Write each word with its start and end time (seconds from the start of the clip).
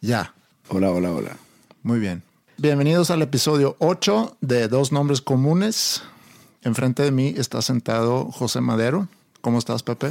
Ya, 0.00 0.34
Hola, 0.68 0.90
hola, 0.90 1.12
hola. 1.12 1.36
muy 1.82 1.98
bien. 1.98 2.22
Bienvenidos 2.58 3.10
al 3.10 3.22
episodio 3.22 3.76
8 3.78 4.36
de 4.40 4.68
Dos 4.68 4.92
Nombres 4.92 5.20
Comunes. 5.20 6.02
Enfrente 6.62 7.02
de 7.02 7.10
mí 7.12 7.34
está 7.36 7.62
sentado 7.62 8.30
José 8.32 8.60
Madero. 8.60 9.08
¿Cómo 9.40 9.58
estás, 9.58 9.82
Pepe? 9.82 10.10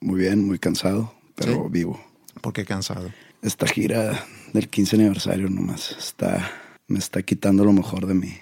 Muy 0.00 0.20
bien, 0.20 0.46
muy 0.46 0.58
cansado, 0.58 1.14
pero 1.34 1.52
Sí. 1.52 1.58
vivo. 1.70 2.00
¿Por 2.40 2.52
qué 2.52 2.64
cansado? 2.64 3.10
Esta 3.42 3.66
gira 3.66 4.24
del 4.52 4.68
15 4.68 4.96
aniversario 4.96 5.48
nomás 5.48 5.92
está, 5.92 6.50
me 6.86 6.98
está 6.98 7.22
quitando 7.22 7.64
lo 7.64 7.72
mejor 7.72 8.06
de 8.06 8.14
mí. 8.14 8.36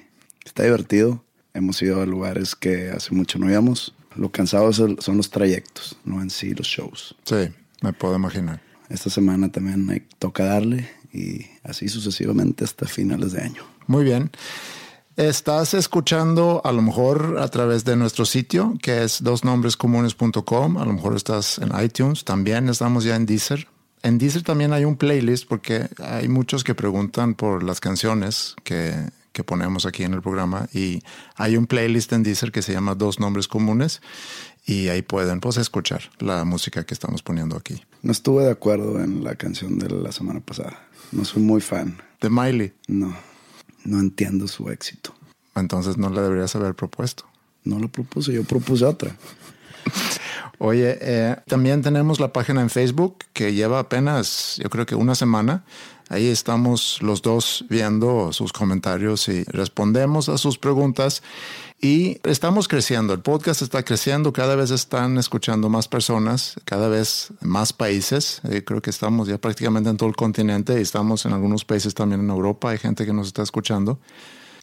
Está 0.44 0.64
divertido. 0.64 1.24
Hemos 1.54 1.80
ido 1.82 2.00
a 2.00 2.06
lugares 2.06 2.56
que 2.56 2.90
hace 2.90 3.14
mucho 3.14 3.38
no 3.38 3.50
íbamos. 3.50 3.94
Lo 4.16 4.30
cansado 4.30 4.72
son 4.72 4.96
los 5.16 5.30
trayectos, 5.30 5.96
no 6.04 6.20
en 6.22 6.30
sí 6.30 6.54
los 6.54 6.66
shows. 6.66 7.14
Sí, 7.24 7.48
me 7.82 7.92
puedo 7.92 8.16
imaginar. 8.16 8.60
Esta 8.92 9.08
semana 9.08 9.50
también 9.50 9.88
hay, 9.88 10.00
toca 10.18 10.44
darle 10.44 10.88
y 11.12 11.46
así 11.64 11.88
sucesivamente 11.88 12.64
hasta 12.64 12.86
finales 12.86 13.32
de 13.32 13.42
año. 13.42 13.62
Muy 13.86 14.04
bien. 14.04 14.30
Estás 15.16 15.74
escuchando 15.74 16.60
a 16.64 16.72
lo 16.72 16.82
mejor 16.82 17.38
a 17.38 17.48
través 17.48 17.84
de 17.84 17.96
nuestro 17.96 18.24
sitio, 18.24 18.74
que 18.82 19.02
es 19.02 19.22
dosnombrescomunes.com. 19.22 20.76
A 20.76 20.84
lo 20.84 20.92
mejor 20.92 21.16
estás 21.16 21.58
en 21.58 21.70
iTunes. 21.82 22.24
También 22.24 22.68
estamos 22.68 23.04
ya 23.04 23.16
en 23.16 23.26
Deezer. 23.26 23.66
En 24.02 24.18
Deezer 24.18 24.42
también 24.42 24.72
hay 24.72 24.84
un 24.84 24.96
playlist 24.96 25.46
porque 25.48 25.88
hay 25.98 26.28
muchos 26.28 26.62
que 26.62 26.74
preguntan 26.74 27.34
por 27.34 27.62
las 27.62 27.80
canciones 27.80 28.56
que, 28.64 28.94
que 29.32 29.44
ponemos 29.44 29.86
aquí 29.86 30.02
en 30.02 30.12
el 30.12 30.22
programa. 30.22 30.68
Y 30.72 31.02
hay 31.36 31.56
un 31.56 31.66
playlist 31.66 32.12
en 32.12 32.22
Deezer 32.22 32.52
que 32.52 32.62
se 32.62 32.72
llama 32.72 32.94
Dos 32.94 33.20
Nombres 33.20 33.48
Comunes. 33.48 34.02
Y 34.66 34.88
ahí 34.88 35.02
pueden 35.02 35.40
pues, 35.40 35.56
escuchar 35.56 36.02
la 36.18 36.44
música 36.44 36.84
que 36.84 36.94
estamos 36.94 37.22
poniendo 37.22 37.56
aquí. 37.56 37.82
No 38.02 38.10
estuve 38.10 38.44
de 38.44 38.50
acuerdo 38.50 39.00
en 39.00 39.22
la 39.22 39.36
canción 39.36 39.78
de 39.78 39.88
la 39.88 40.10
semana 40.10 40.40
pasada. 40.40 40.88
No 41.12 41.24
soy 41.24 41.42
muy 41.42 41.60
fan. 41.60 41.98
De 42.20 42.28
Miley. 42.28 42.72
No, 42.88 43.16
no 43.84 44.00
entiendo 44.00 44.48
su 44.48 44.70
éxito. 44.70 45.14
Entonces 45.54 45.96
no 45.96 46.10
le 46.10 46.20
deberías 46.20 46.54
haber 46.56 46.74
propuesto. 46.74 47.24
No 47.64 47.78
lo 47.78 47.88
propuse, 47.88 48.32
yo 48.32 48.42
propuse 48.42 48.84
otra. 48.84 49.16
Oye, 50.58 50.98
eh, 51.00 51.36
también 51.46 51.82
tenemos 51.82 52.18
la 52.20 52.32
página 52.32 52.60
en 52.60 52.70
Facebook 52.70 53.18
que 53.32 53.52
lleva 53.52 53.78
apenas, 53.78 54.58
yo 54.62 54.70
creo 54.70 54.86
que 54.86 54.94
una 54.94 55.14
semana. 55.14 55.64
Ahí 56.08 56.26
estamos 56.26 57.00
los 57.02 57.22
dos 57.22 57.64
viendo 57.70 58.32
sus 58.32 58.52
comentarios 58.52 59.28
y 59.28 59.44
respondemos 59.44 60.28
a 60.28 60.38
sus 60.38 60.58
preguntas. 60.58 61.22
Y 61.84 62.20
estamos 62.22 62.68
creciendo, 62.68 63.12
el 63.12 63.20
podcast 63.20 63.60
está 63.60 63.82
creciendo, 63.82 64.32
cada 64.32 64.54
vez 64.54 64.70
están 64.70 65.18
escuchando 65.18 65.68
más 65.68 65.88
personas, 65.88 66.54
cada 66.64 66.88
vez 66.88 67.32
más 67.40 67.72
países. 67.72 68.40
Eh, 68.48 68.62
creo 68.64 68.80
que 68.80 68.90
estamos 68.90 69.26
ya 69.28 69.36
prácticamente 69.36 69.90
en 69.90 69.96
todo 69.96 70.08
el 70.08 70.16
continente 70.16 70.78
y 70.78 70.82
estamos 70.82 71.26
en 71.26 71.32
algunos 71.32 71.64
países 71.64 71.92
también 71.92 72.20
en 72.20 72.30
Europa. 72.30 72.70
Hay 72.70 72.78
gente 72.78 73.04
que 73.04 73.12
nos 73.12 73.26
está 73.26 73.42
escuchando. 73.42 73.98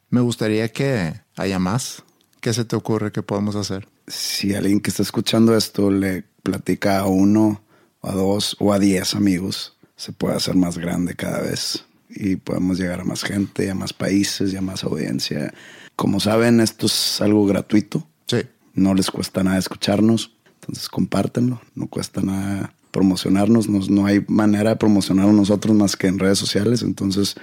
Me 0.10 0.22
gustaría 0.22 0.72
que 0.72 1.14
haya 1.36 1.60
más. 1.60 2.04
¿Qué 2.40 2.54
se 2.54 2.64
te 2.64 2.78
ocurre 2.78 3.12
que 3.12 3.22
podemos 3.22 3.58
hacer? 3.58 3.86
si 4.10 4.56
alguien 4.56 4.80
que 4.80 4.90
está 4.90 5.04
escuchando 5.04 5.56
esto 5.56 5.92
le 5.92 6.24
platica 6.44 7.00
a 7.00 7.06
uno, 7.06 7.62
a 8.02 8.12
dos 8.12 8.58
o 8.60 8.74
a 8.74 8.80
diez 8.80 9.16
amigos, 9.16 9.78
se 9.96 10.12
puede 10.12 10.36
hacer 10.36 10.56
más 10.56 10.78
grande 10.78 11.16
cada 11.16 11.42
vez 11.42 11.86
y 12.10 12.38
podemos 12.38 12.80
llegar 12.80 13.02
a 13.02 13.06
más 13.06 13.24
gente, 13.24 13.70
a 13.70 13.76
más 13.76 13.94
países 13.94 14.52
y 14.54 14.58
a 14.58 14.62
más 14.62 14.84
audiencia. 14.84 15.54
Como 16.00 16.22
saben, 16.22 16.62
esto 16.62 16.86
es 16.86 17.20
algo 17.20 17.46
gratuito, 17.46 18.08
Sí, 18.26 18.38
no 18.74 18.94
les 18.94 19.12
cuesta 19.12 19.44
nada 19.44 19.58
escucharnos, 19.58 20.32
entonces 20.62 20.88
compártenlo, 20.88 21.60
no 21.76 21.88
cuesta 21.88 22.22
nada 22.22 22.74
promocionarnos, 22.92 23.68
nos- 23.68 23.90
no 23.90 24.06
hay 24.06 24.24
manera 24.30 24.70
de 24.70 24.76
promocionarnos 24.78 25.36
nosotros 25.36 25.76
más 25.76 25.98
que 25.98 26.08
en 26.08 26.18
redes 26.18 26.40
sociales, 26.40 26.84
entonces 26.84 27.36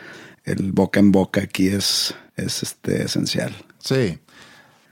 el 0.45 0.73
boca 0.73 1.01
en 1.01 1.13
boca 1.13 1.43
aquí 1.43 1.67
es, 1.69 2.15
es 2.37 2.63
este, 2.63 3.05
esencial. 3.05 3.55
sí. 3.79 4.19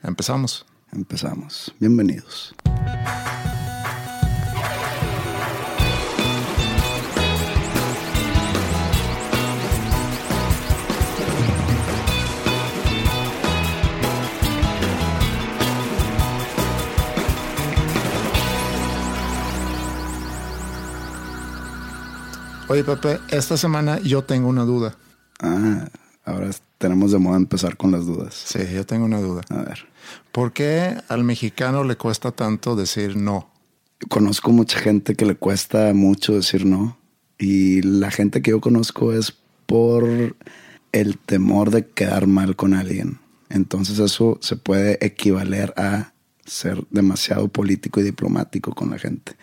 Empezamos. 0.02 0.66
Empezamos. 0.92 1.72
Bienvenidos. 1.80 2.54
Oye, 22.74 22.82
Pepe, 22.82 23.20
esta 23.30 23.56
semana 23.56 24.00
yo 24.00 24.24
tengo 24.24 24.48
una 24.48 24.64
duda. 24.64 24.96
Ah, 25.38 25.88
ahora 26.24 26.50
tenemos 26.78 27.12
de 27.12 27.18
moda 27.18 27.36
empezar 27.36 27.76
con 27.76 27.92
las 27.92 28.04
dudas. 28.04 28.34
Sí, 28.34 28.58
yo 28.74 28.84
tengo 28.84 29.04
una 29.04 29.20
duda. 29.20 29.42
A 29.50 29.62
ver, 29.62 29.86
¿Por 30.32 30.52
qué 30.52 30.96
al 31.06 31.22
mexicano 31.22 31.84
le 31.84 31.94
cuesta 31.94 32.32
tanto 32.32 32.74
decir 32.74 33.16
no? 33.16 33.48
conozco 34.08 34.50
mucha 34.50 34.80
gente 34.80 35.14
que 35.14 35.24
le 35.24 35.36
cuesta 35.36 35.94
mucho 35.94 36.34
decir 36.34 36.66
no 36.66 36.98
y 37.38 37.80
la 37.82 38.10
gente 38.10 38.42
que 38.42 38.50
yo 38.50 38.60
conozco 38.60 39.12
es 39.12 39.32
por 39.66 40.34
el 40.90 41.16
temor 41.18 41.70
de 41.70 41.86
quedar 41.86 42.26
mal 42.26 42.56
con 42.56 42.74
alguien. 42.74 43.20
Entonces 43.50 44.00
eso 44.00 44.36
se 44.42 44.56
puede 44.56 44.98
equivaler 45.00 45.72
a 45.76 46.12
ser 46.44 46.84
demasiado 46.90 47.46
político 47.46 48.00
y 48.00 48.02
diplomático 48.02 48.74
con 48.74 48.90
la 48.90 48.98
gente. 48.98 49.36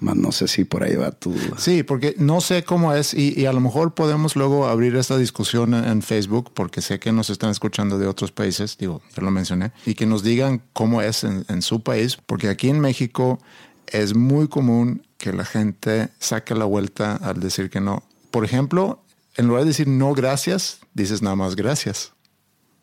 Más 0.00 0.16
no 0.16 0.32
sé 0.32 0.48
si 0.48 0.64
por 0.64 0.82
ahí 0.82 0.94
va 0.94 1.10
tu. 1.10 1.34
Sí, 1.56 1.82
porque 1.82 2.14
no 2.18 2.40
sé 2.40 2.64
cómo 2.64 2.92
es 2.92 3.14
y, 3.14 3.46
a 3.46 3.52
lo 3.52 3.60
mejor 3.60 3.94
podemos 3.94 4.36
luego 4.36 4.66
abrir 4.66 4.94
esta 4.96 5.16
discusión 5.16 5.74
en, 5.74 5.84
en 5.84 6.02
Facebook 6.02 6.52
porque 6.54 6.82
sé 6.82 6.98
que 6.98 7.12
nos 7.12 7.30
están 7.30 7.50
escuchando 7.50 7.98
de 7.98 8.06
otros 8.06 8.32
países, 8.32 8.76
digo, 8.78 9.00
ya 9.16 9.22
lo 9.22 9.30
mencioné, 9.30 9.72
y 9.86 9.94
que 9.94 10.06
nos 10.06 10.22
digan 10.22 10.62
cómo 10.72 11.00
es 11.00 11.24
en, 11.24 11.44
en 11.48 11.62
su 11.62 11.82
país, 11.82 12.18
porque 12.26 12.48
aquí 12.48 12.68
en 12.68 12.80
México 12.80 13.40
es 13.86 14.14
muy 14.14 14.48
común 14.48 15.02
que 15.18 15.32
la 15.32 15.44
gente 15.44 16.10
saque 16.18 16.54
la 16.54 16.64
vuelta 16.64 17.16
al 17.16 17.40
decir 17.40 17.70
que 17.70 17.80
no. 17.80 18.02
Por 18.30 18.44
ejemplo, 18.44 19.02
en 19.36 19.46
lugar 19.46 19.62
de 19.62 19.68
decir 19.68 19.88
no 19.88 20.12
gracias, 20.12 20.80
dices 20.94 21.22
nada 21.22 21.36
más 21.36 21.56
gracias. 21.56 22.12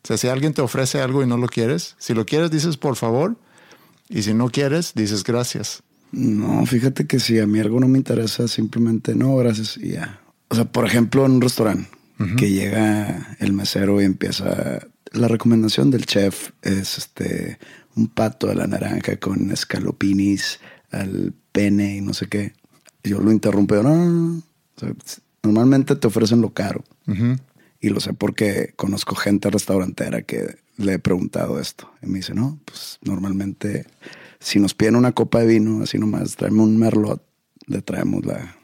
O 0.04 0.08
sea, 0.08 0.18
si 0.18 0.28
alguien 0.28 0.54
te 0.54 0.62
ofrece 0.62 1.02
algo 1.02 1.24
y 1.24 1.28
no 1.28 1.38
lo 1.38 1.48
quieres, 1.48 1.96
si 1.98 2.14
lo 2.14 2.26
quieres 2.26 2.52
dices 2.52 2.78
por 2.78 2.96
favor 2.96 3.38
y 4.10 4.24
si 4.24 4.34
no 4.34 4.50
quieres 4.50 4.94
dices 4.94 5.24
gracias. 5.24 5.84
No, 6.14 6.64
fíjate 6.68 7.08
que 7.08 7.20
si 7.20 7.40
a 7.40 7.48
mí 7.48 7.60
algo 7.60 7.80
no 7.80 7.88
me 7.88 7.98
interesa, 7.98 8.48
simplemente 8.48 9.16
no, 9.16 9.36
gracias 9.36 9.78
y 9.78 9.94
ya. 9.94 10.22
O 10.50 10.56
sea, 10.56 10.66
por 10.66 10.86
ejemplo, 10.86 11.26
en 11.26 11.32
un 11.34 11.42
restaurante 11.42 11.90
que 12.38 12.52
llega 12.52 13.36
el 13.40 13.52
mesero 13.54 14.00
y 14.00 14.06
empieza. 14.06 14.80
La 15.12 15.28
recomendación 15.28 15.90
del 15.92 16.06
chef 16.06 16.52
es 16.62 16.98
este 16.98 17.58
un 17.96 18.08
pato 18.08 18.48
de 18.48 18.56
la 18.56 18.68
naranja 18.68 19.18
con 19.18 19.52
escalopinis 19.52 20.60
al 20.92 21.34
pene 21.52 21.98
y 21.98 22.02
no 22.02 22.14
sé 22.14 22.28
qué. 22.28 22.54
Yo 23.04 23.20
lo 23.20 23.32
interrumpo. 23.32 23.76
yo, 23.76 23.84
No, 23.84 23.96
no, 23.96 24.06
no. 24.06 24.38
O 24.38 24.80
sea, 24.80 24.94
normalmente 25.42 25.96
te 25.96 26.08
ofrecen 26.08 26.42
lo 26.42 26.54
caro. 26.54 26.84
Y 27.82 27.90
lo 27.90 28.00
sé 28.00 28.14
porque 28.14 28.74
conozco 28.76 29.16
gente 29.16 29.50
restaurantera 29.50 30.22
que 30.22 30.58
le 30.78 30.94
he 30.94 31.00
preguntado 31.00 31.60
esto. 31.60 31.92
Y 32.04 32.08
me 32.08 32.20
dice, 32.20 32.36
no, 32.36 32.60
pues 32.66 33.00
normalmente 33.02 33.88
si 34.44 34.60
nos 34.60 34.74
piden 34.74 34.96
una 34.96 35.14
copa 35.14 35.40
de 35.40 35.48
vino, 35.48 35.82
así 35.82 35.98
nomás, 35.98 36.36
tráeme 36.36 36.62
un 36.62 36.78
merlot 36.78 37.24
le 37.68 37.82
traemos 37.82 38.26
la, 38.26 38.56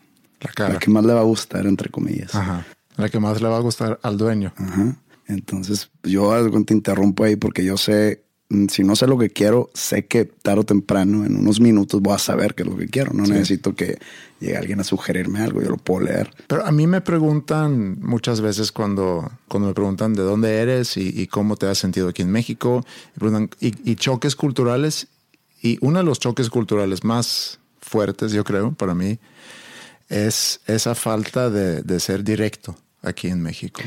La 0.42 0.52
cara. 0.54 0.74
la 0.74 0.80
que 0.80 0.90
más 0.90 1.06
le 1.06 1.14
va 1.14 1.22
a 1.22 1.24
gustar, 1.24 1.66
entre 1.66 1.90
comillas. 1.90 2.36
Ajá. 2.36 2.66
La 2.98 3.10
que 3.10 3.20
más 3.20 3.42
le 3.42 3.48
va 3.48 3.58
a 3.58 3.62
gustar 3.62 4.00
al 4.04 4.18
dueño. 4.18 4.54
Ajá. 4.58 4.98
Entonces, 5.28 5.90
yo 6.04 6.34
te 6.66 6.74
interrumpo 6.74 7.24
ahí 7.24 7.36
porque 7.36 7.64
yo 7.64 7.78
sé, 7.78 8.24
mm, 8.50 8.66
si 8.68 8.84
no 8.84 8.96
sé 8.96 9.08
lo 9.08 9.18
que 9.18 9.30
quiero, 9.30 9.70
sé 9.74 10.06
que 10.06 10.26
tarde 10.26 10.62
o 10.62 10.66
temprano, 10.66 11.24
en 11.24 11.38
unos 11.38 11.62
minutos, 11.62 12.02
voy 12.02 12.16
a 12.16 12.18
saber 12.18 12.56
qué 12.56 12.64
es 12.64 12.70
lo 12.70 12.76
que 12.76 12.88
quiero. 12.88 13.14
No 13.14 13.24
necesito 13.24 13.76
que 13.76 14.00
llegue 14.40 14.58
alguien 14.58 14.80
a 14.80 14.84
sugerirme 14.84 15.40
algo, 15.40 15.62
yo 15.62 15.70
lo 15.70 15.78
puedo 15.78 16.08
leer. 16.08 16.32
Pero 16.48 16.66
a 16.66 16.72
mí 16.72 16.88
me 16.88 17.00
preguntan 17.02 18.00
muchas 18.02 18.42
veces 18.42 18.72
cuando, 18.72 19.32
cuando 19.48 19.68
me 19.70 19.74
preguntan 19.74 20.14
de 20.14 20.24
dónde 20.24 20.58
eres 20.58 20.98
y, 20.98 21.10
y 21.16 21.28
cómo 21.28 21.56
te 21.58 21.68
has 21.68 21.78
sentido 21.78 22.10
aquí 22.10 22.24
en 22.24 22.32
México, 22.32 22.84
y, 23.16 23.20
preguntan, 23.20 23.50
y, 23.62 23.90
y 23.90 23.96
choques 23.96 24.36
culturales. 24.36 25.08
Y 25.62 25.78
uno 25.82 26.00
de 26.00 26.06
los 26.06 26.20
choques 26.20 26.50
culturales 26.50 27.04
más 27.04 27.60
fuertes, 27.82 28.32
yo 28.32 28.44
creo, 28.44 28.74
para 28.74 28.96
mí, 28.96 29.20
es 30.08 30.62
esa 30.66 30.96
falta 30.96 31.50
de, 31.50 31.82
de 31.82 32.00
ser 32.00 32.24
directo 32.24 32.76
aquí 33.02 33.28
en 33.28 33.42
México. 33.42 33.82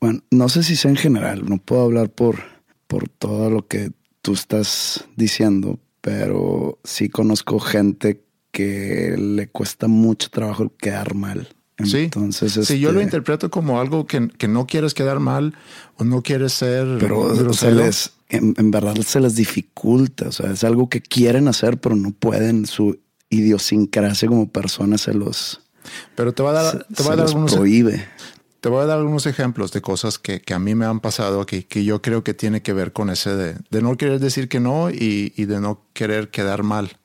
Bueno, 0.00 0.20
no 0.30 0.48
sé 0.48 0.62
si 0.62 0.76
sea 0.76 0.90
en 0.90 0.96
general, 0.96 1.44
no 1.48 1.58
puedo 1.58 1.82
hablar 1.82 2.10
por, 2.10 2.40
por 2.86 3.08
todo 3.08 3.50
lo 3.50 3.66
que 3.66 3.92
tú 4.20 4.32
estás 4.32 5.04
diciendo, 5.16 5.78
pero 6.00 6.78
sí 6.84 7.08
conozco 7.08 7.58
gente 7.58 8.24
que 8.50 9.16
le 9.18 9.48
cuesta 9.48 9.88
mucho 9.88 10.28
trabajo 10.30 10.72
quedar 10.76 11.14
mal. 11.14 11.48
Sí, 11.86 12.04
Entonces, 12.04 12.66
sí, 12.66 12.78
yo 12.78 12.92
lo 12.92 13.00
este, 13.00 13.04
interpreto 13.04 13.50
como 13.50 13.80
algo 13.80 14.06
que, 14.06 14.28
que 14.28 14.48
no 14.48 14.66
quieres 14.66 14.94
quedar 14.94 15.20
mal 15.20 15.54
o 15.96 16.04
no 16.04 16.22
quieres 16.22 16.52
ser 16.52 16.98
pero 16.98 17.52
se 17.52 17.72
les, 17.72 18.12
en, 18.28 18.54
en 18.56 18.70
verdad 18.70 18.96
se 18.96 19.20
les 19.20 19.34
dificulta, 19.34 20.28
o 20.28 20.32
sea, 20.32 20.50
es 20.52 20.64
algo 20.64 20.88
que 20.88 21.00
quieren 21.00 21.48
hacer, 21.48 21.78
pero 21.78 21.96
no 21.96 22.12
pueden, 22.12 22.66
su 22.66 22.98
idiosincrasia 23.30 24.28
como 24.28 24.48
personas 24.50 25.02
se 25.02 25.14
los, 25.14 25.60
Pero 26.14 26.32
te 26.32 26.42
voy 26.42 26.50
a 26.50 26.54
dar, 26.54 26.86
se, 26.88 26.94
te 26.94 27.02
voy 27.02 27.12
a 27.12 27.16
dar 27.16 27.26
algunos, 27.26 27.54
prohíbe. 27.54 28.06
Te 28.60 28.68
voy 28.68 28.82
a 28.82 28.86
dar 28.86 28.98
algunos 28.98 29.26
ejemplos 29.26 29.72
de 29.72 29.80
cosas 29.80 30.20
que, 30.20 30.40
que 30.40 30.54
a 30.54 30.60
mí 30.60 30.76
me 30.76 30.86
han 30.86 31.00
pasado 31.00 31.40
aquí, 31.40 31.64
que 31.64 31.82
yo 31.84 32.00
creo 32.00 32.22
que 32.22 32.32
tiene 32.32 32.62
que 32.62 32.72
ver 32.72 32.92
con 32.92 33.10
ese 33.10 33.34
de, 33.34 33.56
de 33.70 33.82
no 33.82 33.96
querer 33.96 34.20
decir 34.20 34.48
que 34.48 34.60
no 34.60 34.88
y, 34.90 35.32
y 35.36 35.46
de 35.46 35.60
no 35.60 35.82
querer 35.94 36.30
quedar 36.30 36.62
mal. 36.62 36.96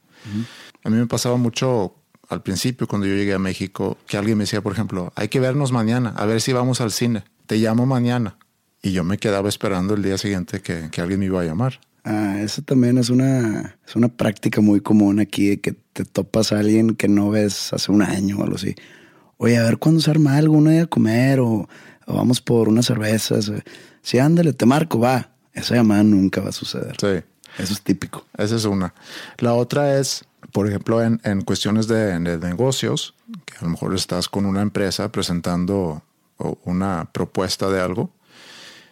A 0.84 0.90
mí 0.90 0.98
me 0.98 1.08
pasaba 1.08 1.38
mucho 1.38 1.96
al 2.30 2.42
principio 2.42 2.88
cuando 2.88 3.08
yo 3.08 3.16
llegué 3.16 3.34
a 3.34 3.40
México, 3.40 3.98
que 4.08 4.18
alguien 4.18 4.38
me 4.38 4.44
decía, 4.44 4.62
por 4.62 4.74
ejemplo, 4.74 5.12
hay 5.16 5.28
que 5.30 5.40
vernos 5.40 5.72
mañana, 5.72 6.14
a 6.18 6.26
ver 6.26 6.42
si 6.42 6.54
vamos 6.54 6.82
al 6.82 6.92
cine. 6.92 7.24
Te 7.46 7.58
llamo 7.58 7.86
mañana. 7.86 8.38
Y 8.82 8.92
yo 8.92 9.04
me 9.04 9.18
quedaba 9.18 9.50
esperando 9.50 9.94
el 9.94 10.04
día 10.04 10.18
siguiente 10.18 10.62
que, 10.62 10.90
que 10.92 11.02
alguien 11.02 11.20
me 11.20 11.26
iba 11.26 11.42
a 11.42 11.46
llamar. 11.46 11.80
Ah, 12.04 12.40
eso 12.40 12.62
también 12.62 12.98
es 12.98 13.10
una, 13.10 13.78
es 13.86 13.96
una 13.96 14.08
práctica 14.08 14.62
muy 14.62 14.82
común 14.82 15.20
aquí, 15.20 15.50
de 15.50 15.60
que 15.60 15.74
te 15.94 16.06
topas 16.06 16.52
a 16.52 16.60
alguien 16.60 16.96
que 16.96 17.08
no 17.08 17.30
ves 17.30 17.74
hace 17.74 17.92
un 17.92 18.02
año 18.02 18.38
o 18.38 18.44
algo 18.44 18.56
así. 18.56 18.76
Oye, 19.38 19.58
a 19.58 19.64
ver 19.64 19.78
cuándo 19.78 20.00
se 20.02 20.12
arma 20.12 20.38
algo, 20.38 20.56
una 20.56 20.72
idea 20.72 20.84
a 20.84 20.88
comer 20.88 21.40
o, 21.40 21.68
o 22.06 22.14
vamos 22.14 22.42
por 22.42 22.70
unas 22.70 22.86
cervezas. 22.86 23.52
Sí, 24.02 24.20
ándale, 24.20 24.54
te 24.54 24.66
marco, 24.66 25.00
va. 25.00 25.32
Esa 25.54 25.76
llamada 25.76 26.04
nunca 26.04 26.42
va 26.42 26.50
a 26.50 26.54
suceder. 26.54 26.96
Sí. 27.00 27.24
Eso 27.58 27.74
es 27.74 27.82
típico. 27.82 28.26
Esa 28.38 28.56
es 28.56 28.66
una. 28.66 28.94
La 29.40 29.54
otra 29.54 30.00
es, 30.00 30.26
por 30.52 30.68
ejemplo, 30.68 31.04
en, 31.04 31.20
en 31.24 31.42
cuestiones 31.42 31.88
de, 31.88 32.20
de 32.20 32.38
negocios, 32.38 33.16
que 33.46 33.56
a 33.60 33.64
lo 33.64 33.70
mejor 33.70 33.96
estás 33.96 34.30
con 34.30 34.46
una 34.46 34.62
empresa 34.62 35.12
presentando 35.12 36.04
una 36.64 37.10
propuesta 37.12 37.70
de 37.70 37.82
algo 37.82 38.12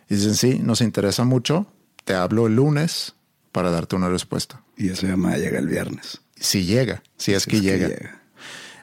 y 0.10 0.16
dicen, 0.16 0.36
sí, 0.36 0.60
nos 0.60 0.82
interesa 0.82 1.24
mucho, 1.24 1.68
te 2.04 2.16
hablo 2.16 2.48
el 2.48 2.56
lunes 2.56 3.16
para 3.52 3.72
darte 3.72 3.96
una 3.96 4.10
respuesta. 4.10 4.62
Y 4.78 4.90
esa 4.90 5.08
llamada 5.08 5.38
llega 5.38 5.60
el 5.60 5.68
viernes. 5.68 6.22
Si 6.36 6.66
llega, 6.66 7.02
si 7.18 7.34
es, 7.34 7.44
Si 7.44 7.52
que, 7.52 7.62
llega. 7.62 7.88
llega. 7.88 8.22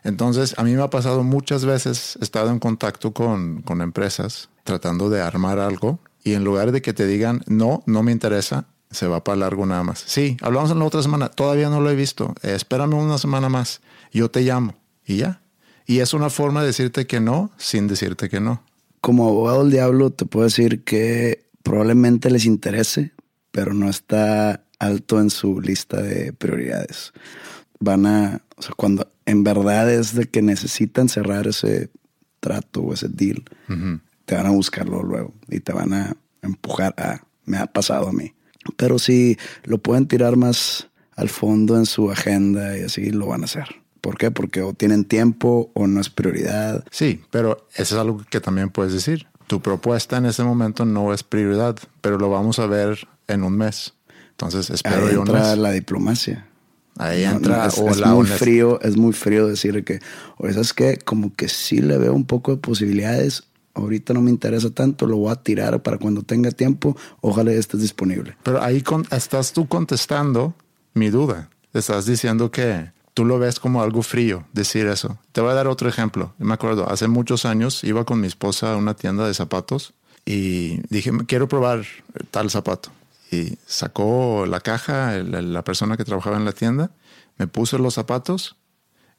Entonces, 0.04 0.54
a 0.58 0.64
mí 0.64 0.74
me 0.74 0.82
ha 0.82 0.90
pasado 0.90 1.22
muchas 1.22 1.64
veces, 1.64 2.16
he 2.20 2.24
estado 2.24 2.50
en 2.50 2.58
contacto 2.58 3.12
con, 3.12 3.62
con 3.62 3.82
empresas 3.82 4.48
tratando 4.64 5.10
de 5.10 5.20
armar 5.20 5.58
algo 5.58 6.00
y 6.24 6.34
en 6.34 6.44
lugar 6.44 6.72
de 6.72 6.82
que 6.82 6.92
te 6.92 7.06
digan, 7.06 7.42
no, 7.46 7.82
no 7.86 8.02
me 8.02 8.10
interesa, 8.12 8.66
se 8.92 9.06
va 9.06 9.24
para 9.24 9.36
largo 9.36 9.66
nada 9.66 9.82
más. 9.82 10.02
Sí, 10.06 10.36
hablamos 10.42 10.70
en 10.70 10.78
la 10.78 10.84
otra 10.84 11.02
semana, 11.02 11.28
todavía 11.28 11.68
no 11.68 11.80
lo 11.80 11.90
he 11.90 11.96
visto, 11.96 12.34
eh, 12.42 12.54
espérame 12.54 12.94
una 12.94 13.18
semana 13.18 13.48
más, 13.48 13.80
yo 14.12 14.30
te 14.30 14.42
llamo 14.42 14.74
y 15.04 15.16
ya. 15.16 15.42
Y 15.86 15.98
es 15.98 16.14
una 16.14 16.30
forma 16.30 16.60
de 16.60 16.68
decirte 16.68 17.06
que 17.06 17.20
no 17.20 17.50
sin 17.58 17.88
decirte 17.88 18.28
que 18.28 18.40
no. 18.40 18.62
Como 19.00 19.28
abogado 19.28 19.62
del 19.62 19.72
diablo, 19.72 20.10
te 20.10 20.26
puedo 20.26 20.44
decir 20.44 20.84
que 20.84 21.44
probablemente 21.62 22.30
les 22.30 22.44
interese, 22.44 23.12
pero 23.50 23.74
no 23.74 23.90
está 23.90 24.64
alto 24.78 25.20
en 25.20 25.30
su 25.30 25.60
lista 25.60 26.00
de 26.00 26.32
prioridades. 26.32 27.12
Van 27.80 28.06
a, 28.06 28.42
o 28.56 28.62
sea, 28.62 28.74
cuando 28.76 29.12
en 29.26 29.44
verdad 29.44 29.90
es 29.90 30.14
de 30.14 30.26
que 30.26 30.42
necesitan 30.42 31.08
cerrar 31.08 31.46
ese 31.46 31.90
trato 32.40 32.82
o 32.82 32.94
ese 32.94 33.08
deal, 33.08 33.44
te 34.24 34.34
van 34.34 34.46
a 34.46 34.50
buscarlo 34.50 35.02
luego 35.02 35.34
y 35.48 35.60
te 35.60 35.72
van 35.72 35.92
a 35.92 36.16
empujar 36.42 36.94
a, 36.98 37.24
me 37.44 37.58
ha 37.58 37.66
pasado 37.66 38.08
a 38.08 38.12
mí. 38.12 38.34
Pero 38.76 38.98
si 38.98 39.38
lo 39.64 39.78
pueden 39.78 40.06
tirar 40.06 40.36
más 40.36 40.88
al 41.16 41.28
fondo 41.28 41.76
en 41.76 41.86
su 41.86 42.10
agenda 42.10 42.76
y 42.78 42.82
así 42.82 43.10
lo 43.10 43.26
van 43.26 43.42
a 43.42 43.44
hacer. 43.44 43.66
¿Por 44.00 44.18
qué? 44.18 44.30
Porque 44.30 44.62
o 44.62 44.72
tienen 44.74 45.04
tiempo 45.04 45.70
o 45.74 45.86
no 45.86 46.00
es 46.00 46.10
prioridad. 46.10 46.84
Sí, 46.90 47.22
pero 47.30 47.66
eso 47.76 47.94
es 47.94 48.00
algo 48.00 48.22
que 48.30 48.40
también 48.40 48.70
puedes 48.70 48.92
decir. 48.92 49.26
Tu 49.46 49.60
propuesta 49.60 50.16
en 50.16 50.26
ese 50.26 50.42
momento 50.44 50.84
no 50.84 51.12
es 51.12 51.22
prioridad, 51.22 51.76
pero 52.00 52.18
lo 52.18 52.30
vamos 52.30 52.58
a 52.58 52.66
ver 52.66 53.06
en 53.28 53.42
un 53.44 53.56
mes. 53.56 53.94
Entonces 54.30 54.70
espero 54.70 55.06
Ahí 55.06 55.12
yo 55.14 55.22
un 55.22 55.30
mes. 55.30 55.58
la 55.58 55.70
diplomacia. 55.72 56.46
Ahí 56.98 57.24
entra 57.24 57.58
no, 57.58 57.64
es, 57.68 57.78
o 57.78 57.88
es 57.88 57.98
la 57.98 58.08
muy 58.08 58.26
honest- 58.26 58.38
frío, 58.38 58.80
es 58.82 58.96
muy 58.96 59.12
frío 59.12 59.46
decirle 59.46 59.82
que, 59.84 60.00
o 60.36 60.46
es 60.48 60.72
que 60.74 60.98
como 60.98 61.32
que 61.34 61.48
sí 61.48 61.80
le 61.80 61.96
veo 61.98 62.12
un 62.12 62.24
poco 62.26 62.50
de 62.52 62.56
posibilidades. 62.58 63.44
Ahorita 63.74 64.12
no 64.12 64.20
me 64.20 64.30
interesa 64.30 64.70
tanto, 64.70 65.06
lo 65.06 65.16
voy 65.16 65.32
a 65.32 65.36
tirar 65.36 65.82
para 65.82 65.98
cuando 65.98 66.22
tenga 66.22 66.50
tiempo. 66.50 66.96
Ojalá 67.20 67.52
estés 67.52 67.80
disponible. 67.80 68.36
Pero 68.42 68.62
ahí 68.62 68.82
con- 68.82 69.06
estás 69.10 69.52
tú 69.52 69.66
contestando 69.68 70.54
mi 70.94 71.08
duda. 71.10 71.48
Estás 71.72 72.04
diciendo 72.04 72.50
que 72.50 72.92
tú 73.14 73.24
lo 73.24 73.38
ves 73.38 73.58
como 73.58 73.82
algo 73.82 74.02
frío 74.02 74.44
decir 74.52 74.86
eso. 74.86 75.18
Te 75.32 75.40
voy 75.40 75.50
a 75.52 75.54
dar 75.54 75.68
otro 75.68 75.88
ejemplo. 75.88 76.34
Me 76.38 76.52
acuerdo, 76.52 76.90
hace 76.90 77.08
muchos 77.08 77.46
años 77.46 77.82
iba 77.84 78.04
con 78.04 78.20
mi 78.20 78.26
esposa 78.26 78.74
a 78.74 78.76
una 78.76 78.94
tienda 78.94 79.26
de 79.26 79.32
zapatos 79.34 79.94
y 80.26 80.80
dije, 80.88 81.10
quiero 81.26 81.48
probar 81.48 81.84
tal 82.30 82.50
zapato. 82.50 82.90
Y 83.30 83.56
sacó 83.66 84.44
la 84.46 84.60
caja 84.60 85.14
la 85.22 85.64
persona 85.64 85.96
que 85.96 86.04
trabajaba 86.04 86.36
en 86.36 86.44
la 86.44 86.52
tienda, 86.52 86.90
me 87.38 87.46
puso 87.46 87.78
los 87.78 87.94
zapatos 87.94 88.56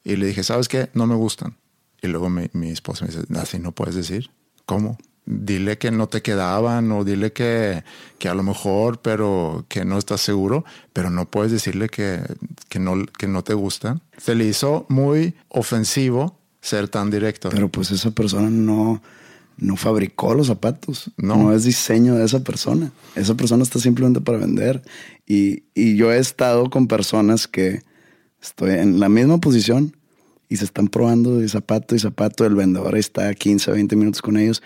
y 0.04 0.14
le 0.14 0.26
dije, 0.26 0.44
¿sabes 0.44 0.68
qué? 0.68 0.90
No 0.94 1.08
me 1.08 1.16
gustan. 1.16 1.56
Y 2.00 2.06
luego 2.06 2.30
mi, 2.30 2.48
mi 2.52 2.70
esposa 2.70 3.04
me 3.06 3.10
dice, 3.12 3.24
así 3.36 3.58
no 3.58 3.72
puedes 3.72 3.96
decir. 3.96 4.30
¿Cómo? 4.66 4.98
Dile 5.26 5.78
que 5.78 5.90
no 5.90 6.08
te 6.08 6.20
quedaban 6.20 6.92
o 6.92 7.04
dile 7.04 7.32
que, 7.32 7.82
que 8.18 8.28
a 8.28 8.34
lo 8.34 8.42
mejor, 8.42 9.00
pero 9.00 9.64
que 9.68 9.84
no 9.84 9.96
estás 9.96 10.20
seguro, 10.20 10.64
pero 10.92 11.08
no 11.08 11.24
puedes 11.24 11.50
decirle 11.50 11.88
que, 11.88 12.20
que, 12.68 12.78
no, 12.78 13.06
que 13.06 13.26
no 13.26 13.42
te 13.42 13.54
gustan. 13.54 14.02
Se 14.18 14.34
le 14.34 14.44
hizo 14.44 14.84
muy 14.88 15.34
ofensivo 15.48 16.38
ser 16.60 16.88
tan 16.88 17.10
directo. 17.10 17.48
Pero 17.48 17.68
pues 17.68 17.90
esa 17.90 18.10
persona 18.10 18.50
no, 18.50 19.02
no 19.56 19.76
fabricó 19.76 20.34
los 20.34 20.48
zapatos. 20.48 21.10
No. 21.16 21.36
No. 21.36 21.52
es 21.52 21.64
diseño 21.64 22.16
de 22.16 22.24
esa 22.24 22.44
persona. 22.44 22.92
Esa 23.14 23.34
persona 23.34 23.62
está 23.62 23.78
simplemente 23.78 24.20
para 24.20 24.38
vender. 24.38 24.82
Y, 25.26 25.64
y 25.74 25.96
yo 25.96 26.12
he 26.12 26.18
estado 26.18 26.68
con 26.68 26.86
personas 26.86 27.48
que 27.48 27.82
estoy 28.42 28.72
en 28.72 29.00
la 29.00 29.08
misma 29.08 29.38
posición 29.38 29.96
y 30.54 30.56
se 30.56 30.64
están 30.64 30.86
probando 30.86 31.36
de 31.36 31.48
zapato 31.48 31.96
y 31.96 31.98
zapato. 31.98 32.46
El 32.46 32.54
vendedor 32.54 32.94
ahí 32.94 33.00
está 33.00 33.34
15, 33.34 33.72
20 33.72 33.96
minutos 33.96 34.22
con 34.22 34.36
ellos 34.36 34.62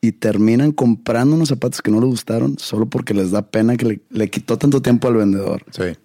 y 0.00 0.12
terminan 0.12 0.72
comprando 0.72 1.36
unos 1.36 1.50
zapatos 1.50 1.80
que 1.82 1.92
no 1.92 2.00
les 2.00 2.10
gustaron 2.10 2.58
solo 2.58 2.86
porque 2.86 3.14
les 3.14 3.30
da 3.30 3.42
pena 3.42 3.76
que 3.76 3.84
le, 3.84 4.00
le 4.10 4.28
quitó 4.28 4.58
tanto 4.58 4.82
tiempo 4.82 5.06
al 5.06 5.14
vendedor. 5.14 5.64
Sí. 5.70 5.96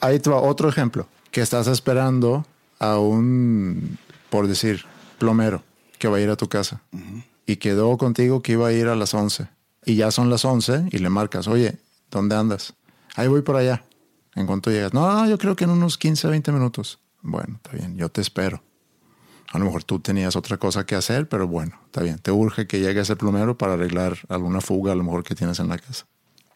Ahí 0.00 0.18
te 0.18 0.30
va 0.30 0.40
otro 0.40 0.68
ejemplo. 0.68 1.06
Que 1.30 1.42
estás 1.42 1.68
esperando 1.68 2.44
a 2.80 2.98
un, 2.98 3.98
por 4.28 4.48
decir, 4.48 4.84
plomero 5.18 5.62
que 6.00 6.08
va 6.08 6.16
a 6.16 6.20
ir 6.20 6.28
a 6.28 6.36
tu 6.36 6.48
casa. 6.48 6.82
Y 7.46 7.56
quedó 7.56 7.96
contigo 7.98 8.42
que 8.42 8.52
iba 8.52 8.66
a 8.66 8.72
ir 8.72 8.88
a 8.88 8.96
las 8.96 9.14
11. 9.14 9.46
Y 9.84 9.94
ya 9.94 10.10
son 10.10 10.28
las 10.28 10.44
11 10.44 10.88
y 10.90 10.98
le 10.98 11.08
marcas, 11.08 11.46
oye, 11.46 11.78
¿dónde 12.10 12.34
andas? 12.34 12.74
Ahí 13.14 13.28
voy 13.28 13.42
por 13.42 13.54
allá. 13.54 13.84
¿En 14.34 14.46
cuánto 14.46 14.70
llegas? 14.70 14.92
No, 14.92 15.12
no, 15.12 15.28
yo 15.28 15.38
creo 15.38 15.54
que 15.54 15.64
en 15.64 15.70
unos 15.70 15.98
15, 15.98 16.26
20 16.26 16.50
minutos. 16.50 16.98
Bueno, 17.22 17.56
está 17.56 17.76
bien, 17.76 17.96
yo 17.96 18.08
te 18.08 18.20
espero. 18.20 18.62
A 19.52 19.58
lo 19.58 19.66
mejor 19.66 19.84
tú 19.84 20.00
tenías 20.00 20.34
otra 20.34 20.56
cosa 20.56 20.86
que 20.86 20.94
hacer, 20.94 21.28
pero 21.28 21.46
bueno, 21.46 21.78
está 21.84 22.02
bien. 22.02 22.18
Te 22.18 22.32
urge 22.32 22.66
que 22.66 22.80
llegue 22.80 23.02
ese 23.02 23.16
plomero 23.16 23.58
para 23.58 23.74
arreglar 23.74 24.16
alguna 24.30 24.62
fuga 24.62 24.92
a 24.92 24.94
lo 24.94 25.04
mejor 25.04 25.24
que 25.24 25.34
tienes 25.34 25.60
en 25.60 25.68
la 25.68 25.76
casa. 25.76 26.06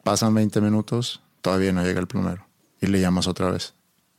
Pasan 0.02 0.32
20 0.32 0.62
minutos, 0.62 1.20
todavía 1.42 1.72
no 1.72 1.82
llega 1.82 2.00
el 2.00 2.06
plomero. 2.06 2.46
Y 2.80 2.86
le 2.86 2.98
llamas 2.98 3.26
otra 3.26 3.50
vez. 3.50 3.74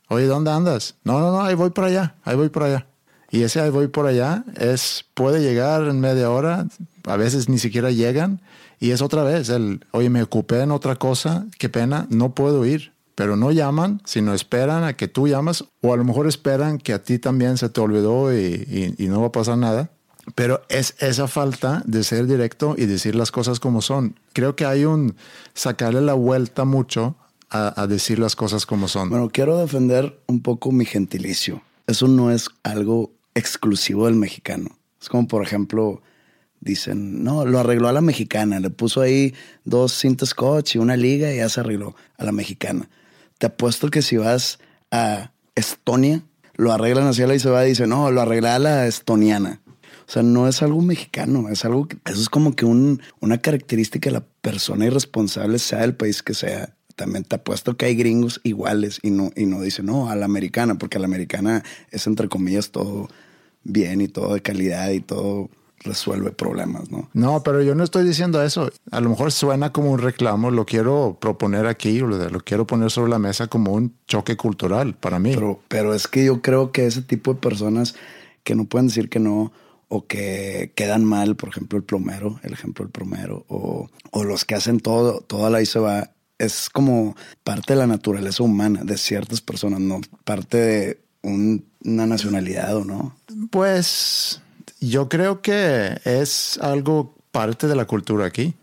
Oye, 0.08 0.26
¿dónde 0.26 0.52
andas? 0.52 0.94
No, 1.02 1.18
no, 1.18 1.32
no, 1.32 1.42
ahí 1.42 1.56
voy 1.56 1.70
por 1.70 1.84
allá, 1.84 2.14
ahí 2.22 2.36
voy 2.36 2.50
por 2.50 2.62
allá. 2.62 2.86
Y 3.30 3.42
ese 3.42 3.60
ahí 3.60 3.70
voy 3.70 3.88
por 3.88 4.06
allá 4.06 4.44
es, 4.56 5.04
puede 5.14 5.40
llegar 5.40 5.82
en 5.82 6.00
media 6.00 6.30
hora, 6.30 6.66
a 7.04 7.16
veces 7.16 7.48
ni 7.48 7.58
siquiera 7.58 7.90
llegan. 7.90 8.40
Y 8.78 8.92
es 8.92 9.02
otra 9.02 9.24
vez 9.24 9.48
el, 9.48 9.84
oye, 9.90 10.08
me 10.08 10.22
ocupé 10.22 10.60
en 10.60 10.70
otra 10.70 10.94
cosa, 10.96 11.46
qué 11.58 11.68
pena, 11.68 12.06
no 12.10 12.32
puedo 12.32 12.64
ir. 12.64 12.92
Pero 13.18 13.34
no 13.34 13.50
llaman, 13.50 14.00
sino 14.04 14.32
esperan 14.32 14.84
a 14.84 14.92
que 14.92 15.08
tú 15.08 15.26
llamas 15.26 15.64
o 15.80 15.92
a 15.92 15.96
lo 15.96 16.04
mejor 16.04 16.28
esperan 16.28 16.78
que 16.78 16.92
a 16.92 17.02
ti 17.02 17.18
también 17.18 17.58
se 17.58 17.68
te 17.68 17.80
olvidó 17.80 18.32
y, 18.32 18.94
y 18.96 19.08
no 19.08 19.22
va 19.22 19.26
a 19.26 19.32
pasar 19.32 19.58
nada. 19.58 19.90
Pero 20.36 20.62
es 20.68 20.94
esa 21.00 21.26
falta 21.26 21.82
de 21.84 22.04
ser 22.04 22.28
directo 22.28 22.76
y 22.78 22.86
decir 22.86 23.16
las 23.16 23.32
cosas 23.32 23.58
como 23.58 23.82
son. 23.82 24.14
Creo 24.34 24.54
que 24.54 24.66
hay 24.66 24.84
un 24.84 25.16
sacarle 25.52 26.00
la 26.00 26.14
vuelta 26.14 26.64
mucho 26.64 27.16
a, 27.50 27.88
decir 27.88 28.20
las 28.20 28.36
cosas 28.36 28.66
como 28.66 28.86
son. 28.86 29.10
Bueno, 29.10 29.30
quiero 29.30 29.58
defender 29.58 30.20
un 30.28 30.40
poco 30.40 30.70
mi 30.70 30.84
gentilicio. 30.84 31.60
Eso 31.88 32.06
no 32.06 32.30
es 32.30 32.48
algo 32.62 33.10
exclusivo 33.34 34.06
del 34.06 34.14
mexicano. 34.14 34.78
Es 35.02 35.08
como, 35.08 35.26
por 35.26 35.42
ejemplo, 35.42 36.02
dicen, 36.60 37.24
no, 37.24 37.44
lo 37.44 37.58
arregló 37.58 37.88
a 37.88 37.92
la 37.92 38.00
mexicana. 38.00 38.60
Le 38.60 38.70
puso 38.70 39.00
ahí 39.00 39.34
dos 39.64 39.92
cintas 39.98 40.28
scotch 40.28 40.76
y 40.76 40.78
una 40.78 40.96
liga 40.96 41.32
y 41.32 41.38
ya 41.38 41.48
se 41.48 41.58
arregló 41.58 41.96
a 42.16 42.22
la 42.22 42.30
mexicana. 42.30 42.88
Te 43.38 43.46
apuesto 43.46 43.90
que 43.90 44.02
si 44.02 44.16
vas 44.16 44.58
a 44.90 45.32
Estonia, 45.54 46.22
lo 46.54 46.72
arreglan 46.72 47.06
así 47.06 47.22
a 47.22 47.26
la 47.26 47.34
y 47.34 47.40
se 47.40 47.50
va 47.50 47.64
y 47.64 47.70
dice, 47.70 47.86
no, 47.86 48.10
lo 48.10 48.20
arregla 48.20 48.58
la 48.58 48.86
estoniana. 48.86 49.60
O 50.06 50.10
sea, 50.10 50.22
no 50.22 50.48
es 50.48 50.62
algo 50.62 50.80
mexicano, 50.80 51.48
es 51.50 51.64
algo 51.64 51.86
que, 51.86 51.98
eso 52.06 52.20
es 52.20 52.28
como 52.28 52.56
que 52.56 52.64
un, 52.64 53.02
una 53.20 53.38
característica 53.38 54.08
de 54.08 54.14
la 54.14 54.24
persona 54.40 54.86
irresponsable, 54.86 55.58
sea 55.58 55.80
del 55.80 55.94
país 55.94 56.22
que 56.22 56.34
sea 56.34 56.74
también 56.98 57.22
te 57.22 57.36
apuesto 57.36 57.76
que 57.76 57.86
hay 57.86 57.94
gringos 57.94 58.40
iguales 58.42 58.98
y 59.02 59.10
no, 59.10 59.30
y 59.36 59.46
no 59.46 59.62
dicen, 59.62 59.86
no, 59.86 60.10
a 60.10 60.16
la 60.16 60.24
americana, 60.24 60.76
porque 60.78 60.96
a 60.96 61.00
la 61.00 61.06
americana 61.06 61.62
es 61.92 62.06
entre 62.08 62.28
comillas 62.28 62.70
todo 62.70 63.08
bien 63.62 64.00
y 64.00 64.08
todo 64.08 64.34
de 64.34 64.42
calidad 64.42 64.90
y 64.90 65.00
todo 65.00 65.48
resuelve 65.80 66.30
problemas, 66.32 66.90
¿no? 66.90 67.08
No, 67.12 67.42
pero 67.42 67.62
yo 67.62 67.74
no 67.74 67.84
estoy 67.84 68.04
diciendo 68.04 68.42
eso. 68.42 68.70
A 68.90 69.00
lo 69.00 69.10
mejor 69.10 69.32
suena 69.32 69.72
como 69.72 69.90
un 69.90 69.98
reclamo, 69.98 70.50
lo 70.50 70.66
quiero 70.66 71.18
proponer 71.20 71.66
aquí, 71.66 71.98
lo, 72.00 72.40
quiero 72.40 72.66
poner 72.66 72.90
sobre 72.90 73.10
la 73.10 73.18
mesa 73.18 73.46
como 73.46 73.72
un 73.72 73.94
choque 74.06 74.36
cultural 74.36 74.94
para 74.94 75.18
mí. 75.18 75.32
Pero, 75.34 75.60
pero 75.68 75.94
es 75.94 76.08
que 76.08 76.24
yo 76.24 76.42
creo 76.42 76.72
que 76.72 76.86
ese 76.86 77.02
tipo 77.02 77.34
de 77.34 77.40
personas 77.40 77.94
que 78.44 78.54
no 78.54 78.64
pueden 78.64 78.88
decir 78.88 79.08
que 79.08 79.20
no 79.20 79.52
o 79.88 80.06
que 80.06 80.72
quedan 80.74 81.04
mal, 81.04 81.36
por 81.36 81.48
ejemplo, 81.48 81.78
el 81.78 81.84
plomero, 81.84 82.40
el 82.42 82.52
ejemplo 82.52 82.84
del 82.84 82.92
plomero, 82.92 83.46
o, 83.48 83.88
o 84.10 84.24
los 84.24 84.44
que 84.44 84.54
hacen 84.54 84.80
todo, 84.80 85.20
toda 85.20 85.48
la 85.48 85.64
se 85.64 85.78
va 85.78 86.10
es 86.38 86.70
como 86.70 87.16
parte 87.42 87.72
de 87.72 87.80
la 87.80 87.86
naturaleza 87.86 88.42
humana 88.42 88.82
de 88.84 88.96
ciertas 88.96 89.40
personas, 89.40 89.80
no 89.80 90.00
parte 90.24 90.56
de 90.56 91.00
una 91.22 92.06
nacionalidad 92.06 92.76
o 92.76 92.84
no. 92.84 93.16
Pues 93.50 94.40
yo 94.80 95.08
creo 95.08 95.42
que 95.42 96.00
es 96.04 96.58
algo 96.62 97.14
parte 97.30 97.66
de 97.66 97.76
la 97.76 97.86
cultura 97.86 98.26
aquí. 98.26 98.54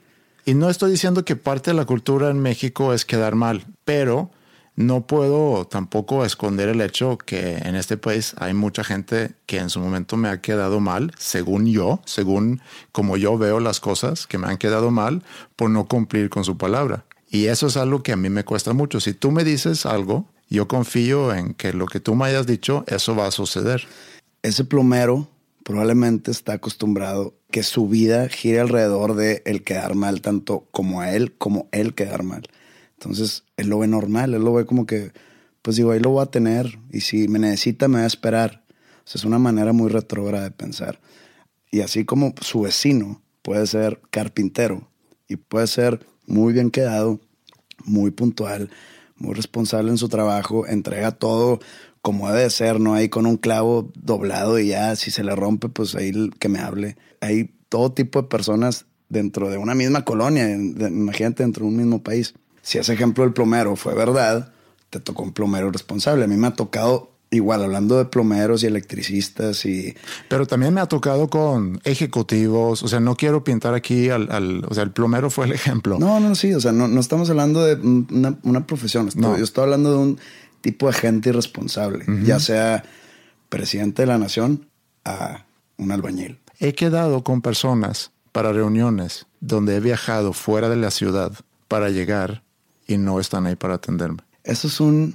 Y 0.46 0.54
no 0.54 0.70
estoy 0.70 0.92
diciendo 0.92 1.26
que 1.26 1.36
parte 1.36 1.72
de 1.72 1.78
la 1.78 1.86
cultura 1.86 2.30
en 2.30 2.40
México 2.40 2.94
es 2.94 3.06
quedar 3.06 3.36
mal, 3.36 3.66
pero 3.84 4.30
no 4.76 5.08
puedo 5.08 5.66
tampoco 5.66 6.26
esconder 6.26 6.70
el 6.70 6.82
hecho 6.82 7.18
que 7.18 7.58
en 7.58 7.76
este 7.76 7.98
país 7.98 8.36
hay 8.38 8.54
mucha 8.54 8.84
gente 8.84 9.32
que 9.46 9.58
en 9.58 9.70
su 9.70 9.80
momento 9.80 10.18
me 10.18 10.30
ha 10.30 10.42
quedado 10.42 10.80
mal, 10.80 11.14
según 11.18 11.66
yo, 11.66 12.02
según 12.06 12.62
como 12.92 13.18
yo 13.18 13.38
veo 13.38 13.60
las 13.60 13.80
cosas, 13.80 14.28
que 14.28 14.38
me 14.38 14.48
han 14.48 14.58
quedado 14.58 14.92
mal 14.92 15.24
por 15.56 15.70
no 15.70 15.88
cumplir 15.88 16.30
con 16.30 16.44
su 16.44 16.58
palabra. 16.58 17.06
Y 17.30 17.46
eso 17.48 17.68
es 17.68 17.78
algo 17.78 18.04
que 18.04 18.12
a 18.12 18.18
mí 18.18 18.30
me 18.30 18.44
cuesta 18.44 18.74
mucho. 18.74 19.00
Si 19.00 19.14
tú 19.14 19.32
me 19.32 19.44
dices 19.44 19.86
algo, 19.86 20.26
yo 20.50 20.68
confío 20.68 21.34
en 21.34 21.54
que 21.54 21.74
lo 21.74 21.88
que 21.88 22.00
tú 22.00 22.14
me 22.16 22.26
hayas 22.26 22.46
dicho, 22.46 22.84
eso 22.88 23.16
va 23.16 23.28
a 23.28 23.32
suceder. 23.32 23.88
Ese 24.44 24.64
plomero 24.64 25.28
probablemente 25.66 26.30
está 26.30 26.54
acostumbrado 26.54 27.34
que 27.50 27.64
su 27.64 27.90
vida 27.90 28.30
gire 28.30 28.60
alrededor 28.60 29.16
de 29.16 29.42
el 29.48 29.64
quedar 29.64 29.96
mal, 29.96 30.22
tanto 30.22 30.68
como 30.70 31.02
a 31.02 31.16
él, 31.16 31.34
como 31.40 31.68
él 31.72 31.96
quedar 31.96 32.22
mal. 32.22 32.44
Entonces, 32.94 33.46
él 33.58 33.70
lo 33.70 33.80
ve 33.80 33.88
normal, 33.88 34.36
él 34.36 34.44
lo 34.44 34.54
ve 34.54 34.68
como 34.68 34.86
que, 34.86 35.12
pues 35.64 35.76
digo, 35.76 35.90
ahí 35.90 36.00
lo 36.00 36.12
voy 36.12 36.22
a 36.22 36.28
tener 36.28 36.78
y 36.92 37.02
si 37.02 37.28
me 37.28 37.40
necesita, 37.40 37.88
me 37.88 37.98
va 37.98 38.04
a 38.04 38.08
esperar. 38.08 38.64
O 38.70 39.08
sea, 39.08 39.18
es 39.18 39.26
una 39.26 39.40
manera 39.40 39.74
muy 39.74 39.90
retrógrada 39.90 40.44
de 40.44 40.52
pensar. 40.52 41.00
Y 41.72 41.82
así 41.82 42.06
como 42.06 42.36
su 42.42 42.62
vecino 42.62 43.24
puede 43.42 43.66
ser 43.66 44.00
carpintero 44.12 44.88
y 45.28 45.38
puede 45.38 45.66
ser 45.66 46.06
muy 46.28 46.54
bien 46.54 46.70
quedado, 46.70 47.20
muy 47.84 48.12
puntual, 48.12 48.70
muy 49.16 49.34
responsable 49.34 49.90
en 49.90 49.98
su 49.98 50.10
trabajo, 50.10 50.68
entrega 50.68 51.12
todo 51.12 51.60
como 52.06 52.32
debe 52.32 52.52
ser, 52.52 52.80
¿no? 52.80 52.94
Ahí 52.94 53.10
con 53.10 53.26
un 53.26 53.36
clavo 53.36 53.92
doblado 53.96 54.60
y 54.60 54.68
ya, 54.68 54.96
si 54.96 55.10
se 55.10 55.24
le 55.24 55.36
rompe, 55.36 55.70
pues 55.70 55.96
ahí 55.96 56.30
que 56.38 56.50
me 56.50 56.60
hable. 56.60 56.98
Hay 57.20 57.50
todo 57.68 57.94
tipo 57.94 58.22
de 58.22 58.28
personas 58.28 58.86
dentro 59.10 59.50
de 59.50 59.58
una 59.58 59.74
misma 59.74 60.06
colonia, 60.06 60.48
imagínate 60.48 61.42
dentro 61.42 61.66
de 61.66 61.72
un 61.72 61.78
mismo 61.78 62.04
país. 62.04 62.36
Si 62.62 62.78
ese 62.78 62.94
ejemplo 62.94 63.24
del 63.24 63.34
plomero 63.34 63.76
fue 63.76 63.96
verdad, 63.96 64.54
te 64.92 65.00
tocó 65.00 65.24
un 65.24 65.34
plomero 65.34 65.72
responsable. 65.72 66.26
A 66.26 66.28
mí 66.28 66.38
me 66.38 66.46
ha 66.46 66.54
tocado 66.54 67.10
igual 67.32 67.64
hablando 67.64 67.98
de 67.98 68.06
plomeros 68.06 68.62
y 68.62 68.68
electricistas 68.68 69.66
y... 69.66 69.96
Pero 70.30 70.46
también 70.46 70.76
me 70.76 70.82
ha 70.82 70.86
tocado 70.86 71.28
con 71.28 71.82
ejecutivos, 71.86 72.84
o 72.84 72.88
sea, 72.88 73.00
no 73.00 73.16
quiero 73.16 73.44
pintar 73.44 73.74
aquí 73.74 74.10
al, 74.10 74.64
o 74.64 74.74
sea, 74.76 74.84
el 74.84 74.92
plomero 74.92 75.32
fue 75.32 75.46
el 75.46 75.54
ejemplo. 75.54 75.98
No, 75.98 76.20
no, 76.20 76.36
sí, 76.36 76.54
o 76.54 76.62
sea, 76.62 76.72
no, 76.72 76.88
no 76.88 77.00
estamos 77.00 77.32
hablando 77.32 77.66
de 77.66 77.76
una, 77.82 78.68
profesión, 78.68 79.10
no. 79.16 79.36
yo 79.38 79.44
estoy 79.44 79.64
hablando 79.64 79.92
de 79.92 79.98
un 79.98 80.20
tipo 80.66 80.88
de 80.88 80.94
gente 80.94 81.30
irresponsable, 81.30 82.04
ya 82.24 82.40
sea 82.40 82.84
presidente 83.50 84.02
de 84.02 84.08
la 84.08 84.18
nación 84.18 84.68
a 85.04 85.46
un 85.78 85.92
albañil. 85.92 86.40
He 86.60 86.74
quedado 86.74 87.24
con 87.24 87.44
personas 87.44 88.10
para 88.32 88.52
reuniones 88.52 89.28
donde 89.42 89.76
he 89.76 89.80
viajado 89.80 90.34
fuera 90.34 90.68
de 90.68 90.76
la 90.76 90.90
ciudad 90.90 91.34
para 91.68 91.92
llegar 91.92 92.42
y 92.88 92.98
no 92.98 93.20
están 93.20 93.46
ahí 93.46 93.56
para 93.56 93.76
atenderme. 93.76 94.24
Eso 94.44 94.68
es 94.68 94.80
un 94.80 95.14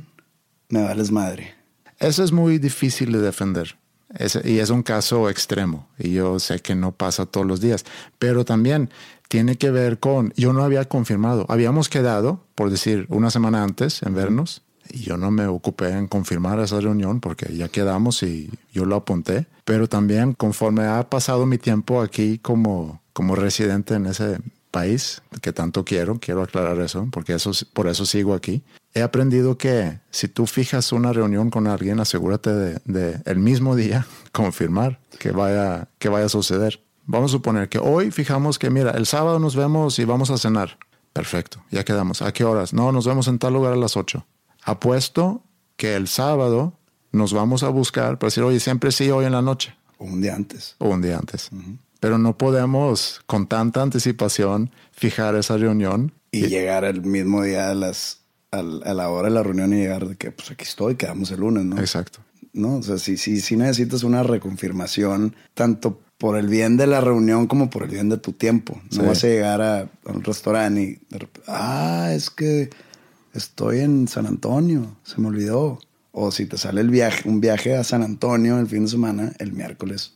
me 0.68 0.84
vales 0.84 1.10
madre. 1.10 1.52
Eso 1.98 2.22
es 2.22 2.30
muy 2.30 2.58
difícil 2.58 3.10
de 3.10 3.20
defender. 3.20 3.76
y 4.44 4.58
es 4.58 4.70
un 4.70 4.84
caso 4.84 5.28
extremo. 5.28 5.88
Y 5.98 6.12
yo 6.12 6.38
sé 6.38 6.60
que 6.60 6.76
no 6.76 6.92
pasa 6.92 7.26
todos 7.26 7.44
los 7.44 7.60
días. 7.60 7.84
Pero 8.20 8.44
también 8.44 8.90
tiene 9.28 9.56
que 9.56 9.72
ver 9.72 9.98
con, 9.98 10.32
yo 10.36 10.52
no 10.52 10.62
había 10.62 10.84
confirmado. 10.84 11.44
Habíamos 11.48 11.88
quedado, 11.88 12.44
por 12.54 12.70
decir, 12.70 13.06
una 13.08 13.30
semana 13.30 13.64
antes 13.64 14.02
en 14.04 14.14
vernos. 14.14 14.62
Y 14.92 15.00
yo 15.00 15.16
no 15.16 15.30
me 15.30 15.46
ocupé 15.46 15.90
en 15.90 16.06
confirmar 16.06 16.60
esa 16.60 16.80
reunión 16.80 17.20
porque 17.20 17.54
ya 17.56 17.68
quedamos 17.68 18.22
y 18.22 18.50
yo 18.72 18.84
lo 18.84 18.96
apunté. 18.96 19.46
Pero 19.64 19.88
también 19.88 20.32
conforme 20.34 20.84
ha 20.84 21.08
pasado 21.08 21.46
mi 21.46 21.58
tiempo 21.58 22.00
aquí 22.00 22.38
como, 22.38 23.00
como 23.12 23.34
residente 23.34 23.94
en 23.94 24.06
ese 24.06 24.38
país 24.70 25.22
que 25.42 25.52
tanto 25.52 25.84
quiero, 25.84 26.18
quiero 26.18 26.42
aclarar 26.42 26.78
eso, 26.80 27.08
porque 27.10 27.34
eso, 27.34 27.52
por 27.72 27.88
eso 27.88 28.06
sigo 28.06 28.34
aquí. 28.34 28.62
He 28.94 29.02
aprendido 29.02 29.56
que 29.56 30.00
si 30.10 30.28
tú 30.28 30.46
fijas 30.46 30.92
una 30.92 31.12
reunión 31.12 31.50
con 31.50 31.66
alguien, 31.66 32.00
asegúrate 32.00 32.50
de, 32.50 33.20
el 33.24 33.38
mismo 33.38 33.76
día 33.76 34.06
confirmar 34.32 35.00
que 35.18 35.30
vaya, 35.30 35.88
que 35.98 36.08
vaya 36.08 36.26
a 36.26 36.30
suceder. 36.30 36.80
Vamos 37.06 37.30
a 37.30 37.36
suponer 37.36 37.68
que 37.68 37.78
hoy 37.78 38.10
fijamos 38.10 38.58
que, 38.58 38.70
mira, 38.70 38.92
el 38.92 39.06
sábado 39.06 39.38
nos 39.38 39.56
vemos 39.56 39.98
y 39.98 40.04
vamos 40.04 40.30
a 40.30 40.38
cenar. 40.38 40.78
Perfecto, 41.12 41.62
ya 41.70 41.84
quedamos. 41.84 42.22
¿A 42.22 42.32
qué 42.32 42.44
horas? 42.44 42.72
No, 42.72 42.92
nos 42.92 43.06
vemos 43.06 43.26
en 43.26 43.38
tal 43.38 43.52
lugar 43.52 43.72
a 43.72 43.76
las 43.76 43.96
8. 43.96 44.24
Apuesto 44.62 45.42
que 45.76 45.96
el 45.96 46.08
sábado 46.08 46.74
nos 47.12 47.32
vamos 47.32 47.62
a 47.62 47.68
buscar 47.68 48.18
para 48.18 48.28
decir, 48.28 48.42
oye, 48.42 48.60
siempre 48.60 48.92
sí, 48.92 49.10
hoy 49.10 49.24
en 49.24 49.32
la 49.32 49.42
noche. 49.42 49.74
O 49.98 50.04
un 50.04 50.20
día 50.20 50.34
antes. 50.34 50.76
O 50.78 50.88
un 50.88 51.02
día 51.02 51.18
antes 51.18 51.50
pero 52.00 52.18
no 52.18 52.36
podemos 52.36 53.20
con 53.26 53.46
tanta 53.46 53.82
anticipación 53.82 54.70
fijar 54.90 55.36
esa 55.36 55.56
reunión. 55.58 56.12
Y, 56.32 56.46
llegar 56.46 56.84
el 56.84 57.02
mismo 57.02 57.42
día 57.42 57.70
a, 57.70 57.74
las, 57.74 58.20
a, 58.50 58.62
la 58.62 59.10
hora 59.10 59.28
de 59.28 59.34
la 59.34 59.42
reunión 59.42 59.72
y 59.74 59.76
llegar 59.76 60.08
de 60.08 60.16
que 60.16 60.32
pues 60.32 60.50
aquí 60.50 60.64
estoy, 60.64 60.96
quedamos 60.96 61.30
el 61.30 61.40
lunes, 61.40 61.64
¿no? 61.64 61.78
Exacto. 61.78 62.20
No, 62.52 62.76
o 62.76 62.82
sea, 62.82 62.98
si, 62.98 63.16
si, 63.16 63.40
si 63.40 63.56
necesitas 63.56 64.02
una 64.02 64.22
reconfirmación, 64.22 65.36
tanto 65.54 66.00
por 66.18 66.36
el 66.36 66.48
bien 66.48 66.76
de 66.76 66.86
la 66.86 67.00
reunión 67.00 67.46
como 67.46 67.70
por 67.70 67.84
el 67.84 67.90
bien 67.90 68.08
de 68.08 68.18
tu 68.18 68.32
tiempo. 68.32 68.80
No 68.92 69.04
vas 69.04 69.22
a 69.22 69.28
llegar 69.28 69.62
a, 69.62 69.88
un 70.04 70.24
restaurante 70.24 70.82
y 70.82 70.98
ah, 71.46 72.10
es 72.12 72.28
que 72.30 72.70
estoy 73.34 73.80
en 73.80 74.08
San 74.08 74.26
Antonio, 74.26 74.96
se 75.04 75.20
me 75.20 75.28
olvidó. 75.28 75.78
O 76.12 76.32
si 76.32 76.46
te 76.46 76.58
sale 76.58 76.80
el 76.80 76.90
viaje, 76.90 77.28
un 77.28 77.40
viaje 77.40 77.76
a 77.76 77.84
San 77.84 78.02
Antonio 78.02 78.58
el 78.58 78.66
fin 78.66 78.84
de 78.84 78.90
semana, 78.90 79.32
el 79.38 79.52
miércoles, 79.52 80.14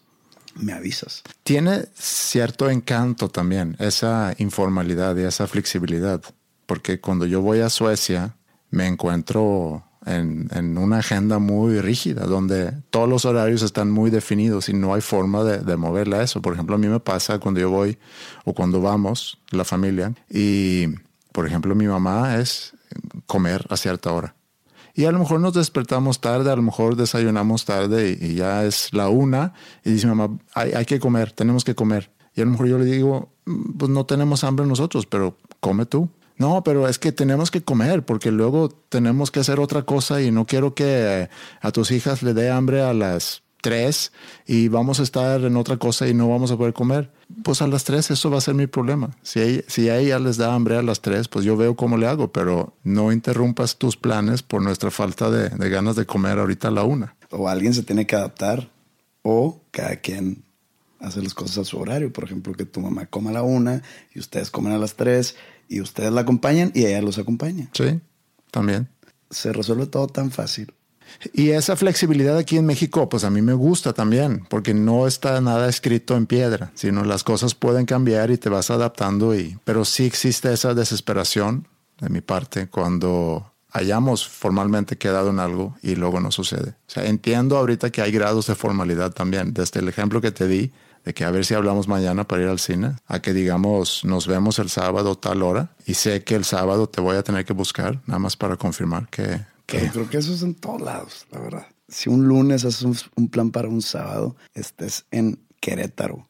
me 0.56 0.72
avisas. 0.72 1.22
Tiene 1.44 1.84
cierto 1.94 2.68
encanto 2.68 3.28
también 3.28 3.76
esa 3.78 4.34
informalidad 4.38 5.16
y 5.16 5.22
esa 5.22 5.46
flexibilidad, 5.46 6.20
porque 6.66 7.00
cuando 7.00 7.26
yo 7.26 7.42
voy 7.42 7.60
a 7.60 7.70
Suecia 7.70 8.34
me 8.70 8.88
encuentro 8.88 9.84
en, 10.04 10.76
una 10.76 10.98
agenda 10.98 11.38
muy 11.38 11.80
rígida, 11.80 12.26
donde 12.26 12.72
todos 12.90 13.08
los 13.08 13.24
horarios 13.24 13.62
están 13.62 13.90
muy 13.90 14.10
definidos 14.10 14.68
y 14.68 14.74
no 14.74 14.94
hay 14.94 15.00
forma 15.00 15.44
de, 15.44 15.58
de 15.58 15.76
moverle 15.76 16.16
a 16.16 16.22
eso. 16.22 16.42
Por 16.42 16.54
ejemplo, 16.54 16.74
a 16.74 16.78
mí 16.78 16.88
me 16.88 17.00
pasa 17.00 17.38
cuando 17.38 17.60
yo 17.60 17.70
voy 17.70 17.98
o 18.44 18.52
cuando 18.52 18.80
vamos, 18.80 19.38
la 19.50 19.64
familia, 19.64 20.12
y 20.28 20.88
por 21.32 21.46
ejemplo 21.46 21.74
mi 21.74 21.86
mamá 21.86 22.36
es 22.36 22.73
comer 23.26 23.66
a 23.70 23.76
cierta 23.76 24.12
hora 24.12 24.36
y 24.94 25.06
a 25.06 25.12
lo 25.12 25.18
mejor 25.18 25.40
nos 25.40 25.54
despertamos 25.54 26.20
tarde, 26.20 26.52
a 26.52 26.56
lo 26.56 26.62
mejor 26.62 26.94
desayunamos 26.94 27.64
tarde 27.64 28.16
y, 28.20 28.36
ya 28.36 28.64
es 28.64 28.92
la 28.92 29.08
una 29.08 29.52
y 29.84 29.90
dice 29.90 30.06
mamá, 30.06 30.38
hay, 30.54 30.72
hay, 30.72 30.84
que 30.84 31.00
comer, 31.00 31.32
tenemos 31.32 31.64
que 31.64 31.74
comer. 31.74 32.12
Y 32.36 32.40
a 32.40 32.44
lo 32.44 32.52
mejor 32.52 32.68
yo 32.68 32.78
le 32.78 32.84
digo, 32.84 33.32
mm, 33.44 33.72
pues 33.76 33.90
no 33.90 34.06
tenemos 34.06 34.44
hambre 34.44 34.64
nosotros, 34.66 35.06
pero 35.06 35.36
come 35.58 35.84
tú. 35.84 36.08
No, 36.36 36.62
pero 36.62 36.88
es 36.88 36.98
que 36.98 37.12
tenemos 37.12 37.50
que 37.50 37.62
comer 37.62 38.04
porque 38.04 38.30
luego 38.30 38.68
tenemos 38.68 39.30
que 39.30 39.40
hacer 39.40 39.60
otra 39.60 39.82
cosa 39.82 40.20
y 40.22 40.30
no 40.30 40.46
quiero 40.46 40.74
que 40.74 41.28
a 41.60 41.70
tus 41.72 41.90
hijas 41.90 42.22
le 42.22 42.34
dé 42.34 42.50
hambre 42.50 42.82
a 42.82 42.92
las 42.92 43.42
tres 43.64 44.12
y 44.46 44.68
vamos 44.68 45.00
a 45.00 45.02
estar 45.02 45.40
en 45.40 45.56
otra 45.56 45.78
cosa 45.78 46.06
y 46.06 46.12
no 46.12 46.28
vamos 46.28 46.50
a 46.50 46.58
poder 46.58 46.74
comer. 46.74 47.10
Pues 47.42 47.62
a 47.62 47.66
las 47.66 47.84
tres 47.84 48.10
eso 48.10 48.30
va 48.30 48.36
a 48.36 48.42
ser 48.42 48.54
mi 48.54 48.66
problema. 48.66 49.16
Si, 49.22 49.62
si 49.66 49.88
a 49.88 49.98
ella 49.98 50.18
les 50.18 50.36
da 50.36 50.54
hambre 50.54 50.76
a 50.76 50.82
las 50.82 51.00
tres, 51.00 51.28
pues 51.28 51.46
yo 51.46 51.56
veo 51.56 51.74
cómo 51.74 51.96
le 51.96 52.06
hago, 52.06 52.30
pero 52.30 52.74
no 52.84 53.10
interrumpas 53.10 53.78
tus 53.78 53.96
planes 53.96 54.42
por 54.42 54.60
nuestra 54.60 54.90
falta 54.90 55.30
de, 55.30 55.48
de 55.48 55.70
ganas 55.70 55.96
de 55.96 56.04
comer 56.04 56.38
ahorita 56.38 56.68
a 56.68 56.72
la 56.72 56.84
una. 56.84 57.16
O 57.30 57.48
alguien 57.48 57.72
se 57.72 57.82
tiene 57.82 58.06
que 58.06 58.16
adaptar 58.16 58.68
o 59.22 59.62
cada 59.70 59.96
quien 59.96 60.44
hace 61.00 61.22
las 61.22 61.32
cosas 61.32 61.56
a 61.56 61.64
su 61.64 61.78
horario. 61.78 62.12
Por 62.12 62.24
ejemplo, 62.24 62.52
que 62.52 62.66
tu 62.66 62.80
mamá 62.80 63.06
coma 63.06 63.30
a 63.30 63.32
la 63.32 63.42
una 63.42 63.82
y 64.14 64.18
ustedes 64.18 64.50
comen 64.50 64.74
a 64.74 64.78
las 64.78 64.94
tres 64.94 65.36
y 65.70 65.80
ustedes 65.80 66.12
la 66.12 66.20
acompañan 66.20 66.70
y 66.74 66.84
ella 66.84 67.00
los 67.00 67.16
acompaña. 67.16 67.70
Sí, 67.72 67.98
también. 68.50 68.88
Se 69.30 69.54
resuelve 69.54 69.86
todo 69.86 70.06
tan 70.06 70.30
fácil. 70.30 70.74
Y 71.32 71.50
esa 71.50 71.76
flexibilidad 71.76 72.36
aquí 72.36 72.56
en 72.56 72.66
México, 72.66 73.08
pues 73.08 73.24
a 73.24 73.30
mí 73.30 73.42
me 73.42 73.54
gusta 73.54 73.92
también, 73.92 74.46
porque 74.48 74.74
no 74.74 75.06
está 75.06 75.40
nada 75.40 75.68
escrito 75.68 76.16
en 76.16 76.26
piedra, 76.26 76.72
sino 76.74 77.04
las 77.04 77.24
cosas 77.24 77.54
pueden 77.54 77.86
cambiar 77.86 78.30
y 78.30 78.38
te 78.38 78.48
vas 78.48 78.70
adaptando. 78.70 79.34
Y, 79.34 79.58
pero 79.64 79.84
sí 79.84 80.04
existe 80.04 80.52
esa 80.52 80.74
desesperación 80.74 81.68
de 82.00 82.08
mi 82.08 82.20
parte 82.20 82.68
cuando 82.68 83.50
hayamos 83.74 84.26
formalmente 84.26 84.96
quedado 84.96 85.30
en 85.30 85.40
algo 85.40 85.76
y 85.82 85.96
luego 85.96 86.20
no 86.20 86.30
sucede. 86.30 86.70
O 86.70 86.90
sea, 86.90 87.04
entiendo 87.06 87.56
ahorita 87.58 87.90
que 87.90 88.02
hay 88.02 88.12
grados 88.12 88.46
de 88.46 88.54
formalidad 88.54 89.12
también, 89.12 89.52
desde 89.52 89.80
el 89.80 89.88
ejemplo 89.88 90.20
que 90.20 90.30
te 90.30 90.46
di, 90.46 90.72
de 91.04 91.12
que 91.12 91.24
a 91.24 91.30
ver 91.30 91.44
si 91.44 91.54
hablamos 91.54 91.88
mañana 91.88 92.26
para 92.26 92.42
ir 92.42 92.48
al 92.48 92.60
cine, 92.60 92.96
a 93.06 93.20
que 93.20 93.32
digamos 93.32 94.04
nos 94.04 94.26
vemos 94.26 94.58
el 94.58 94.70
sábado 94.70 95.16
tal 95.16 95.42
hora 95.42 95.74
y 95.86 95.94
sé 95.94 96.24
que 96.24 96.34
el 96.34 96.44
sábado 96.44 96.88
te 96.88 97.00
voy 97.00 97.16
a 97.16 97.22
tener 97.22 97.44
que 97.44 97.52
buscar, 97.52 98.00
nada 98.06 98.18
más 98.18 98.36
para 98.36 98.56
confirmar 98.56 99.08
que... 99.08 99.53
que... 99.66 99.88
creo 99.90 100.08
que 100.08 100.18
eso 100.18 100.32
es 100.34 100.42
en 100.42 100.54
todos 100.54 100.80
lados, 100.80 101.26
la 101.30 101.40
verdad. 101.40 101.66
Si 101.88 102.08
un 102.08 102.26
lunes 102.26 102.64
haces 102.64 102.86
un 103.16 103.28
plan 103.28 103.50
para 103.50 103.68
un 103.68 103.82
sábado, 103.82 104.36
estés 104.54 105.04
en 105.10 105.38
Querétaro 105.60 106.26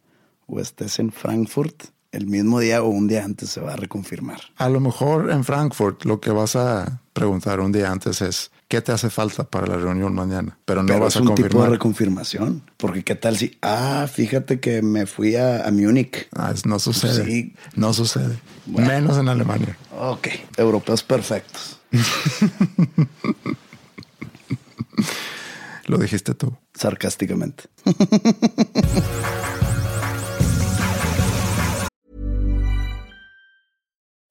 o 0.46 0.60
estés 0.60 0.98
en 0.98 1.10
Frankfurt, 1.12 1.84
el 2.12 2.26
mismo 2.26 2.60
día 2.60 2.82
o 2.82 2.88
un 2.88 3.08
día 3.08 3.24
antes 3.24 3.50
se 3.50 3.60
va 3.60 3.72
a 3.72 3.76
reconfirmar. 3.76 4.40
A 4.56 4.68
lo 4.68 4.78
mejor 4.80 5.30
en 5.30 5.42
Frankfurt 5.42 6.04
lo 6.04 6.20
que 6.20 6.30
vas 6.30 6.54
a 6.54 7.00
preguntar 7.12 7.58
un 7.60 7.72
día 7.72 7.90
antes 7.90 8.20
es 8.22 8.50
qué 8.68 8.80
te 8.80 8.92
hace 8.92 9.10
falta 9.10 9.44
para 9.44 9.66
la 9.66 9.76
reunión 9.76 10.14
mañana, 10.14 10.56
pero 10.64 10.82
no 10.82 10.88
Pero 10.88 11.00
vas 11.00 11.14
es 11.14 11.16
a 11.16 11.20
un 11.22 11.26
confirmar. 11.28 11.50
tipo 11.50 11.62
de 11.64 11.70
reconfirmación. 11.70 12.62
Porque 12.76 13.02
qué 13.02 13.14
tal 13.16 13.36
si, 13.36 13.56
ah, 13.62 14.06
fíjate 14.12 14.60
que 14.60 14.80
me 14.82 15.06
fui 15.06 15.34
a, 15.36 15.66
a 15.66 15.70
Múnich. 15.72 16.28
Ah, 16.36 16.52
no 16.66 16.78
sucede. 16.78 17.24
Sí. 17.24 17.54
No 17.74 17.92
sucede. 17.92 18.38
Menos 18.66 19.18
en 19.18 19.28
Alemania. 19.28 19.76
Ok, 19.98 20.28
europeos 20.56 21.02
perfectos. 21.02 21.80
Lo 25.86 25.98
dijiste 25.98 26.34
tú. 26.34 26.56
Sarcásticamente. 26.74 27.64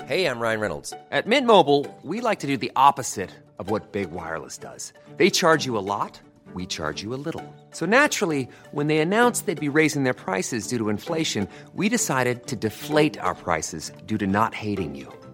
Hey, 0.05 0.25
I'm 0.27 0.39
Ryan 0.41 0.59
Reynolds. 0.59 0.93
At 1.11 1.27
Mint 1.27 1.47
Mobile, 1.47 1.87
we 2.03 2.19
like 2.19 2.39
to 2.39 2.47
do 2.47 2.57
the 2.57 2.71
opposite 2.75 3.29
of 3.57 3.69
what 3.71 3.93
Big 3.93 4.11
Wireless 4.11 4.57
does. 4.57 4.91
They 5.15 5.29
charge 5.29 5.65
you 5.65 5.77
a 5.77 5.85
lot, 5.85 6.19
we 6.53 6.65
charge 6.65 7.01
you 7.01 7.13
a 7.13 7.21
little. 7.27 7.41
So 7.71 7.85
naturally, 7.85 8.49
when 8.73 8.87
they 8.87 8.99
announced 8.99 9.45
they'd 9.45 9.71
be 9.71 9.77
raising 9.77 10.03
their 10.03 10.13
prices 10.13 10.67
due 10.67 10.77
to 10.77 10.89
inflation, 10.89 11.47
we 11.73 11.87
decided 11.87 12.47
to 12.47 12.57
deflate 12.57 13.17
our 13.17 13.33
prices 13.33 13.93
due 14.05 14.17
to 14.17 14.27
not 14.27 14.53
hating 14.53 14.93
you. 14.93 15.07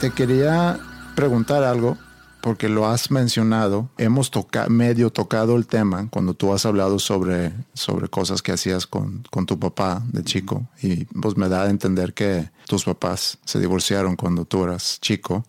Te 0.00 0.10
quería 0.10 0.80
preguntar 1.14 1.62
algo 1.62 1.98
porque 2.40 2.70
lo 2.70 2.86
has 2.86 3.10
mencionado. 3.10 3.90
Hemos 3.98 4.30
toca 4.30 4.66
medio 4.70 5.10
tocado 5.10 5.56
el 5.56 5.66
tema 5.66 6.08
cuando 6.08 6.32
tú 6.32 6.54
has 6.54 6.64
hablado 6.64 6.98
sobre, 6.98 7.52
sobre 7.74 8.08
cosas 8.08 8.40
que 8.40 8.52
hacías 8.52 8.86
con, 8.86 9.24
con 9.30 9.44
tu 9.44 9.58
papá 9.58 10.02
de 10.10 10.24
chico. 10.24 10.66
Y 10.80 11.04
pues 11.04 11.36
me 11.36 11.50
da 11.50 11.64
a 11.64 11.68
entender 11.68 12.14
que 12.14 12.50
tus 12.66 12.84
papás 12.84 13.36
se 13.44 13.60
divorciaron 13.60 14.16
cuando 14.16 14.46
tú 14.46 14.64
eras 14.64 14.98
chico. 15.02 15.44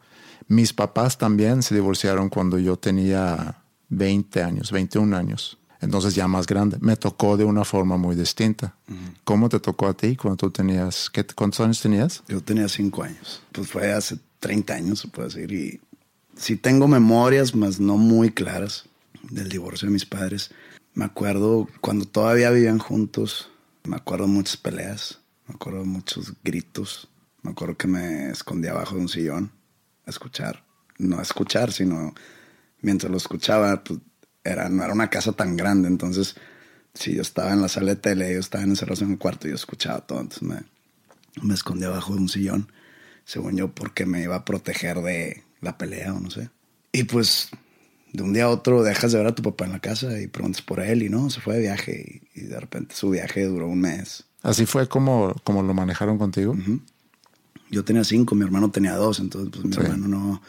Mis 0.49 0.73
papás 0.73 1.17
también 1.17 1.63
se 1.63 1.73
divorciaron 1.73 2.27
cuando 2.27 2.59
yo 2.59 2.75
tenía 2.75 3.63
20 3.87 4.43
años, 4.43 4.73
21 4.73 5.15
años. 5.15 5.59
Entonces 5.79 6.13
ya 6.13 6.27
más 6.27 6.45
grande. 6.45 6.75
Me 6.81 6.97
tocó 6.97 7.37
de 7.37 7.45
una 7.45 7.63
forma 7.63 7.95
muy 7.95 8.17
distinta. 8.17 8.75
¿Cómo 9.23 9.47
te 9.47 9.61
tocó 9.61 9.87
a 9.87 9.93
ti 9.93 10.17
cuando 10.17 10.35
tú 10.35 10.51
tenías, 10.51 11.09
qué, 11.09 11.25
cuántos 11.25 11.61
años 11.61 11.79
tenías? 11.79 12.21
Yo 12.27 12.41
tenía 12.41 12.67
cinco 12.67 13.03
años. 13.03 13.41
Pues 13.53 13.69
fue 13.69 13.93
hace 13.93 14.17
30 14.41 14.73
años, 14.73 14.99
se 14.99 15.07
puede 15.07 15.29
decir. 15.29 15.51
Y 15.53 15.79
sí 16.35 16.57
tengo 16.57 16.89
memorias, 16.89 17.55
más 17.55 17.79
no 17.79 17.95
muy 17.95 18.31
claras, 18.31 18.89
del 19.29 19.47
divorcio 19.47 19.87
de 19.87 19.93
mis 19.93 20.05
padres. 20.05 20.51
Me 20.93 21.05
acuerdo 21.05 21.69
cuando 21.79 22.05
todavía 22.05 22.49
vivían 22.51 22.79
juntos. 22.79 23.49
Me 23.85 23.95
acuerdo 23.95 24.27
muchas 24.27 24.57
peleas. 24.57 25.21
Me 25.47 25.55
acuerdo 25.55 25.85
muchos 25.85 26.33
gritos. 26.43 27.07
Me 27.43 27.51
acuerdo 27.51 27.77
que 27.77 27.87
me 27.87 28.29
escondía 28.29 28.71
abajo 28.71 28.95
de 28.95 29.01
un 29.01 29.09
sillón 29.09 29.51
a 30.05 30.09
escuchar. 30.09 30.65
No 30.97 31.19
a 31.19 31.21
escuchar, 31.21 31.71
sino 31.71 32.13
mientras 32.81 33.09
lo 33.09 33.17
escuchaba, 33.17 33.83
pues 33.83 33.99
era, 34.43 34.69
no 34.69 34.83
era 34.83 34.93
una 34.93 35.09
casa 35.09 35.31
tan 35.31 35.55
grande. 35.55 35.87
Entonces, 35.87 36.35
si 36.93 37.15
yo 37.15 37.21
estaba 37.21 37.53
en 37.53 37.61
la 37.61 37.69
sala 37.69 37.95
de 37.95 38.01
tele, 38.01 38.31
ellos 38.31 38.45
estaban 38.45 38.69
encerrados 38.69 39.01
en 39.01 39.11
el 39.11 39.17
cuarto, 39.17 39.47
yo 39.47 39.55
escuchaba 39.55 40.01
todo. 40.01 40.21
Entonces 40.21 40.43
me, 40.43 40.63
me 41.41 41.53
escondí 41.53 41.85
abajo 41.85 42.13
de 42.13 42.21
un 42.21 42.29
sillón, 42.29 42.71
según 43.25 43.55
yo, 43.55 43.69
porque 43.69 44.05
me 44.05 44.21
iba 44.23 44.35
a 44.35 44.45
proteger 44.45 45.01
de 45.01 45.43
la 45.61 45.77
pelea 45.77 46.13
o 46.13 46.19
no 46.19 46.29
sé. 46.31 46.49
Y 46.91 47.03
pues 47.03 47.49
de 48.13 48.23
un 48.23 48.33
día 48.33 48.45
a 48.45 48.49
otro 48.49 48.83
dejas 48.83 49.11
de 49.11 49.17
ver 49.19 49.27
a 49.27 49.35
tu 49.35 49.41
papá 49.41 49.65
en 49.65 49.71
la 49.71 49.79
casa 49.79 50.19
y 50.19 50.27
preguntas 50.27 50.61
por 50.61 50.79
él 50.81 51.03
y 51.03 51.09
no, 51.09 51.29
se 51.29 51.39
fue 51.39 51.55
de 51.55 51.61
viaje 51.61 52.21
y, 52.35 52.41
de 52.41 52.59
repente 52.59 52.95
su 52.95 53.09
viaje 53.09 53.45
duró 53.45 53.67
un 53.67 53.79
mes. 53.81 54.25
Así 54.41 54.65
fue 54.65 54.87
como, 54.87 55.33
como 55.43 55.63
lo 55.63 55.73
manejaron 55.73 56.17
contigo. 56.17 56.55
Yo 57.69 57.85
tenía 57.85 58.03
cinco, 58.03 58.35
mi 58.35 58.43
hermano 58.43 58.69
tenía 58.71 58.95
dos, 58.95 59.19
entonces 59.19 59.51
pues 59.53 59.63
mi 59.65 59.73
Sí. 59.73 59.79
hermano 59.81 60.07
no, 60.07 60.41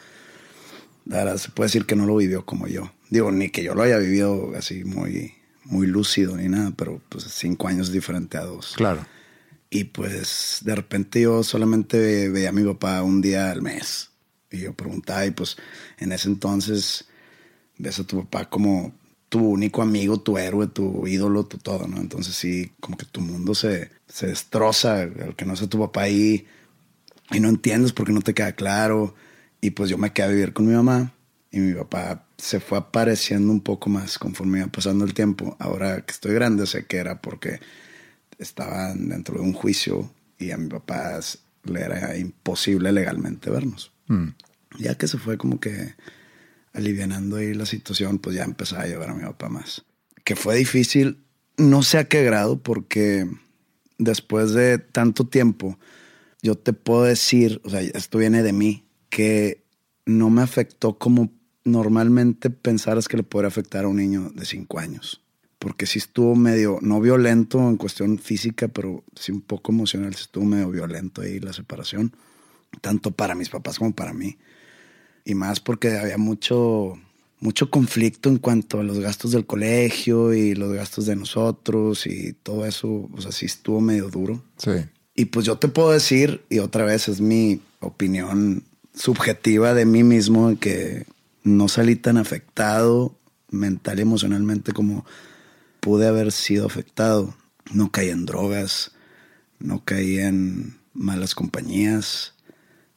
verdad, 1.05 1.37
se 1.37 1.49
puede 1.49 1.67
decir 1.67 1.85
que 1.85 1.95
no 1.95 2.05
lo 2.05 2.15
vivió 2.17 2.45
como 2.45 2.67
yo. 2.67 2.91
Digo, 3.09 3.31
ni 3.31 3.49
que 3.49 3.63
yo 3.63 3.75
lo 3.75 3.83
haya 3.83 3.97
vivido 3.97 4.51
así 4.57 4.83
muy, 4.83 5.33
muy 5.65 5.87
lúcido 5.87 6.35
ni 6.35 6.49
nada, 6.49 6.71
pero 6.75 7.01
pues 7.09 7.25
cinco 7.25 7.67
años 7.67 7.91
diferente 7.91 8.37
a 8.37 8.41
dos. 8.43 8.73
Claro. 8.75 9.05
Y 9.73 9.85
pues 9.85 10.59
de 10.61 10.75
repente 10.75 11.21
yo 11.21 11.41
solamente 11.41 12.29
veía 12.29 12.49
a 12.49 12.51
mi 12.51 12.63
papá 12.63 13.01
un 13.01 13.21
día 13.21 13.49
al 13.49 13.63
mes. 13.63 14.11
Y 14.51 14.59
yo 14.59 14.73
preguntaba, 14.73 15.25
y 15.25 15.31
pues 15.31 15.57
en 15.97 16.11
ese 16.11 16.27
entonces 16.27 17.05
ves 17.79 17.97
a 17.97 18.03
tu 18.03 18.19
papá 18.23 18.51
como 18.51 18.93
tu 19.29 19.39
único 19.39 19.81
amigo, 19.81 20.21
tu 20.21 20.37
héroe, 20.37 20.67
tu 20.67 21.07
ídolo, 21.07 21.47
tu 21.47 21.57
todo, 21.57 21.87
¿no? 21.87 21.97
Entonces 21.97 22.35
sí, 22.35 22.71
como 22.79 22.97
que 22.97 23.07
tu 23.07 23.19
mundo 23.19 23.55
se, 23.55 23.89
se 24.07 24.27
destroza 24.27 25.01
al 25.01 25.35
que 25.35 25.45
no 25.45 25.55
sea 25.55 25.67
tu 25.67 25.79
papá 25.79 26.03
ahí 26.03 26.45
y 27.31 27.39
no 27.39 27.49
entiendes 27.49 27.93
porque 27.93 28.13
no 28.13 28.21
te 28.21 28.35
queda 28.35 28.51
claro. 28.51 29.15
Y 29.59 29.71
pues 29.71 29.89
yo 29.89 29.97
me 29.97 30.13
quedé 30.13 30.27
a 30.27 30.29
vivir 30.29 30.53
con 30.53 30.67
mi 30.67 30.73
mamá 30.75 31.15
y 31.49 31.57
mi 31.57 31.73
papá 31.73 32.27
se 32.37 32.59
fue 32.59 32.77
apareciendo 32.77 33.51
un 33.51 33.61
poco 33.61 33.89
más 33.89 34.19
conforme 34.19 34.59
iba 34.59 34.67
pasando 34.67 35.03
el 35.03 35.15
tiempo. 35.15 35.57
Ahora 35.57 36.05
que 36.05 36.11
estoy 36.11 36.35
grande 36.35 36.67
sé 36.67 36.85
que 36.85 36.97
era 36.97 37.23
porque 37.23 37.59
estaban 38.43 39.09
dentro 39.09 39.35
de 39.35 39.41
un 39.41 39.53
juicio 39.53 40.13
y 40.37 40.51
a 40.51 40.57
mi 40.57 40.69
papá 40.69 41.19
le 41.63 41.81
era 41.81 42.17
imposible 42.17 42.91
legalmente 42.91 43.49
vernos. 43.49 43.91
Ya 44.77 44.95
que 44.95 45.07
se 45.07 45.17
fue 45.17 45.37
como 45.37 45.59
que 45.59 45.95
alivianando 46.73 47.37
ahí 47.37 47.53
la 47.53 47.65
situación, 47.65 48.19
pues 48.19 48.35
ya 48.35 48.43
empezaba 48.43 48.83
a 48.83 48.87
llevar 48.87 49.09
a 49.09 49.15
mi 49.15 49.23
papá 49.23 49.49
más. 49.49 49.85
Que 50.23 50.35
fue 50.35 50.55
difícil, 50.55 51.23
no 51.57 51.83
sé 51.83 51.99
a 51.99 52.07
qué 52.07 52.23
grado, 52.23 52.61
porque 52.61 53.27
después 53.97 54.53
de 54.53 54.79
tanto 54.79 55.27
tiempo, 55.27 55.79
yo 56.41 56.55
te 56.55 56.73
puedo 56.73 57.03
decir, 57.03 57.61
o 57.63 57.69
sea, 57.69 57.81
esto 57.81 58.17
viene 58.17 58.43
de 58.43 58.53
mí, 58.53 58.85
que 59.09 59.63
no 60.05 60.29
me 60.29 60.41
afectó 60.41 60.97
como 60.97 61.31
normalmente 61.63 62.49
pensaras 62.49 63.07
que 63.07 63.17
le 63.17 63.23
podría 63.23 63.47
afectar 63.47 63.85
a 63.85 63.87
un 63.87 63.97
niño 63.97 64.31
de 64.35 64.45
cinco 64.45 64.79
años. 64.79 65.22
Porque 65.63 65.85
sí 65.85 65.97
estuvo 65.99 66.35
medio, 66.35 66.79
no 66.81 66.99
violento 66.99 67.57
en 67.69 67.77
cuestión 67.77 68.19
física, 68.19 68.67
pero 68.67 69.01
sí 69.15 69.31
un 69.31 69.39
poco 69.39 69.71
emocional, 69.71 70.13
sí 70.13 70.23
estuvo 70.23 70.43
medio 70.43 70.69
violento 70.69 71.21
ahí 71.21 71.39
la 71.39 71.53
separación, 71.53 72.13
tanto 72.81 73.11
para 73.11 73.33
mis 73.33 73.47
papás 73.47 73.79
como 73.79 73.95
para 73.95 74.11
mí. 74.11 74.35
Y 75.23 75.35
más 75.35 75.61
porque 75.61 75.97
había 75.97 76.17
mucho, 76.17 76.99
mucho 77.39 77.69
conflicto 77.69 78.27
en 78.27 78.39
cuanto 78.39 78.81
a 78.81 78.83
los 78.83 78.99
gastos 78.99 79.31
del 79.31 79.45
colegio 79.45 80.33
y 80.33 80.53
los 80.53 80.73
gastos 80.73 81.05
de 81.05 81.15
nosotros 81.15 82.07
y 82.07 82.33
todo 82.33 82.65
eso, 82.65 83.09
o 83.13 83.21
sea, 83.21 83.31
sí 83.31 83.45
estuvo 83.45 83.79
medio 83.79 84.09
duro. 84.09 84.43
Sí. 84.57 84.71
Y 85.15 85.25
pues 85.25 85.45
yo 85.45 85.57
te 85.59 85.69
puedo 85.69 85.91
decir, 85.91 86.41
y 86.49 86.59
otra 86.59 86.83
vez 86.83 87.07
es 87.07 87.21
mi 87.21 87.61
opinión 87.79 88.65
subjetiva 88.93 89.73
de 89.73 89.85
mí 89.85 90.03
mismo, 90.03 90.59
que 90.59 91.05
no 91.45 91.69
salí 91.69 91.95
tan 91.95 92.17
afectado 92.17 93.15
mental 93.49 93.99
y 93.99 94.01
emocionalmente 94.01 94.73
como 94.73 95.05
pude 95.83 96.07
haber 96.07 96.31
sido 96.31 96.65
afectado. 96.65 97.35
No 97.73 97.91
caí 97.91 98.09
en 98.09 98.25
drogas, 98.25 98.93
no 99.59 99.83
caí 99.83 100.17
en 100.17 100.77
malas 100.93 101.35
compañías, 101.35 102.35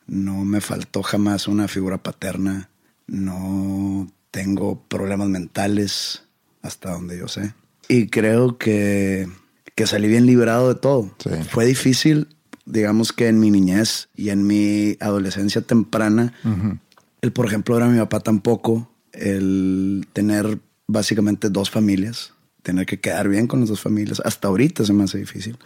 no 0.07 0.45
me 0.45 0.61
faltó 0.61 1.03
jamás 1.03 1.49
una 1.49 1.67
figura 1.67 1.99
paterna, 1.99 2.71
no 3.09 4.09
tengo 4.31 4.81
problemas 4.87 5.29
mentales 5.29 6.23
hasta 6.63 6.93
donde 6.93 7.19
yo 7.19 7.27
sé. 7.27 7.55
Y 7.89 8.07
creo 8.07 8.57
que, 8.57 9.29
que 9.75 9.87
salí 9.89 10.07
bien 10.07 10.27
librado 10.27 10.69
de 10.73 10.79
todo. 10.79 11.13
Sí. 11.19 11.31
Fue 11.51 11.67
difícil, 11.67 12.29
digamos 12.67 13.13
que 13.13 13.27
en 13.27 13.41
mi 13.41 13.51
niñez 13.51 14.09
y 14.15 14.31
en 14.31 14.47
mi 14.47 14.97
adolescencia 15.01 15.61
temprana, 15.61 16.35
el, 17.21 17.33
por 17.33 17.47
ejemplo, 17.47 17.77
era 17.77 17.89
mi 17.89 17.99
papá 17.99 18.21
tampoco, 18.21 18.93
el 19.13 20.07
tener 20.13 20.61
básicamente 20.87 21.51
dos 21.51 21.71
familias, 21.71 22.33
tener 22.67 22.85
que 22.85 22.99
quedar 22.99 23.29
bien 23.29 23.47
con 23.47 23.61
las 23.61 23.69
dos 23.69 23.81
familias, 23.81 24.21
hasta 24.25 24.49
ahorita 24.49 24.85
se 24.85 24.93
me 24.93 25.05
hace 25.05 25.19
difícil. 25.19 25.57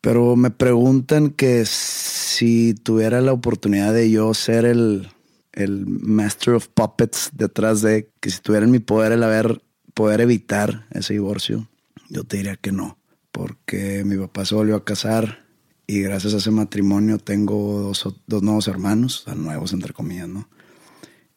Pero 0.00 0.36
me 0.36 0.52
preguntan 0.52 1.30
que 1.30 1.64
si 1.66 2.72
tuviera 2.74 3.20
la 3.20 3.32
oportunidad 3.32 3.92
de 3.92 4.12
yo 4.12 4.32
ser 4.32 4.64
el, 4.64 5.08
el 5.52 5.86
Master 5.86 6.54
of 6.54 6.68
Puppets 6.68 7.30
detrás 7.32 7.82
de, 7.82 8.12
que 8.20 8.30
si 8.30 8.40
tuviera 8.40 8.64
en 8.64 8.70
mi 8.70 8.78
poder 8.78 9.10
el 9.10 9.24
haber, 9.24 9.60
poder 9.92 10.20
evitar 10.20 10.86
ese 10.92 11.14
divorcio, 11.14 11.68
yo 12.08 12.22
te 12.22 12.36
diría 12.36 12.54
que 12.54 12.70
no, 12.70 12.96
porque 13.32 14.04
mi 14.04 14.16
papá 14.16 14.44
se 14.44 14.54
volvió 14.54 14.76
a 14.76 14.84
casar 14.84 15.46
y 15.88 16.00
gracias 16.00 16.32
a 16.34 16.36
ese 16.36 16.52
matrimonio 16.52 17.18
tengo 17.18 17.80
dos, 17.80 18.06
dos 18.28 18.42
nuevos 18.44 18.68
hermanos, 18.68 19.24
nuevos 19.36 19.72
entre 19.72 19.92
comillas, 19.92 20.28
¿no? 20.28 20.48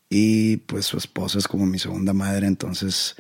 Y 0.08 0.58
pues 0.58 0.86
su 0.86 0.98
esposa 0.98 1.40
es 1.40 1.48
como 1.48 1.66
mi 1.66 1.80
segunda 1.80 2.14
madre, 2.14 2.46
entonces 2.46 3.16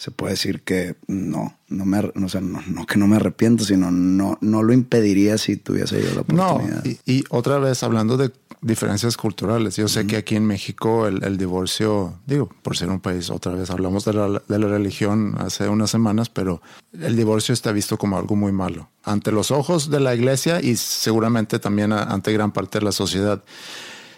se 0.00 0.10
puede 0.10 0.32
decir 0.32 0.62
que 0.62 0.96
no, 1.08 1.58
no 1.68 1.84
me, 1.84 1.98
o 1.98 2.28
sea, 2.30 2.40
no, 2.40 2.62
no 2.66 2.86
que 2.86 2.98
no 2.98 3.06
me 3.06 3.16
arrepiento, 3.16 3.64
sino 3.64 3.90
no, 3.90 4.38
no 4.40 4.62
lo 4.62 4.72
impediría 4.72 5.36
si 5.36 5.58
tuviese 5.58 6.00
yo 6.02 6.08
la 6.14 6.24
No, 6.34 6.52
oportunidad. 6.54 6.84
y, 6.86 6.98
y 7.04 7.24
otra 7.28 7.58
vez 7.58 7.82
hablando 7.82 8.16
de 8.16 8.32
diferencias 8.62 9.18
culturales, 9.18 9.76
yo 9.76 9.88
sé 9.88 10.06
que 10.06 10.16
aquí 10.16 10.36
en 10.36 10.46
México 10.46 11.06
el, 11.06 11.22
el 11.22 11.36
divorcio, 11.36 12.18
digo, 12.26 12.48
por 12.62 12.78
ser 12.78 12.88
un 12.88 13.00
país, 13.00 13.28
otra 13.28 13.52
vez 13.52 13.68
hablamos 13.68 14.06
de 14.06 14.14
la, 14.14 14.42
de 14.48 14.58
la 14.58 14.68
religión 14.68 15.34
hace 15.38 15.68
unas 15.68 15.90
semanas, 15.90 16.30
pero 16.30 16.62
el 16.98 17.14
divorcio 17.14 17.52
está 17.52 17.70
visto 17.70 17.98
como 17.98 18.16
algo 18.16 18.36
muy 18.36 18.52
malo 18.52 18.88
ante 19.04 19.32
los 19.32 19.50
ojos 19.50 19.90
de 19.90 20.00
la 20.00 20.14
iglesia 20.14 20.62
y 20.62 20.76
seguramente 20.76 21.58
también 21.58 21.92
ante 21.92 22.32
gran 22.32 22.52
parte 22.52 22.78
de 22.78 22.86
la 22.86 22.92
sociedad. 22.92 23.44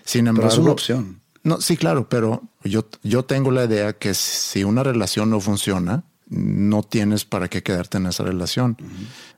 Sin 0.04 0.26
Pero 0.26 0.30
embargo, 0.36 0.52
es 0.52 0.58
una 0.58 0.70
opción. 0.70 1.21
No, 1.44 1.60
sí, 1.60 1.76
claro, 1.76 2.08
pero 2.08 2.42
yo, 2.62 2.86
yo 3.02 3.24
tengo 3.24 3.50
la 3.50 3.64
idea 3.64 3.92
que 3.92 4.14
si 4.14 4.64
una 4.64 4.82
relación 4.82 5.30
no 5.30 5.40
funciona, 5.40 6.04
no 6.28 6.82
tienes 6.82 7.24
para 7.24 7.48
qué 7.48 7.62
quedarte 7.62 7.98
en 7.98 8.06
esa 8.06 8.24
relación. 8.24 8.76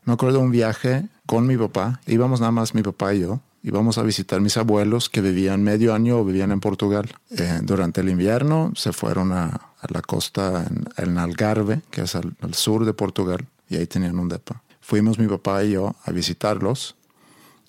Me 0.04 0.12
acuerdo 0.12 0.38
de 0.38 0.44
un 0.44 0.50
viaje 0.50 1.06
con 1.26 1.46
mi 1.46 1.56
papá, 1.56 2.00
íbamos 2.06 2.40
nada 2.40 2.52
más 2.52 2.74
mi 2.74 2.82
papá 2.82 3.14
y 3.14 3.20
yo, 3.20 3.40
íbamos 3.62 3.96
a 3.96 4.02
visitar 4.02 4.40
mis 4.40 4.56
abuelos 4.56 5.08
que 5.08 5.22
vivían 5.22 5.62
medio 5.62 5.94
año 5.94 6.18
o 6.18 6.24
vivían 6.24 6.52
en 6.52 6.60
Portugal. 6.60 7.10
Eh, 7.30 7.60
durante 7.62 8.02
el 8.02 8.10
invierno 8.10 8.72
se 8.76 8.92
fueron 8.92 9.32
a, 9.32 9.46
a 9.46 9.86
la 9.88 10.02
costa 10.02 10.66
en, 10.68 10.84
en 10.96 11.18
Algarve, 11.18 11.80
que 11.90 12.02
es 12.02 12.14
al, 12.14 12.34
al 12.42 12.54
sur 12.54 12.84
de 12.84 12.92
Portugal, 12.92 13.46
y 13.68 13.76
ahí 13.76 13.86
tenían 13.86 14.18
un 14.18 14.28
depa. 14.28 14.62
Fuimos 14.80 15.18
mi 15.18 15.26
papá 15.26 15.64
y 15.64 15.72
yo 15.72 15.96
a 16.04 16.12
visitarlos 16.12 16.96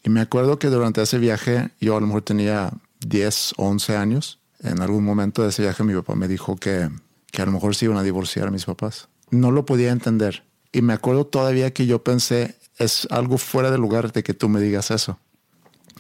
y 0.05 0.11
me 0.11 0.21
acuerdo 0.21 0.59
que 0.59 0.67
durante 0.67 1.01
ese 1.01 1.17
viaje, 1.17 1.71
yo 1.81 1.97
a 1.97 1.99
lo 1.99 2.05
mejor 2.05 2.21
tenía 2.21 2.69
10, 3.07 3.53
11 3.57 3.97
años. 3.97 4.39
En 4.59 4.81
algún 4.81 5.03
momento 5.03 5.43
de 5.43 5.49
ese 5.49 5.61
viaje 5.61 5.83
mi 5.83 5.93
papá 5.93 6.15
me 6.15 6.27
dijo 6.27 6.55
que, 6.55 6.89
que 7.31 7.41
a 7.41 7.45
lo 7.45 7.51
mejor 7.51 7.75
se 7.75 7.85
iban 7.85 7.97
a 7.97 8.03
divorciar 8.03 8.51
mis 8.51 8.65
papás. 8.65 9.09
No 9.29 9.51
lo 9.51 9.65
podía 9.65 9.91
entender. 9.91 10.43
Y 10.71 10.81
me 10.81 10.93
acuerdo 10.93 11.25
todavía 11.25 11.71
que 11.73 11.85
yo 11.85 12.03
pensé, 12.03 12.55
es 12.77 13.07
algo 13.11 13.37
fuera 13.37 13.71
de 13.71 13.77
lugar 13.77 14.11
de 14.11 14.23
que 14.23 14.33
tú 14.33 14.49
me 14.49 14.59
digas 14.59 14.91
eso. 14.91 15.19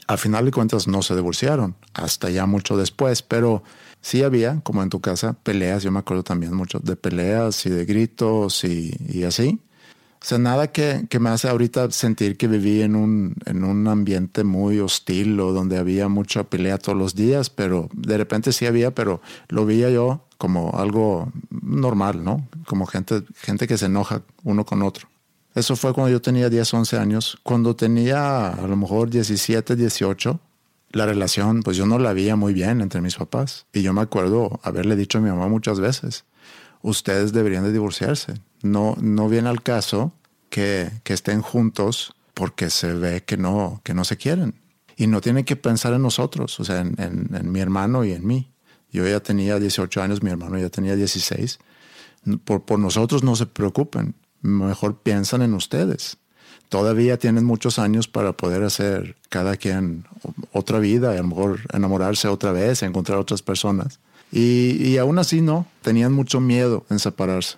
Al 0.07 0.17
final 0.17 0.45
de 0.45 0.51
cuentas 0.51 0.87
no 0.87 1.01
se 1.01 1.15
divorciaron, 1.15 1.75
hasta 1.93 2.29
ya 2.29 2.45
mucho 2.45 2.77
después, 2.77 3.23
pero 3.23 3.63
sí 4.01 4.21
había, 4.21 4.59
como 4.61 4.83
en 4.83 4.89
tu 4.89 5.01
casa, 5.01 5.33
peleas. 5.33 5.81
Yo 5.81 5.91
me 5.91 5.99
acuerdo 5.99 6.23
también 6.23 6.53
mucho 6.53 6.79
de 6.79 6.95
peleas 6.95 7.65
y 7.65 7.69
de 7.69 7.85
gritos 7.85 8.63
y, 8.63 8.95
y 9.07 9.23
así. 9.23 9.59
O 10.25 10.27
sea, 10.27 10.39
nada 10.39 10.71
que, 10.71 11.05
que 11.07 11.19
me 11.19 11.29
hace 11.29 11.47
ahorita 11.47 11.91
sentir 11.91 12.35
que 12.35 12.47
viví 12.47 12.81
en 12.81 12.95
un, 12.95 13.35
en 13.45 13.63
un 13.63 13.87
ambiente 13.87 14.43
muy 14.43 14.79
hostil 14.79 15.39
o 15.39 15.53
donde 15.53 15.77
había 15.77 16.07
mucha 16.07 16.45
pelea 16.45 16.79
todos 16.79 16.97
los 16.97 17.13
días, 17.13 17.51
pero 17.51 17.89
de 17.93 18.17
repente 18.17 18.51
sí 18.51 18.65
había, 18.65 18.89
pero 18.89 19.21
lo 19.49 19.67
veía 19.67 19.91
yo 19.91 20.25
como 20.39 20.79
algo 20.79 21.31
normal, 21.51 22.23
¿no? 22.23 22.47
Como 22.65 22.87
gente, 22.87 23.21
gente 23.35 23.67
que 23.67 23.77
se 23.77 23.85
enoja 23.85 24.23
uno 24.43 24.65
con 24.65 24.81
otro. 24.81 25.07
Eso 25.53 25.75
fue 25.75 25.93
cuando 25.93 26.11
yo 26.11 26.19
tenía 26.23 26.49
10, 26.49 26.73
11 26.73 26.97
años. 26.97 27.37
Cuando 27.43 27.75
tenía 27.75 28.47
a 28.47 28.65
lo 28.65 28.75
mejor 28.77 29.11
17, 29.11 29.75
18, 29.75 30.39
la 30.89 31.05
relación, 31.05 31.61
pues 31.61 31.77
yo 31.77 31.85
no 31.85 31.99
la 31.99 32.13
veía 32.13 32.35
muy 32.35 32.55
bien 32.55 32.81
entre 32.81 32.99
mis 32.99 33.15
papás. 33.15 33.67
Y 33.73 33.83
yo 33.83 33.93
me 33.93 34.01
acuerdo 34.01 34.59
haberle 34.63 34.95
dicho 34.95 35.19
a 35.19 35.21
mi 35.21 35.29
mamá 35.29 35.47
muchas 35.49 35.79
veces, 35.79 36.25
ustedes 36.85 37.33
deberían 37.33 37.63
de 37.63 37.71
divorciarse. 37.71 38.35
No, 38.61 38.95
no 39.01 39.27
viene 39.27 39.49
al 39.49 39.63
caso 39.63 40.13
que, 40.49 40.91
que 41.03 41.13
estén 41.13 41.41
juntos 41.41 42.13
porque 42.35 42.69
se 42.69 42.93
ve 42.93 43.23
que 43.23 43.37
no, 43.37 43.81
que 43.83 43.95
no 43.95 44.05
se 44.05 44.17
quieren. 44.17 44.53
Y 44.95 45.07
no 45.07 45.19
tienen 45.19 45.43
que 45.43 45.55
pensar 45.55 45.93
en 45.93 46.03
nosotros, 46.03 46.59
o 46.59 46.63
sea, 46.63 46.79
en, 46.81 47.51
mi 47.51 47.59
hermano 47.59 48.05
y 48.05 48.13
en 48.13 48.25
mí. 48.25 48.51
Yo 48.91 49.05
ya 49.05 49.19
tenía 49.19 49.59
18 49.59 50.01
años, 50.01 50.21
mi 50.23 50.29
hermano 50.29 50.57
ya 50.57 50.69
tenía 50.69 50.95
16. 50.95 51.59
Por, 52.45 52.63
por 52.63 52.79
nosotros 52.79 53.23
no 53.23 53.35
se 53.35 53.45
preocupen, 53.45 54.15
mejor 54.41 55.01
piensan 55.01 55.41
en 55.41 55.53
ustedes. 55.53 56.17
Todavía 56.69 57.17
tienen 57.17 57.45
muchos 57.45 57.77
años 57.77 58.07
para 58.07 58.33
poder 58.33 58.63
hacer 58.63 59.17
cada 59.29 59.57
quien 59.57 60.05
otra 60.53 60.79
vida, 60.79 61.11
a 61.11 61.15
lo 61.15 61.23
mejor 61.25 61.59
enamorarse 61.73 62.27
otra 62.27 62.51
vez, 62.51 62.83
encontrar 62.83 63.17
otras 63.17 63.41
personas. 63.41 63.99
Y, 64.31 64.83
y 64.83 64.97
aún 64.97 65.19
así 65.19 65.41
no, 65.41 65.67
tenían 65.81 66.13
mucho 66.13 66.39
miedo 66.39 66.85
en 66.89 66.99
separarse. 66.99 67.57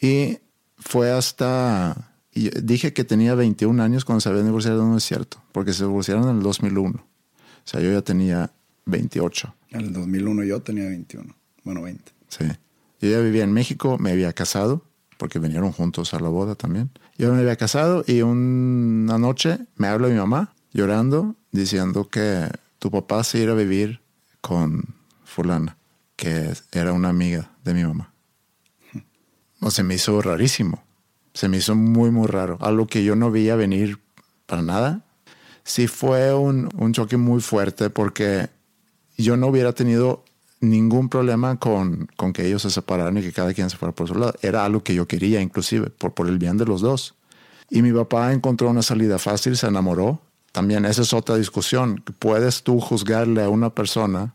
Y 0.00 0.38
fue 0.78 1.10
hasta, 1.10 2.12
dije 2.32 2.92
que 2.92 3.04
tenía 3.04 3.34
21 3.34 3.82
años 3.82 4.04
cuando 4.04 4.20
se 4.20 4.28
habían 4.28 4.46
divorciado, 4.46 4.84
no 4.84 4.96
es 4.96 5.04
cierto, 5.04 5.42
porque 5.52 5.72
se 5.72 5.84
divorciaron 5.84 6.28
en 6.28 6.36
el 6.36 6.42
2001. 6.42 6.94
O 6.98 7.02
sea, 7.64 7.80
yo 7.80 7.90
ya 7.90 8.02
tenía 8.02 8.52
28. 8.86 9.54
En 9.70 9.80
el 9.80 9.92
2001 9.92 10.44
yo 10.44 10.60
tenía 10.62 10.84
21, 10.84 11.34
bueno, 11.64 11.82
20. 11.82 12.12
Sí. 12.28 12.44
Yo 13.00 13.10
ya 13.10 13.20
vivía 13.20 13.44
en 13.44 13.52
México, 13.52 13.98
me 13.98 14.12
había 14.12 14.32
casado, 14.32 14.82
porque 15.18 15.38
vinieron 15.38 15.72
juntos 15.72 16.14
a 16.14 16.20
la 16.20 16.28
boda 16.28 16.54
también. 16.54 16.90
Yo 17.16 17.32
me 17.32 17.40
había 17.40 17.56
casado 17.56 18.04
y 18.06 18.22
una 18.22 19.18
noche 19.18 19.58
me 19.76 19.88
habla 19.88 20.08
mi 20.08 20.14
mamá 20.14 20.54
llorando, 20.72 21.36
diciendo 21.52 22.08
que 22.08 22.48
tu 22.78 22.90
papá 22.90 23.24
se 23.24 23.40
iba 23.40 23.52
a 23.52 23.56
vivir 23.56 24.00
con 24.40 24.94
fulana, 25.24 25.76
que 26.24 26.78
era 26.78 26.92
una 26.92 27.10
amiga 27.10 27.50
de 27.64 27.74
mi 27.74 27.84
mamá. 27.84 28.12
O 29.60 29.70
se 29.70 29.82
me 29.82 29.94
hizo 29.94 30.20
rarísimo. 30.22 30.82
Se 31.34 31.48
me 31.48 31.58
hizo 31.58 31.74
muy, 31.74 32.10
muy 32.10 32.26
raro. 32.26 32.58
Algo 32.60 32.86
que 32.86 33.04
yo 33.04 33.16
no 33.16 33.30
veía 33.30 33.56
venir 33.56 33.98
para 34.46 34.62
nada. 34.62 35.04
Sí 35.64 35.86
fue 35.86 36.34
un, 36.34 36.68
un 36.76 36.92
choque 36.92 37.16
muy 37.16 37.40
fuerte 37.40 37.90
porque 37.90 38.48
yo 39.16 39.36
no 39.36 39.48
hubiera 39.48 39.72
tenido 39.72 40.24
ningún 40.60 41.08
problema 41.08 41.58
con, 41.58 42.08
con 42.16 42.32
que 42.32 42.46
ellos 42.46 42.62
se 42.62 42.70
separaran 42.70 43.16
y 43.18 43.22
que 43.22 43.32
cada 43.32 43.52
quien 43.52 43.68
se 43.70 43.76
fuera 43.76 43.94
por 43.94 44.08
su 44.08 44.14
lado. 44.14 44.34
Era 44.42 44.64
algo 44.64 44.82
que 44.82 44.94
yo 44.94 45.06
quería, 45.06 45.40
inclusive, 45.40 45.90
por, 45.90 46.14
por 46.14 46.28
el 46.28 46.38
bien 46.38 46.56
de 46.56 46.64
los 46.64 46.80
dos. 46.80 47.14
Y 47.70 47.82
mi 47.82 47.92
papá 47.92 48.32
encontró 48.32 48.70
una 48.70 48.82
salida 48.82 49.18
fácil, 49.18 49.56
se 49.56 49.66
enamoró. 49.66 50.20
También 50.52 50.84
esa 50.84 51.02
es 51.02 51.12
otra 51.12 51.36
discusión. 51.36 52.02
¿Puedes 52.18 52.62
tú 52.62 52.80
juzgarle 52.80 53.42
a 53.42 53.48
una 53.48 53.70
persona 53.70 54.34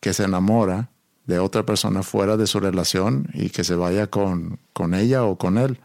que 0.00 0.14
se 0.14 0.24
enamora 0.24 0.91
de 1.26 1.38
otra 1.38 1.64
persona 1.64 2.02
fuera 2.02 2.36
de 2.36 2.46
su 2.46 2.60
relación 2.60 3.28
y 3.34 3.50
que 3.50 3.64
se 3.64 3.74
vaya 3.74 4.08
con, 4.08 4.58
con 4.72 4.94
ella 4.94 5.24
o 5.24 5.36
con 5.36 5.58
él? 5.58 5.78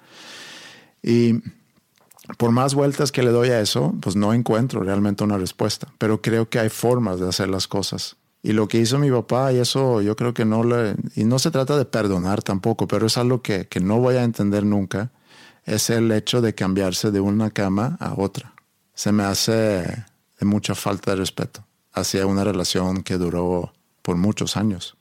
Y 1.01 1.41
por 2.37 2.51
más 2.51 2.73
vueltas 2.73 3.11
que 3.11 3.23
le 3.23 3.31
doy 3.31 3.49
a 3.49 3.61
eso, 3.61 3.95
pues 4.01 4.15
no 4.15 4.33
encuentro 4.33 4.81
realmente 4.83 5.23
una 5.23 5.37
respuesta, 5.37 5.87
pero 5.97 6.21
creo 6.21 6.49
que 6.49 6.59
hay 6.59 6.69
formas 6.69 7.19
de 7.19 7.29
hacer 7.29 7.47
las 7.47 7.67
cosas. 7.67 8.17
Y 8.43 8.53
lo 8.53 8.67
que 8.67 8.79
hizo 8.79 8.99
mi 8.99 9.09
papá, 9.09 9.51
y 9.51 9.57
eso 9.57 10.01
yo 10.01 10.15
creo 10.15 10.33
que 10.33 10.45
no 10.45 10.63
le... 10.63 10.95
Y 11.15 11.23
no 11.23 11.39
se 11.39 11.51
trata 11.51 11.77
de 11.77 11.85
perdonar 11.85 12.43
tampoco, 12.43 12.87
pero 12.87 13.07
es 13.07 13.17
algo 13.17 13.41
que, 13.41 13.67
que 13.67 13.79
no 13.79 13.99
voy 13.99 14.15
a 14.15 14.23
entender 14.23 14.65
nunca, 14.65 15.11
es 15.65 15.89
el 15.89 16.11
hecho 16.11 16.41
de 16.41 16.53
cambiarse 16.53 17.11
de 17.11 17.19
una 17.19 17.51
cama 17.51 17.97
a 17.99 18.13
otra. 18.17 18.53
Se 18.93 19.11
me 19.11 19.23
hace 19.23 19.53
de 20.39 20.45
mucha 20.45 20.75
falta 20.75 21.11
de 21.11 21.17
respeto 21.17 21.65
hacia 21.93 22.25
una 22.25 22.43
relación 22.43 23.03
que 23.03 23.17
duró 23.17 23.73
por 24.01 24.17
muchos 24.17 24.55
años. 24.55 24.96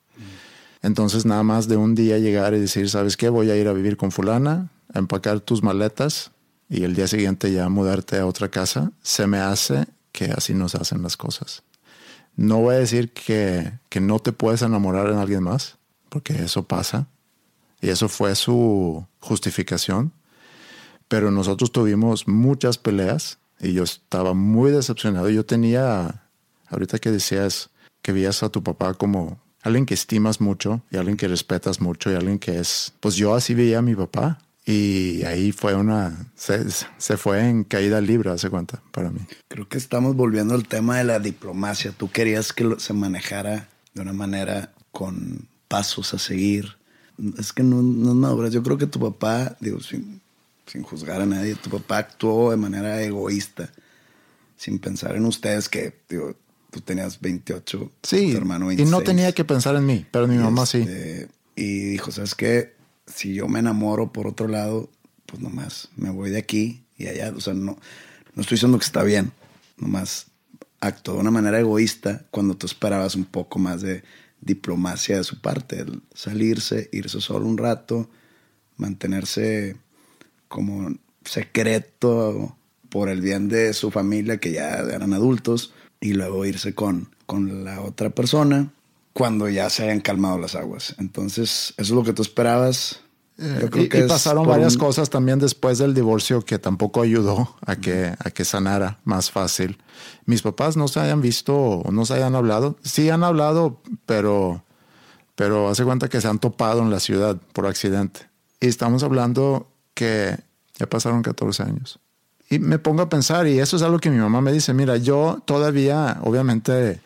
Entonces 0.87 1.27
nada 1.27 1.43
más 1.43 1.67
de 1.67 1.77
un 1.77 1.97
día 1.97 2.19
llegar 2.19 2.55
y 2.55 2.61
decir, 2.61 2.89
¿sabes 2.89 3.17
qué? 3.17 3.29
Voy 3.29 3.51
a 3.51 3.57
ir 3.57 3.67
a 3.67 3.73
vivir 3.73 3.97
con 3.97 4.13
fulana, 4.13 4.71
a 4.95 5.01
empacar 5.01 5.41
tus 5.41 5.61
maletas 5.61 6.31
y 6.69 6.85
el 6.85 6.95
día 6.95 7.09
siguiente 7.09 7.51
ya 7.51 7.69
mudarte 7.69 8.21
a 8.21 8.27
otra 8.27 8.51
casa, 8.51 8.93
se 9.03 9.27
me 9.27 9.39
hace 9.39 9.89
que 10.13 10.27
así 10.27 10.55
nos 10.55 10.77
hacen 10.77 11.03
las 11.03 11.17
cosas. 11.17 11.65
No 12.37 12.59
voy 12.59 12.77
a 12.77 12.79
decir 12.79 13.13
que, 13.13 13.73
que 13.89 14.01
no 14.01 14.21
te 14.21 14.31
puedes 14.31 14.63
enamorar 14.63 15.09
en 15.09 15.19
alguien 15.19 15.43
más, 15.43 15.77
porque 16.09 16.35
eso 16.35 16.63
pasa. 16.63 17.09
Y 17.81 17.89
eso 17.89 18.09
fue 18.09 18.37
su 18.37 19.05
justificación. 19.19 20.13
Pero 21.09 21.33
nosotros 21.33 21.73
tuvimos 21.73 22.29
muchas 22.29 22.79
peleas 22.79 23.39
y 23.59 23.73
yo 23.73 23.83
estaba 23.83 24.35
muy 24.35 24.71
decepcionado. 24.71 25.31
Yo 25.31 25.45
tenía, 25.45 26.23
ahorita 26.69 27.01
que 27.01 27.11
decías 27.11 27.71
que 28.03 28.13
veías 28.13 28.45
a 28.45 28.51
tu 28.51 28.63
papá 28.63 28.95
como 28.95 29.45
alguien 29.67 29.85
que 29.85 29.95
estimas 29.95 30.41
mucho 30.41 30.83
y 30.91 30.97
alguien 30.97 31.17
que 31.17 31.27
respetas 31.27 31.81
mucho 31.81 32.13
y 32.13 32.15
alguien 32.15 32.39
que 32.39 32.61
es, 32.61 32.93
pues 33.01 33.17
yo 33.17 33.35
así 33.35 33.53
veía 33.55 33.79
a 33.79 33.83
mi 33.83 33.95
papá. 33.95 34.39
Y 34.65 35.23
ahí 35.25 35.53
fue 35.53 35.75
una, 35.75 36.29
se, 36.35 36.65
se 36.71 37.17
fue 37.17 37.49
en 37.49 37.63
caída 37.63 38.01
libre, 38.01 38.31
hace 38.31 38.51
cuenta, 38.51 38.83
para 38.91 39.11
mí. 39.11 39.21
Creo 39.47 39.69
que 39.69 39.79
estamos 39.79 40.17
volviendo 40.17 40.55
al 40.55 40.67
tema 40.67 40.99
de 40.99 41.05
la 41.05 41.21
diplomacia. 41.21 41.93
Tú 41.93 42.11
querías 42.11 42.53
que 42.53 42.75
se 42.79 42.93
manejara 42.93 43.69
de 43.95 44.03
una 44.03 44.13
manera 44.13 44.73
con 44.91 45.47
pasos 45.69 46.15
a 46.15 46.19
seguir. 46.19 46.77
Es 47.39 47.53
que 47.53 47.63
no, 47.63 47.81
no 47.81 48.11
es 48.11 48.17
madurez. 48.17 48.53
Yo 48.53 48.63
creo 48.63 48.77
que 48.77 48.87
tu 48.87 48.99
papá, 48.99 49.57
digo, 49.61 49.81
sin, 49.81 50.21
sin 50.67 50.83
juzgar 50.83 51.21
a 51.21 51.27
nadie, 51.27 51.55
tu 51.55 51.71
papá 51.71 51.99
actuó 51.99 52.51
de 52.51 52.57
manera 52.57 53.01
egoísta, 53.03 53.71
sin 54.57 54.81
pensar 54.81 55.15
en 55.15 55.27
ustedes 55.27 55.69
que, 55.69 55.95
digo, 56.09 56.35
tú 56.77 56.83
tenías 56.83 57.21
28, 57.23 57.91
Sí, 58.03 58.33
tu 58.33 58.37
hermano 58.37 58.67
y 58.67 58.77
26. 58.77 58.91
no 58.91 59.01
tenía 59.01 59.33
que 59.33 59.45
pensar 59.45 59.77
en 59.77 59.87
mí, 59.87 60.05
pero 60.11 60.29
mi 60.29 60.37
mamá 60.37 60.67
sí. 60.67 60.79
Este, 60.79 61.29
Y 61.55 61.85
dijo, 61.93 62.11
¿sabes 62.13 62.35
qué? 62.35 62.75
Si 63.07 63.33
yo 63.33 63.49
me 63.49 63.61
enamoro 63.61 64.13
por 64.13 64.27
otro 64.27 64.47
lado, 64.47 64.91
pues 65.25 65.41
nomás 65.41 65.89
me 65.97 66.11
voy 66.11 66.31
de 66.31 66.39
aquí 66.39 66.85
y 66.99 67.07
allá. 67.07 67.33
O 67.35 67.41
sea, 67.41 67.55
no, 67.55 67.79
no 68.35 68.43
estoy 68.43 68.57
diciendo 68.57 68.79
que 68.79 68.85
está 68.85 69.03
bien. 69.03 69.33
Nomás 69.79 70.27
actuó 70.81 71.15
de 71.15 71.21
una 71.21 71.31
manera 71.31 71.59
egoísta 71.59 72.27
cuando 72.31 72.57
tú 72.57 72.67
esperabas 72.67 73.15
un 73.15 73.25
poco 73.25 73.59
más 73.59 73.81
de 73.81 74.03
diplomacia 74.43 75.17
de 75.17 75.25
su 75.25 75.41
parte. 75.41 75.81
El 75.81 76.03
salirse, 76.15 76.91
irse 76.93 77.23
solo 77.23 77.47
un 77.47 77.57
rato, 77.57 78.11
mantenerse 78.77 79.77
como 80.49 80.95
secreto 81.25 82.55
por 82.91 83.09
el 83.09 83.23
bien 83.23 83.49
de 83.49 83.73
su 83.73 83.91
familia, 83.91 84.37
que 84.37 84.53
ya 84.53 84.77
eran 84.81 85.15
adultos, 85.15 85.73
y 86.09 86.13
luego 86.15 86.45
irse 86.45 86.75
con, 86.75 87.15
con 87.27 87.65
la 87.65 87.81
otra 87.83 88.11
persona 88.11 88.73
cuando 89.13 89.49
ya 89.49 89.71
se 89.71 89.85
hayan 89.85 90.01
calmado 90.01 90.39
las 90.39 90.55
aguas. 90.55 90.95
Entonces, 90.99 91.73
eso 91.77 91.83
es 91.83 91.91
lo 91.91 92.03
que 92.05 92.13
tú 92.13 92.23
esperabas. 92.23 93.01
Yo 93.39 93.69
creo 93.71 93.85
y, 93.85 93.89
que 93.91 93.99
y 94.05 94.09
pasaron 94.09 94.47
varias 94.47 94.75
un- 94.75 94.81
cosas 94.81 95.11
también 95.11 95.39
después 95.39 95.77
del 95.79 95.93
divorcio 95.95 96.41
que 96.43 96.59
tampoco 96.59 97.03
ayudó 97.03 97.55
a 97.67 97.77
que, 97.77 98.15
a 98.19 98.31
que 98.31 98.45
sanara 98.47 98.99
más 99.05 99.31
fácil. 99.31 99.79
Mis 100.25 100.41
papás 100.43 100.77
no 100.79 100.89
se 100.89 101.01
hayan 101.01 101.21
visto 101.21 101.55
o 101.55 101.93
no 101.93 102.07
se 102.07 102.15
hayan 102.15 102.35
hablado. 102.35 102.77
Sí 102.83 103.11
han 103.11 103.25
hablado, 103.25 103.83
pero, 104.07 104.65
pero 105.35 105.69
hace 105.69 105.85
cuenta 105.85 106.09
que 106.09 106.21
se 106.23 106.29
han 106.29 106.39
topado 106.39 106.81
en 106.81 106.91
la 106.91 107.01
ciudad 107.01 107.37
por 107.53 107.67
accidente. 107.67 108.21
Y 108.61 108.69
estamos 108.69 109.03
hablando 109.03 109.71
que 109.93 110.39
ya 110.79 110.87
pasaron 110.89 111.23
14 111.23 111.63
años. 111.63 111.99
Y 112.49 112.59
me 112.61 112.79
pongo 112.79 113.03
a 113.03 113.09
pensar, 113.09 113.47
y 113.49 113.59
eso 113.59 113.77
es 113.77 113.83
algo 113.83 113.99
que 113.99 114.11
mi 114.11 114.19
mamá 114.19 114.41
me 114.41 114.53
dice, 114.53 114.73
mira, 114.73 114.97
yo 114.97 115.43
todavía, 115.45 116.19
obviamente, 116.23 117.01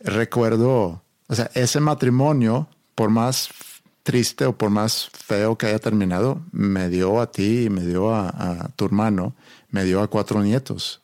recuerdo, 0.00 1.02
o 1.26 1.34
sea, 1.34 1.50
ese 1.54 1.80
matrimonio, 1.80 2.68
por 2.94 3.10
más 3.10 3.48
triste 4.04 4.44
o 4.44 4.56
por 4.56 4.70
más 4.70 5.08
feo 5.12 5.56
que 5.56 5.66
haya 5.66 5.78
terminado, 5.78 6.42
me 6.52 6.88
dio 6.88 7.20
a 7.20 7.32
ti, 7.32 7.68
me 7.70 7.80
dio 7.84 8.14
a, 8.14 8.70
tu 8.76 8.84
hermano, 8.84 9.34
me 9.70 9.82
dio 9.84 10.00
a 10.02 10.08
cuatro 10.08 10.42
nietos. 10.42 11.00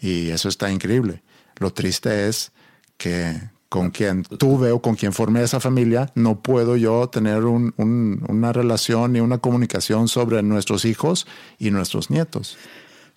Y 0.00 0.30
eso 0.30 0.48
está 0.48 0.70
increíble. 0.72 1.22
Lo 1.58 1.72
triste 1.72 2.28
es 2.28 2.52
que 2.96 3.36
con 3.68 3.90
quien 3.90 4.24
tuve 4.24 4.72
o 4.72 4.82
con 4.82 4.96
quien 4.96 5.12
formé 5.12 5.42
esa 5.42 5.60
familia, 5.60 6.10
no 6.16 6.40
puedo 6.40 6.76
yo 6.76 7.08
tener 7.08 7.44
un- 7.44 7.72
un- 7.76 8.24
una 8.28 8.52
relación 8.52 9.12
ni 9.12 9.20
una 9.20 9.38
comunicación 9.38 10.08
sobre 10.08 10.42
nuestros 10.42 10.84
hijos 10.84 11.26
y 11.58 11.70
nuestros 11.70 12.10
nietos. 12.10 12.56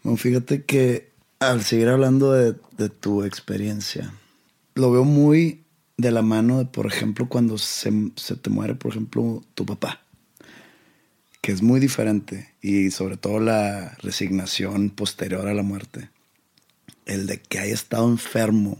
Bueno, 0.04 0.18
fíjate 0.18 0.63
que 0.63 1.12
al 1.39 1.63
seguir 1.63 1.89
hablando 1.89 2.32
de, 2.34 2.56
de 2.78 2.89
tu 2.89 3.24
experiencia, 3.24 4.13
lo 4.76 4.92
veo 4.92 5.04
muy 5.04 5.63
de 5.98 6.12
la 6.12 6.22
mano 6.22 6.60
de, 6.60 6.66
por 6.66 6.86
ejemplo, 6.88 7.28
cuando 7.30 7.58
se, 7.58 7.92
se 8.16 8.36
te 8.36 8.50
muere, 8.50 8.76
por 8.76 8.92
ejemplo, 8.92 9.44
tu 9.54 9.66
papá, 9.66 10.02
que 11.42 11.52
es 11.52 11.62
muy 11.62 11.80
diferente 11.80 12.54
y 12.62 12.92
sobre 12.92 13.18
todo 13.18 13.39
la 13.39 13.96
resignación 14.02 14.89
posterior 14.89 15.48
a 15.48 15.54
la 15.54 15.63
muerte, 15.63 16.10
el 17.06 17.28
de 17.28 17.42
que 17.42 17.60
haya 17.60 17.74
estado 17.74 18.08
enfermo, 18.10 18.78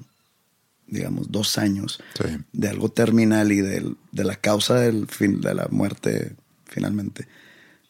digamos, 0.88 1.32
dos 1.32 1.58
años 1.58 2.02
Sí. 2.18 2.30
de 2.54 2.70
algo 2.70 2.90
terminal 2.90 3.52
y 3.52 3.62
del- 3.62 3.98
de 4.12 4.24
la 4.24 4.36
causa 4.36 4.76
del 4.76 5.08
fin, 5.08 5.42
de 5.42 5.54
la 5.54 5.68
muerte 5.70 6.36
finalmente. 6.66 7.28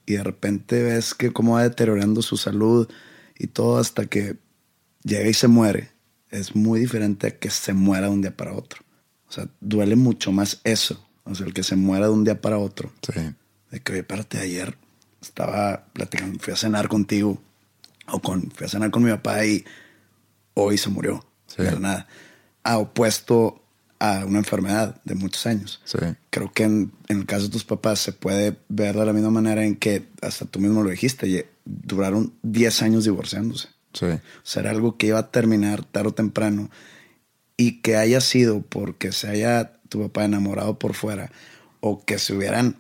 Y 0.06 0.14
de 0.14 0.24
repente 0.24 0.82
ves 0.84 1.14
que 1.14 1.32
cómo 1.32 1.54
va 1.54 1.64
deteriorando 1.64 2.22
su 2.22 2.36
salud 2.38 2.90
y 3.38 3.48
todo 3.48 3.78
hasta 3.78 4.06
que 4.06 4.38
llega 5.04 5.30
y 5.30 5.34
se 5.34 5.48
muere. 5.48 5.92
Es 6.30 6.56
muy 6.56 6.80
diferente 6.80 7.28
a 7.28 7.38
que 7.38 7.50
se 7.50 7.74
muera 7.74 8.08
de 8.08 8.14
un 8.14 8.22
día 8.22 8.36
para 8.36 8.54
otro. 8.54 8.84
O 9.28 9.32
sea, 9.32 9.48
duele 9.62 9.96
mucho 9.96 10.32
más 10.32 10.62
eso. 10.64 11.06
O 11.24 11.36
sea, 11.36 11.46
el 11.46 11.54
que 11.54 11.64
se 11.64 11.76
muera 11.76 12.08
de 12.08 12.12
un 12.12 12.24
día 12.24 12.42
para 12.42 12.58
otro. 12.58 12.92
Sí. 13.02 13.20
De 13.72 13.80
que, 13.80 13.94
oye, 13.94 14.02
espérate, 14.02 14.40
ayer 14.40 14.78
estaba 15.22 15.86
platicando, 15.94 16.40
fui 16.40 16.54
a 16.54 16.58
cenar 16.58 16.88
contigo. 16.88 17.42
O 18.08 18.20
con, 18.20 18.52
fui 18.52 18.66
a 18.66 18.70
cenar 18.70 18.92
con 18.92 19.04
mi 19.04 19.12
papá 19.12 19.46
y 19.46 19.64
hoy 20.54 20.78
se 20.78 20.90
murió. 20.90 21.26
Sí. 21.48 21.64
De 21.64 21.80
nada. 21.80 22.08
A 22.64 22.78
opuesto 22.78 23.63
a 24.04 24.26
una 24.26 24.40
enfermedad 24.40 25.00
de 25.06 25.16
muchos 25.16 25.46
años. 25.46 25.80
Sí. 25.86 25.98
Creo 26.30 26.52
que 26.52 26.64
en, 26.64 26.92
en 27.08 27.20
el 27.20 27.26
caso 27.26 27.44
de 27.44 27.52
tus 27.52 27.64
papás 27.64 28.00
se 28.00 28.12
puede 28.12 28.58
ver 28.68 28.98
de 28.98 29.06
la 29.06 29.14
misma 29.14 29.30
manera 29.30 29.64
en 29.64 29.78
que, 29.78 30.10
hasta 30.22 30.44
tú 30.44 30.60
mismo 30.60 30.84
lo 30.84 30.90
dijiste, 30.90 31.48
duraron 31.64 32.34
10 32.42 32.82
años 32.82 33.06
divorciándose. 33.06 33.70
Sí. 33.94 34.08
O 34.08 34.20
sea, 34.44 34.64
era 34.64 34.72
algo 34.72 34.98
que 34.98 35.08
iba 35.08 35.20
a 35.20 35.32
terminar 35.32 35.86
tarde 35.86 36.10
o 36.10 36.14
temprano 36.14 36.70
y 37.56 37.80
que 37.80 37.96
haya 37.96 38.20
sido 38.20 38.62
porque 38.62 39.14
se 39.14 39.30
haya 39.30 39.78
tu 39.88 40.02
papá 40.02 40.26
enamorado 40.26 40.78
por 40.78 40.96
fuera 40.96 41.32
o 41.80 42.04
que 42.04 42.20
se 42.20 42.34
hubieran 42.34 42.76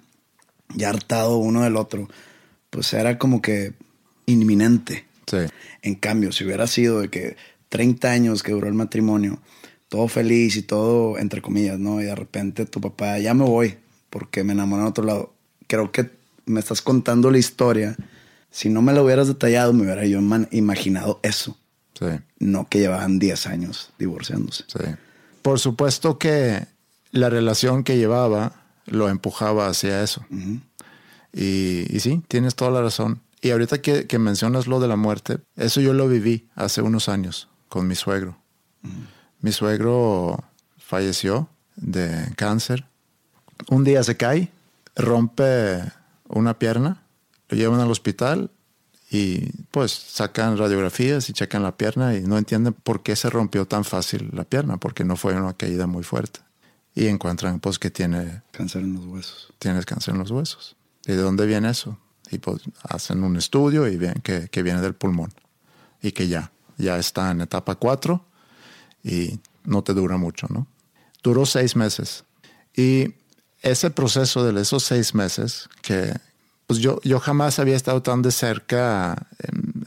ya 0.75 0.89
hartado 0.89 1.37
uno 1.37 1.61
del 1.61 1.77
otro, 1.77 2.09
pues 2.69 2.91
era 2.91 3.17
como 3.17 3.41
que 3.41 3.71
inminente. 4.25 5.05
Sí. 5.27 5.37
En 5.83 5.95
cambio, 5.95 6.33
si 6.33 6.43
hubiera 6.43 6.67
sido 6.67 6.99
de 6.99 7.07
que 7.07 7.37
30 7.69 8.11
años 8.11 8.43
que 8.43 8.51
duró 8.51 8.67
el 8.67 8.73
matrimonio, 8.73 9.39
todo 9.93 10.07
feliz 10.07 10.55
y 10.55 10.63
todo, 10.63 11.19
entre 11.19 11.39
comillas, 11.43 11.77
¿no? 11.77 12.01
Y 12.01 12.05
de 12.05 12.15
repente 12.15 12.65
tu 12.65 12.81
papá, 12.81 13.19
ya 13.19 13.35
me 13.35 13.43
voy 13.45 13.77
porque 14.09 14.43
me 14.43 14.53
enamoré 14.53 14.81
en 14.81 14.87
otro 14.87 15.03
lado. 15.05 15.33
Creo 15.67 15.91
que 15.91 16.09
me 16.47 16.59
estás 16.59 16.81
contando 16.81 17.29
la 17.29 17.37
historia. 17.37 17.95
Si 18.49 18.69
no 18.69 18.81
me 18.81 18.91
lo 18.93 19.03
hubieras 19.03 19.27
detallado, 19.27 19.71
me 19.71 19.83
hubiera 19.83 20.03
yo 20.07 20.19
man- 20.19 20.47
imaginado 20.51 21.19
eso. 21.21 21.55
Sí. 21.99 22.07
No 22.39 22.67
que 22.69 22.79
llevaban 22.79 23.19
10 23.19 23.45
años 23.45 23.91
divorciándose. 23.99 24.63
Sí. 24.67 24.83
Por 25.43 25.59
supuesto 25.59 26.17
que 26.17 26.65
la 27.11 27.29
relación 27.29 27.83
que 27.83 27.95
llevaba 27.97 28.63
lo 28.87 29.09
empujaba 29.09 29.67
hacia 29.67 30.01
eso. 30.01 30.25
y, 31.31 31.85
y 31.95 31.99
sí, 31.99 32.23
tienes 32.27 32.55
toda 32.55 32.71
la 32.71 32.81
razón. 32.81 33.21
Y 33.41 33.51
ahorita 33.51 33.79
que, 33.79 34.07
que 34.07 34.17
mencionas 34.17 34.65
lo 34.65 34.79
de 34.79 34.87
la 34.87 34.95
muerte, 34.95 35.37
eso 35.55 35.81
yo 35.81 35.93
lo 35.93 36.07
viví 36.07 36.47
hace 36.55 36.81
unos 36.81 37.09
años 37.09 37.47
con 37.69 37.87
mi 37.87 37.93
suegro. 37.93 38.37
Mi 39.43 39.51
suegro 39.51 40.41
falleció 40.77 41.49
de 41.75 42.31
cáncer. 42.37 42.85
Un 43.69 43.83
día 43.83 44.01
se 44.01 44.15
cae, 44.15 44.49
rompe 44.95 45.83
una 46.29 46.57
pierna, 46.57 47.03
lo 47.49 47.57
llevan 47.57 47.81
al 47.81 47.91
hospital 47.91 48.51
y 49.11 49.49
pues 49.69 49.91
sacan 49.91 50.57
radiografías 50.57 51.29
y 51.29 51.33
checan 51.33 51.61
la 51.61 51.75
pierna 51.75 52.15
y 52.15 52.21
no 52.21 52.37
entienden 52.37 52.71
por 52.71 53.03
qué 53.03 53.17
se 53.17 53.29
rompió 53.29 53.65
tan 53.65 53.83
fácil 53.83 54.29
la 54.31 54.45
pierna, 54.45 54.77
porque 54.77 55.03
no 55.03 55.17
fue 55.17 55.35
una 55.35 55.51
caída 55.51 55.87
muy 55.87 56.03
fuerte. 56.03 56.39
Y 56.95 57.07
encuentran 57.07 57.59
pues 57.59 57.79
que 57.79 57.91
tiene, 57.91 58.43
Cáncer 58.51 58.83
en 58.83 58.93
los 58.93 59.05
huesos. 59.05 59.53
tienes 59.59 59.85
cáncer 59.85 60.13
en 60.13 60.21
los 60.21 60.31
huesos. 60.31 60.77
¿Y 61.05 61.11
de 61.11 61.21
dónde 61.21 61.45
viene 61.45 61.69
eso? 61.69 61.97
Y 62.31 62.37
pues 62.37 62.61
hacen 62.81 63.21
un 63.25 63.35
estudio 63.35 63.89
y 63.89 63.97
ven 63.97 64.21
que, 64.23 64.47
que 64.47 64.63
viene 64.63 64.79
del 64.79 64.95
pulmón 64.95 65.33
y 66.01 66.13
que 66.13 66.29
ya, 66.29 66.53
ya 66.77 66.97
está 66.97 67.31
en 67.31 67.41
etapa 67.41 67.75
4 67.75 68.25
y 69.03 69.39
no 69.63 69.83
te 69.83 69.93
dura 69.93 70.17
mucho, 70.17 70.47
¿no? 70.49 70.67
Duró 71.21 71.45
seis 71.45 71.75
meses. 71.75 72.23
Y 72.75 73.13
ese 73.61 73.91
proceso 73.91 74.43
de 74.43 74.61
esos 74.61 74.83
seis 74.83 75.13
meses, 75.15 75.69
que 75.81 76.13
pues 76.67 76.79
yo, 76.79 76.99
yo 77.03 77.19
jamás 77.19 77.59
había 77.59 77.75
estado 77.75 78.01
tan 78.01 78.21
de 78.21 78.31
cerca, 78.31 79.27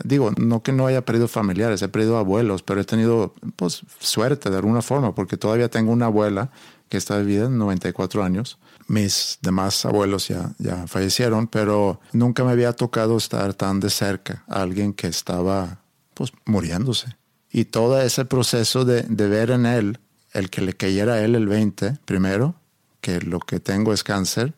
digo, 0.04 0.30
no 0.36 0.62
que 0.62 0.72
no 0.72 0.86
haya 0.86 1.04
perdido 1.04 1.28
familiares, 1.28 1.82
he 1.82 1.88
perdido 1.88 2.18
abuelos, 2.18 2.62
pero 2.62 2.80
he 2.80 2.84
tenido 2.84 3.34
pues 3.56 3.82
suerte 3.98 4.50
de 4.50 4.56
alguna 4.56 4.82
forma, 4.82 5.14
porque 5.14 5.36
todavía 5.36 5.70
tengo 5.70 5.92
una 5.92 6.06
abuela 6.06 6.50
que 6.88 6.96
está 6.96 7.18
vivida 7.18 7.46
en 7.46 7.58
94 7.58 8.22
años. 8.22 8.58
Mis 8.88 9.38
demás 9.42 9.84
abuelos 9.84 10.28
ya, 10.28 10.54
ya 10.58 10.86
fallecieron, 10.86 11.48
pero 11.48 12.00
nunca 12.12 12.44
me 12.44 12.52
había 12.52 12.72
tocado 12.72 13.16
estar 13.16 13.54
tan 13.54 13.80
de 13.80 13.90
cerca 13.90 14.44
a 14.48 14.62
alguien 14.62 14.92
que 14.92 15.08
estaba 15.08 15.80
pues 16.14 16.32
muriéndose. 16.44 17.16
Y 17.50 17.66
todo 17.66 18.00
ese 18.00 18.24
proceso 18.24 18.84
de, 18.84 19.02
de 19.02 19.28
ver 19.28 19.50
en 19.50 19.66
él, 19.66 19.98
el 20.32 20.50
que 20.50 20.60
le 20.60 20.74
cayera 20.74 21.14
a 21.14 21.22
él 21.22 21.34
el 21.34 21.46
20, 21.46 21.98
primero, 22.04 22.54
que 23.00 23.20
lo 23.20 23.40
que 23.40 23.60
tengo 23.60 23.92
es 23.92 24.04
cáncer. 24.04 24.54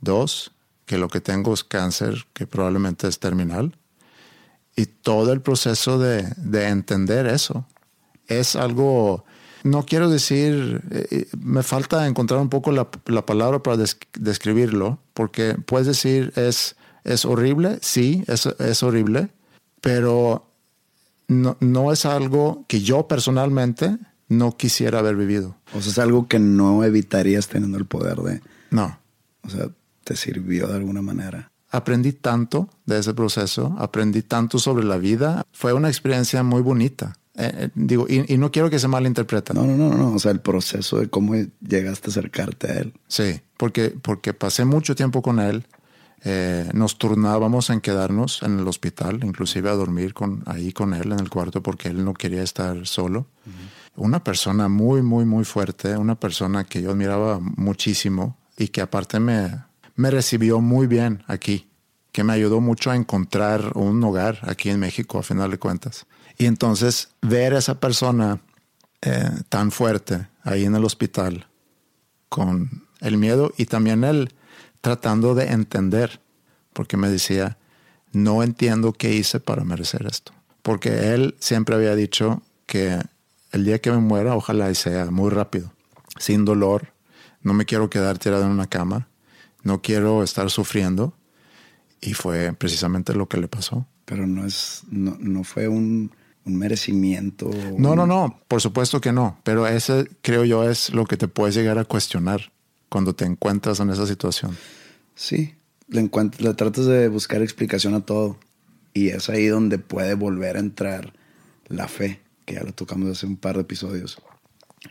Dos, 0.00 0.52
que 0.84 0.98
lo 0.98 1.08
que 1.08 1.20
tengo 1.20 1.54
es 1.54 1.64
cáncer 1.64 2.26
que 2.32 2.46
probablemente 2.46 3.08
es 3.08 3.18
terminal. 3.18 3.76
Y 4.74 4.86
todo 4.86 5.32
el 5.32 5.40
proceso 5.40 5.98
de, 5.98 6.32
de 6.36 6.68
entender 6.68 7.26
eso 7.26 7.66
es 8.28 8.56
algo, 8.56 9.24
no 9.62 9.84
quiero 9.84 10.08
decir, 10.10 10.82
eh, 10.90 11.06
eh, 11.10 11.26
me 11.38 11.62
falta 11.62 12.06
encontrar 12.06 12.40
un 12.40 12.48
poco 12.48 12.72
la, 12.72 12.88
la 13.06 13.24
palabra 13.24 13.62
para 13.62 13.82
describirlo, 14.18 14.98
porque 15.14 15.54
puedes 15.54 15.86
decir 15.86 16.32
es, 16.36 16.76
es 17.04 17.24
horrible, 17.24 17.78
sí, 17.82 18.24
es, 18.26 18.46
es 18.46 18.82
horrible, 18.82 19.28
pero 19.80 20.50
no, 21.28 21.56
no 21.60 21.92
es 21.92 22.06
algo 22.06 22.64
que 22.68 22.80
yo 22.80 23.08
personalmente 23.08 23.96
no 24.28 24.56
quisiera 24.56 24.98
haber 24.98 25.16
vivido. 25.16 25.56
O 25.74 25.80
sea, 25.80 25.92
es 25.92 25.98
algo 25.98 26.26
que 26.26 26.38
no 26.38 26.84
evitarías 26.84 27.48
teniendo 27.48 27.78
el 27.78 27.86
poder 27.86 28.18
de... 28.18 28.40
No. 28.70 28.98
O 29.42 29.50
sea, 29.50 29.68
te 30.04 30.16
sirvió 30.16 30.66
de 30.66 30.76
alguna 30.76 31.02
manera. 31.02 31.50
Aprendí 31.70 32.12
tanto 32.12 32.68
de 32.86 32.98
ese 32.98 33.12
proceso, 33.14 33.74
aprendí 33.78 34.22
tanto 34.22 34.58
sobre 34.58 34.84
la 34.84 34.98
vida. 34.98 35.44
Fue 35.52 35.72
una 35.72 35.88
experiencia 35.88 36.42
muy 36.42 36.62
bonita. 36.62 37.18
Eh, 37.34 37.52
eh, 37.54 37.68
digo, 37.74 38.06
y, 38.08 38.38
no 38.38 38.50
quiero 38.50 38.70
que 38.70 38.78
se 38.78 38.88
malinterprete. 38.88 39.52
No, 39.52 39.66
no, 39.66 39.76
no, 39.76 39.94
no. 39.94 40.14
O 40.14 40.18
sea, 40.18 40.30
el 40.32 40.40
proceso 40.40 40.98
de 41.00 41.08
cómo 41.08 41.34
llegaste 41.60 42.08
a 42.08 42.10
acercarte 42.10 42.70
a 42.70 42.74
él. 42.78 42.94
Sí, 43.08 43.40
porque, 43.56 43.90
porque 43.90 44.32
pasé 44.32 44.64
mucho 44.64 44.94
tiempo 44.94 45.22
con 45.22 45.38
él. 45.38 45.66
Eh, 46.24 46.68
nos 46.72 46.98
turnábamos 46.98 47.70
en 47.70 47.80
quedarnos 47.80 48.42
en 48.42 48.58
el 48.58 48.68
hospital, 48.68 49.22
inclusive 49.22 49.68
a 49.70 49.74
dormir 49.74 50.14
con, 50.14 50.42
ahí 50.46 50.72
con 50.72 50.94
él 50.94 51.12
en 51.12 51.20
el 51.20 51.30
cuarto 51.30 51.62
porque 51.62 51.88
él 51.88 52.04
no 52.04 52.14
quería 52.14 52.42
estar 52.42 52.86
solo. 52.86 53.26
Una 53.94 54.22
persona 54.24 54.68
muy, 54.68 55.02
muy, 55.02 55.24
muy 55.24 55.44
fuerte, 55.44 55.96
una 55.96 56.18
persona 56.18 56.64
que 56.64 56.82
yo 56.82 56.90
admiraba 56.90 57.38
muchísimo 57.40 58.36
y 58.56 58.68
que 58.68 58.80
aparte 58.80 59.20
me, 59.20 59.64
me 59.94 60.10
recibió 60.10 60.60
muy 60.60 60.86
bien 60.86 61.22
aquí, 61.26 61.68
que 62.12 62.24
me 62.24 62.32
ayudó 62.32 62.60
mucho 62.60 62.90
a 62.90 62.96
encontrar 62.96 63.72
un 63.74 64.02
hogar 64.02 64.40
aquí 64.42 64.70
en 64.70 64.80
México, 64.80 65.18
a 65.18 65.22
final 65.22 65.50
de 65.50 65.58
cuentas. 65.58 66.06
Y 66.38 66.46
entonces 66.46 67.10
ver 67.22 67.54
a 67.54 67.58
esa 67.58 67.80
persona 67.80 68.40
eh, 69.02 69.30
tan 69.48 69.70
fuerte 69.70 70.28
ahí 70.42 70.64
en 70.64 70.74
el 70.74 70.84
hospital, 70.84 71.46
con 72.28 72.86
el 73.00 73.16
miedo 73.16 73.52
y 73.56 73.66
también 73.66 74.04
él 74.04 74.32
tratando 74.80 75.34
de 75.34 75.52
entender, 75.52 76.20
porque 76.72 76.96
me 76.96 77.08
decía, 77.08 77.58
no 78.12 78.42
entiendo 78.42 78.92
qué 78.92 79.14
hice 79.14 79.40
para 79.40 79.64
merecer 79.64 80.06
esto. 80.06 80.32
Porque 80.62 81.14
él 81.14 81.36
siempre 81.38 81.74
había 81.74 81.94
dicho 81.94 82.42
que 82.66 83.00
el 83.52 83.64
día 83.64 83.80
que 83.80 83.90
me 83.90 83.98
muera, 83.98 84.34
ojalá 84.34 84.72
sea 84.74 85.10
muy 85.10 85.30
rápido, 85.30 85.72
sin 86.18 86.44
dolor, 86.44 86.92
no 87.42 87.54
me 87.54 87.64
quiero 87.64 87.90
quedar 87.90 88.18
tirado 88.18 88.44
en 88.44 88.50
una 88.50 88.66
cama, 88.66 89.08
no 89.62 89.82
quiero 89.82 90.22
estar 90.22 90.50
sufriendo. 90.50 91.14
Y 92.00 92.14
fue 92.14 92.52
precisamente 92.52 93.14
lo 93.14 93.26
que 93.26 93.38
le 93.38 93.48
pasó. 93.48 93.86
Pero 94.04 94.26
no 94.26 94.44
es, 94.44 94.82
no, 94.90 95.16
no 95.18 95.44
fue 95.44 95.66
un, 95.66 96.12
un 96.44 96.56
merecimiento. 96.56 97.50
No, 97.78 97.96
no, 97.96 98.06
no, 98.06 98.40
por 98.48 98.60
supuesto 98.60 99.00
que 99.00 99.12
no. 99.12 99.40
Pero 99.42 99.66
ese 99.66 100.08
creo 100.22 100.44
yo 100.44 100.68
es 100.68 100.90
lo 100.90 101.04
que 101.06 101.16
te 101.16 101.28
puedes 101.28 101.54
llegar 101.54 101.78
a 101.78 101.84
cuestionar 101.84 102.52
cuando 102.88 103.14
te 103.14 103.24
encuentras 103.24 103.80
en 103.80 103.90
esa 103.90 104.06
situación. 104.06 104.56
Sí, 105.14 105.54
le, 105.88 106.02
le 106.38 106.54
tratas 106.54 106.86
de 106.86 107.08
buscar 107.08 107.42
explicación 107.42 107.94
a 107.94 108.00
todo. 108.00 108.38
Y 108.92 109.08
es 109.08 109.28
ahí 109.28 109.46
donde 109.46 109.78
puede 109.78 110.14
volver 110.14 110.56
a 110.56 110.60
entrar 110.60 111.12
la 111.68 111.88
fe, 111.88 112.20
que 112.44 112.54
ya 112.54 112.62
lo 112.62 112.72
tocamos 112.72 113.10
hace 113.10 113.26
un 113.26 113.36
par 113.36 113.56
de 113.56 113.62
episodios. 113.62 114.18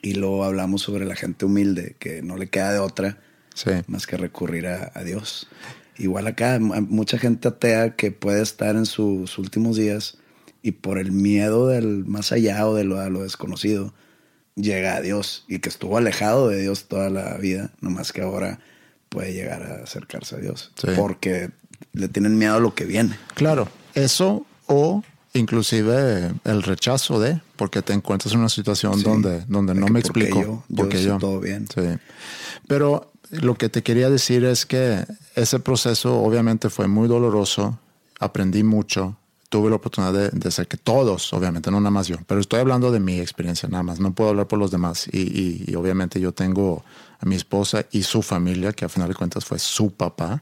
Y 0.01 0.13
luego 0.13 0.43
hablamos 0.43 0.81
sobre 0.81 1.05
la 1.05 1.15
gente 1.15 1.45
humilde, 1.45 1.95
que 1.99 2.21
no 2.21 2.37
le 2.37 2.49
queda 2.49 2.71
de 2.71 2.79
otra 2.79 3.19
más 3.87 4.05
que 4.05 4.17
recurrir 4.17 4.67
a, 4.67 5.03
Dios. 5.03 5.47
Igual 5.97 6.27
acá, 6.27 6.59
mucha 6.59 7.17
gente 7.17 7.47
atea 7.47 7.95
que 7.95 8.11
puede 8.11 8.41
estar 8.41 8.75
en 8.75 8.85
sus 8.85 9.37
últimos 9.37 9.77
días 9.77 10.17
y 10.61 10.71
por 10.71 10.97
el 10.97 11.11
miedo 11.11 11.67
del 11.67 12.05
más 12.05 12.31
allá 12.31 12.67
o 12.67 12.75
de 12.75 12.83
lo, 12.83 13.09
lo 13.09 13.23
desconocido, 13.23 13.93
llega 14.55 14.95
a 14.95 15.01
Dios 15.01 15.45
y 15.47 15.59
que 15.59 15.69
estuvo 15.69 15.97
alejado 15.97 16.49
de 16.49 16.61
Dios 16.61 16.85
toda 16.85 17.09
la 17.09 17.37
vida, 17.37 17.71
nomás 17.81 18.11
que 18.11 18.21
ahora 18.21 18.59
puede 19.09 19.33
llegar 19.33 19.63
a 19.63 19.83
acercarse 19.83 20.35
a 20.35 20.39
Dios. 20.39 20.71
Porque 20.95 21.51
le 21.93 22.07
tienen 22.07 22.37
miedo 22.37 22.55
a 22.55 22.59
lo 22.59 22.73
que 22.73 22.85
viene. 22.85 23.17
Claro, 23.35 23.67
eso 23.93 24.45
o 24.67 25.03
inclusive 25.33 26.31
el 26.43 26.63
rechazo 26.63 27.19
de, 27.19 27.41
porque 27.55 27.81
te 27.81 27.93
encuentras 27.93 28.33
en 28.33 28.39
una 28.39 28.49
situación 28.49 29.01
donde, 29.03 29.41
donde 29.47 29.75
no 29.75 29.87
me 29.87 29.99
explico. 29.99 30.41
Yo, 30.41 30.63
porque 30.75 31.01
yo, 31.01 31.17
todo 31.17 31.39
bien. 31.39 31.67
Sí. 31.73 31.81
Pero 32.67 33.11
lo 33.29 33.55
que 33.55 33.69
te 33.69 33.83
quería 33.83 34.09
decir 34.09 34.45
es 34.45 34.65
que 34.65 35.05
ese 35.35 35.59
proceso 35.59 36.21
obviamente 36.21 36.69
fue 36.69 36.87
muy 36.87 37.07
doloroso, 37.07 37.79
aprendí 38.19 38.63
mucho, 38.63 39.17
tuve 39.55 39.69
la 39.69 39.77
oportunidad 39.77 40.11
de, 40.11 40.29
de 40.31 40.49
hacer 40.49 40.67
que 40.67 40.75
todos, 40.75 41.31
obviamente, 41.31 41.71
no 41.71 41.79
nada 41.79 41.89
más 41.89 42.09
yo, 42.09 42.17
pero 42.27 42.41
estoy 42.41 42.59
hablando 42.59 42.91
de 42.91 42.99
mi 42.99 43.21
experiencia 43.21 43.69
nada 43.69 43.83
más, 43.83 44.01
no 44.01 44.13
puedo 44.13 44.31
hablar 44.31 44.47
por 44.47 44.59
los 44.59 44.69
demás 44.69 45.07
y, 45.09 45.63
y, 45.65 45.75
obviamente 45.75 46.19
yo 46.19 46.33
tengo 46.33 46.83
a 47.21 47.25
mi 47.25 47.35
esposa 47.35 47.85
y 47.89 48.03
su 48.03 48.21
familia, 48.21 48.73
que 48.73 48.83
a 48.83 48.89
final 48.89 49.07
de 49.07 49.15
cuentas 49.15 49.45
fue 49.45 49.57
su 49.57 49.91
papá, 49.91 50.41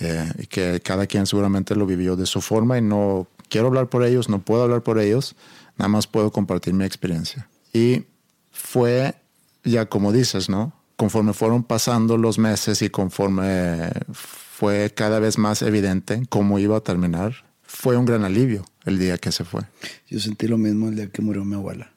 eh, 0.00 0.28
y 0.40 0.46
que 0.48 0.80
cada 0.80 1.06
quien 1.06 1.24
seguramente 1.24 1.76
lo 1.76 1.86
vivió 1.86 2.16
de 2.16 2.26
su 2.26 2.40
forma 2.40 2.78
y 2.78 2.82
no 2.82 3.28
quiero 3.48 3.68
hablar 3.68 3.86
por 3.86 4.02
ellos, 4.02 4.28
no 4.28 4.40
puedo 4.40 4.64
hablar 4.64 4.82
por 4.82 4.98
ellos, 4.98 5.36
nada 5.78 5.88
más 5.88 6.08
puedo 6.08 6.32
compartir 6.32 6.74
mi 6.74 6.84
experiencia. 6.84 7.48
Y 7.72 8.06
fue, 8.50 9.14
ya 9.62 9.86
como 9.86 10.10
dices, 10.10 10.48
¿no? 10.48 10.72
conforme 10.96 11.32
fueron 11.32 11.62
pasando 11.62 12.16
los 12.16 12.40
meses 12.40 12.82
y 12.82 12.90
conforme 12.90 13.92
fue 14.12 14.92
cada 14.96 15.20
vez 15.20 15.38
más 15.38 15.62
evidente 15.62 16.24
cómo 16.28 16.58
iba 16.58 16.76
a 16.76 16.80
terminar, 16.80 17.44
fue 17.72 17.96
un 17.96 18.04
gran 18.04 18.24
alivio 18.24 18.64
el 18.84 18.98
día 18.98 19.18
que 19.18 19.32
se 19.32 19.44
fue. 19.44 19.62
Yo 20.08 20.18
sentí 20.20 20.48
lo 20.48 20.58
mismo 20.58 20.88
el 20.88 20.96
día 20.96 21.10
que 21.10 21.22
murió 21.22 21.44
mi 21.44 21.54
abuela. 21.54 21.92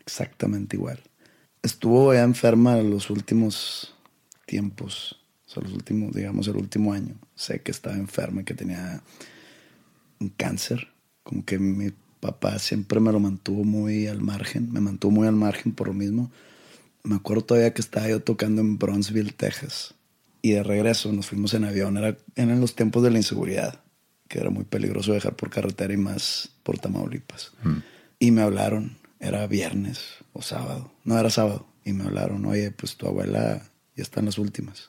Exactamente 0.00 0.76
igual. 0.76 1.00
Estuvo 1.62 2.12
ya 2.12 2.22
enferma 2.22 2.76
los 2.76 3.10
últimos 3.10 3.94
tiempos, 4.46 5.20
o 5.54 5.60
los 5.60 5.72
últimos, 5.72 6.12
digamos, 6.12 6.48
el 6.48 6.56
último 6.56 6.92
año. 6.92 7.14
Sé 7.34 7.60
que 7.60 7.70
estaba 7.70 7.96
enferma 7.96 8.40
y 8.40 8.44
que 8.44 8.54
tenía 8.54 9.02
un 10.18 10.30
cáncer. 10.30 10.88
Como 11.22 11.44
que 11.44 11.58
mi 11.58 11.92
papá 12.20 12.58
siempre 12.58 12.98
me 12.98 13.12
lo 13.12 13.20
mantuvo 13.20 13.64
muy 13.64 14.06
al 14.06 14.20
margen, 14.20 14.72
me 14.72 14.80
mantuvo 14.80 15.12
muy 15.12 15.28
al 15.28 15.36
margen 15.36 15.72
por 15.72 15.88
lo 15.88 15.94
mismo 15.94 16.30
me 17.04 17.16
acuerdo 17.16 17.44
todavía 17.44 17.74
que 17.74 17.80
estaba 17.80 18.08
yo 18.08 18.20
tocando 18.20 18.60
en 18.60 18.78
Bronzeville, 18.78 19.32
Texas. 19.32 19.94
Y 20.40 20.52
de 20.52 20.62
regreso 20.62 21.12
nos 21.12 21.26
fuimos 21.26 21.54
en 21.54 21.64
avión. 21.64 21.96
Era, 21.96 22.16
en 22.36 22.60
los 22.60 22.74
tiempos 22.74 23.02
de 23.02 23.10
la 23.10 23.18
inseguridad, 23.18 23.81
que 24.32 24.40
era 24.40 24.48
muy 24.48 24.64
peligroso 24.64 25.12
dejar 25.12 25.36
por 25.36 25.50
carretera 25.50 25.92
y 25.92 25.98
más 25.98 26.48
por 26.62 26.78
Tamaulipas. 26.78 27.52
Mm. 27.62 27.78
Y 28.18 28.30
me 28.30 28.40
hablaron, 28.40 28.96
era 29.20 29.46
viernes 29.46 30.00
o 30.32 30.40
sábado. 30.40 30.90
No, 31.04 31.18
era 31.18 31.28
sábado. 31.28 31.66
Y 31.84 31.92
me 31.92 32.04
hablaron, 32.04 32.46
oye, 32.46 32.70
pues 32.70 32.96
tu 32.96 33.06
abuela 33.06 33.62
ya 33.94 34.02
está 34.02 34.20
en 34.20 34.26
las 34.26 34.38
últimas. 34.38 34.88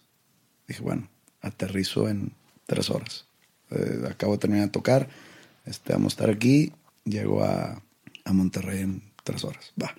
Dije, 0.66 0.82
bueno, 0.82 1.10
aterrizo 1.42 2.08
en 2.08 2.32
tres 2.66 2.90
horas. 2.90 3.26
Eh, 3.72 4.04
acabo 4.10 4.32
de 4.32 4.38
terminar 4.38 4.68
de 4.68 4.72
tocar. 4.72 5.10
Este, 5.66 5.92
vamos 5.92 6.14
a 6.14 6.16
estar 6.16 6.30
aquí. 6.30 6.72
Llego 7.04 7.44
a, 7.44 7.84
a 8.24 8.32
Monterrey 8.32 8.80
en 8.80 9.04
tres 9.26 9.44
horas. 9.44 9.74
Va. 9.82 9.94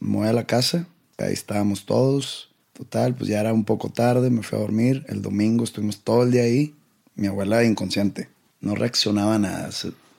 Me 0.00 0.16
voy 0.16 0.26
a 0.26 0.32
la 0.32 0.48
casa 0.48 0.88
Ahí 1.20 1.32
estábamos 1.32 1.86
todos. 1.86 2.50
Total, 2.72 3.14
pues 3.14 3.28
ya 3.28 3.40
era 3.40 3.52
un 3.52 3.64
poco 3.64 3.90
tarde, 3.90 4.30
me 4.30 4.42
fui 4.42 4.58
a 4.58 4.62
dormir. 4.62 5.04
El 5.06 5.20
domingo 5.22 5.64
estuvimos 5.64 6.00
todo 6.00 6.22
el 6.22 6.30
día 6.30 6.42
ahí. 6.42 6.74
Mi 7.14 7.26
abuela 7.26 7.62
inconsciente, 7.62 8.30
no 8.60 8.74
reaccionaba 8.74 9.36
a 9.36 9.38
nada. 9.38 9.70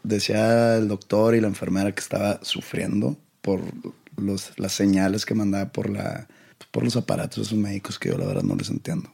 Decía 0.04 0.78
el 0.78 0.88
doctor 0.88 1.36
y 1.36 1.42
la 1.42 1.48
enfermera 1.48 1.92
que 1.92 2.02
estaba 2.02 2.40
sufriendo 2.44 3.18
por 3.42 3.62
los, 4.18 4.52
las 4.58 4.74
señales 4.74 5.26
que 5.26 5.36
mandaba 5.36 5.72
por, 5.72 5.90
la, 5.90 6.28
por 6.72 6.84
los 6.84 6.96
aparatos 6.96 7.48
esos 7.48 7.58
médicos 7.58 8.00
que 8.00 8.10
yo 8.10 8.18
la 8.18 8.26
verdad 8.26 8.44
no 8.44 8.56
les 8.56 8.70
entiendo. 8.70 9.14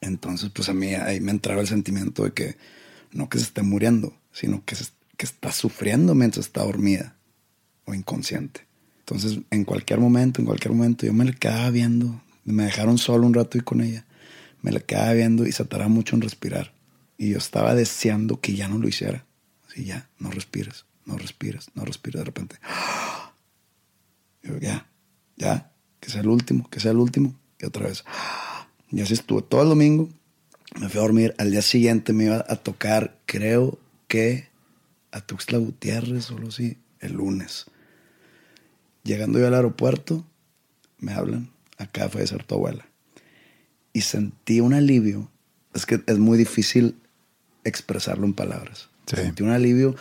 Entonces, 0.00 0.50
pues 0.50 0.68
a 0.68 0.74
mí 0.74 0.94
ahí 0.94 1.20
me 1.20 1.30
entraba 1.30 1.60
el 1.60 1.68
sentimiento 1.68 2.24
de 2.24 2.32
que 2.32 2.56
no 3.12 3.28
que 3.28 3.38
se 3.38 3.44
esté 3.44 3.62
muriendo, 3.62 4.16
sino 4.32 4.64
que, 4.64 4.76
que 5.16 5.26
está 5.26 5.52
sufriendo 5.52 6.14
mientras 6.14 6.46
está 6.46 6.64
dormida 6.64 7.16
o 7.84 7.94
inconsciente. 7.94 8.66
Entonces, 9.00 9.40
en 9.50 9.64
cualquier 9.64 10.00
momento, 10.00 10.40
en 10.40 10.46
cualquier 10.46 10.72
momento, 10.72 11.06
yo 11.06 11.12
me 11.12 11.24
la 11.24 11.32
quedaba 11.32 11.70
viendo. 11.70 12.20
Me 12.44 12.64
dejaron 12.64 12.98
solo 12.98 13.26
un 13.26 13.34
rato 13.34 13.58
y 13.58 13.60
con 13.60 13.80
ella. 13.80 14.04
Me 14.62 14.72
la 14.72 14.80
quedaba 14.80 15.12
viendo 15.12 15.46
y 15.46 15.52
se 15.52 15.64
tardaba 15.64 15.88
mucho 15.88 16.16
en 16.16 16.22
respirar. 16.22 16.71
Y 17.22 17.30
yo 17.30 17.38
estaba 17.38 17.76
deseando 17.76 18.40
que 18.40 18.56
ya 18.56 18.66
no 18.66 18.78
lo 18.78 18.88
hiciera. 18.88 19.24
Así 19.68 19.84
ya, 19.84 20.10
no 20.18 20.32
respires, 20.32 20.86
no 21.04 21.16
respires, 21.16 21.68
no 21.72 21.84
respires 21.84 22.18
de 22.18 22.24
repente. 22.24 22.56
Yo, 24.42 24.58
ya, 24.58 24.90
ya, 25.36 25.70
que 26.00 26.10
sea 26.10 26.22
el 26.22 26.26
último, 26.26 26.68
que 26.68 26.80
sea 26.80 26.90
el 26.90 26.96
último. 26.96 27.38
Y 27.60 27.66
otra 27.66 27.86
vez. 27.86 28.02
Y 28.90 29.02
así 29.02 29.14
estuve 29.14 29.42
todo 29.42 29.62
el 29.62 29.68
domingo. 29.68 30.08
Me 30.80 30.88
fui 30.88 30.98
a 30.98 31.02
dormir. 31.02 31.32
Al 31.38 31.52
día 31.52 31.62
siguiente 31.62 32.12
me 32.12 32.24
iba 32.24 32.44
a 32.48 32.56
tocar, 32.56 33.16
creo 33.24 33.78
que 34.08 34.48
a 35.12 35.20
Tuxtla 35.20 35.58
Gutiérrez, 35.58 36.24
solo 36.24 36.50
sí, 36.50 36.78
el 36.98 37.12
lunes. 37.12 37.66
Llegando 39.04 39.38
yo 39.38 39.46
al 39.46 39.54
aeropuerto, 39.54 40.26
me 40.98 41.12
hablan, 41.12 41.52
acá 41.78 42.08
fue 42.08 42.22
de 42.22 42.26
ser 42.26 42.42
tu 42.42 42.56
abuela. 42.56 42.84
Y 43.92 44.00
sentí 44.00 44.60
un 44.60 44.74
alivio. 44.74 45.30
Es 45.72 45.86
que 45.86 46.02
es 46.04 46.18
muy 46.18 46.36
difícil 46.36 46.96
expresarlo 47.64 48.26
en 48.26 48.34
palabras. 48.34 48.88
Sentí 49.06 49.42
un 49.42 49.50
alivio 49.50 49.94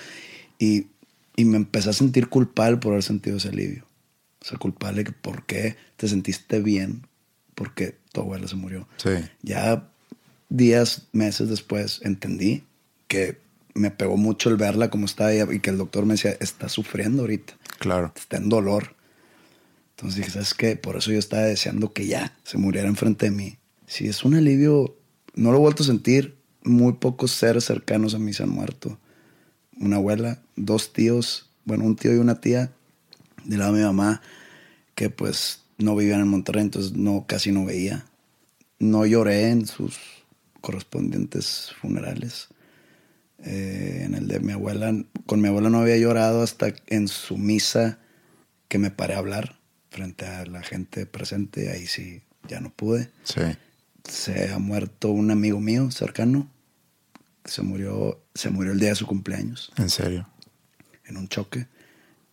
y, 0.58 0.88
y, 1.36 1.46
me 1.46 1.58
empecé 1.58 1.90
a 1.90 1.94
sentir 1.94 2.30
culpable 2.30 2.78
por 2.78 2.94
haber 2.94 3.04
sentido 3.04 3.38
ese 3.38 3.50
alivio. 3.50 3.86
O 4.42 4.46
sea, 4.46 4.58
culpable 4.58 5.04
que 5.04 5.12
por 5.12 5.46
qué 5.46 5.76
te 5.98 6.08
sentiste 6.08 6.62
bien 6.62 7.08
porque 7.56 7.98
tu 8.12 8.22
abuela 8.22 8.48
se 8.48 8.56
murió. 8.56 8.88
Sí. 8.98 9.12
Ya 9.42 9.90
días, 10.50 11.08
meses 11.14 11.50
después 11.50 12.02
entendí 12.04 12.64
que 13.08 13.38
me 13.74 13.92
pegó 13.92 14.18
mucho 14.18 14.50
el 14.50 14.58
verla 14.58 14.90
como 14.90 15.06
estaba 15.06 15.32
ella 15.32 15.48
y 15.52 15.60
que 15.60 15.70
el 15.70 15.78
doctor 15.78 16.06
me 16.06 16.14
decía, 16.14 16.36
está 16.40 16.70
sufriendo 16.70 17.24
ahorita. 17.24 17.54
Claro. 17.80 18.14
Está 18.16 18.38
en 18.38 18.50
dolor. 18.50 18.96
Entonces 19.92 20.18
dije, 20.18 20.32
¿sabes 20.32 20.54
qué? 20.54 20.76
Por 20.76 20.96
eso 20.96 21.12
yo 21.12 21.20
estaba 21.20 21.44
deseando 21.44 21.94
que 21.94 22.08
ya 22.08 22.36
se 22.44 22.58
muriera 22.58 22.88
enfrente 22.88 23.28
de 23.28 23.32
mí. 23.32 23.58
Si 23.88 24.08
es 24.08 24.24
un 24.24 24.36
alivio, 24.36 24.98
no 25.36 25.52
lo 25.52 25.58
he 25.58 25.62
vuelto 25.62 25.84
a 25.84 25.86
sentir. 25.86 26.38
Muy 26.64 26.94
pocos 26.94 27.32
seres 27.32 27.66
cercanos 27.66 28.14
a 28.14 28.20
mí 28.20 28.34
se 28.34 28.44
han 28.44 28.50
muerto. 28.50 29.00
Una 29.80 29.98
abuela, 29.98 30.42
dos 30.56 30.94
tíos, 30.94 31.50
bueno, 31.66 31.86
un 31.86 31.96
tío 31.96 32.14
y 32.14 32.18
una 32.18 32.40
tía, 32.40 32.72
de 33.46 33.58
lado 33.58 33.74
de 33.74 33.80
mi 33.80 33.86
mamá, 33.86 34.22
que 34.96 35.10
pues 35.10 35.62
no 35.78 35.96
vivían 35.96 36.22
en 36.22 36.28
Monterrey, 36.28 36.64
entonces 36.64 36.94
no, 36.94 37.26
casi 37.28 37.52
no 37.52 37.66
veía. 37.66 38.06
No 38.80 39.06
lloré 39.06 39.50
en 39.50 39.66
sus 39.66 39.98
correspondientes 40.62 41.72
funerales. 41.80 42.50
Eh, 43.44 44.04
en 44.06 44.14
el 44.14 44.28
de 44.28 44.40
mi 44.40 44.54
abuela, 44.54 44.94
con 45.26 45.42
mi 45.42 45.48
abuela 45.48 45.70
no 45.70 45.80
había 45.80 45.98
llorado 45.98 46.44
hasta 46.44 46.74
en 46.88 47.08
su 47.08 47.38
misa 47.38 47.98
que 48.68 48.78
me 48.78 48.92
paré 48.92 49.16
a 49.16 49.18
hablar 49.18 49.60
frente 49.90 50.26
a 50.26 50.46
la 50.46 50.62
gente 50.62 51.06
presente, 51.06 51.72
ahí 51.72 51.88
sí 51.88 52.22
ya 52.48 52.62
no 52.62 52.70
pude. 52.70 53.10
Sí. 53.24 53.42
Se 54.04 54.52
ha 54.52 54.60
muerto 54.60 55.12
un 55.12 55.32
amigo 55.32 55.60
mío 55.60 55.92
cercano, 55.92 56.50
se 57.46 57.62
murió, 57.62 58.24
se 58.34 58.50
murió 58.50 58.72
el 58.72 58.80
día 58.80 58.90
de 58.90 58.96
su 58.96 59.08
cumpleaños. 59.08 59.72
¿En 59.78 59.90
serio? 59.90 60.28
En 61.06 61.18
un 61.18 61.28
choque, 61.28 61.68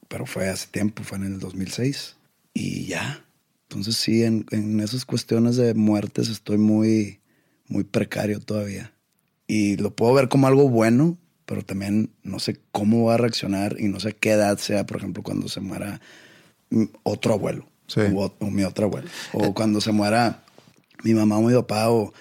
pero 0.08 0.26
fue 0.26 0.48
hace 0.48 0.68
tiempo, 0.68 1.02
fue 1.02 1.18
en 1.18 1.24
el 1.24 1.38
2006. 1.38 2.16
Y 2.54 2.86
ya, 2.86 3.24
entonces 3.68 3.96
sí, 3.96 4.24
en, 4.24 4.46
en 4.50 4.80
esas 4.80 5.04
cuestiones 5.04 5.56
de 5.56 5.74
muertes 5.74 6.28
estoy 6.28 6.58
muy, 6.58 7.20
muy 7.68 7.84
precario 7.84 8.40
todavía 8.40 8.92
y 9.48 9.76
lo 9.78 9.96
puedo 9.96 10.14
ver 10.14 10.28
como 10.28 10.46
algo 10.46 10.68
bueno, 10.68 11.16
pero 11.46 11.64
también 11.64 12.10
no 12.22 12.38
sé 12.38 12.60
cómo 12.70 13.06
va 13.06 13.14
a 13.14 13.16
reaccionar 13.16 13.76
y 13.80 13.88
no 13.88 13.98
sé 13.98 14.12
qué 14.12 14.32
edad 14.32 14.58
sea, 14.58 14.86
por 14.86 14.98
ejemplo, 14.98 15.22
cuando 15.22 15.48
se 15.48 15.60
muera 15.60 16.00
otro 17.02 17.32
abuelo 17.32 17.66
o, 18.14 18.50
mi 18.50 18.62
otro 18.62 18.84
abuelo, 18.84 19.08
o 19.32 19.46
eh. 19.46 19.52
cuando 19.54 19.80
se 19.80 19.90
muera 19.90 20.44
mi 21.02 21.14
mamá 21.14 21.38
o 21.38 21.42
mi 21.42 21.54
papá, 21.54 21.90
o 21.90 22.12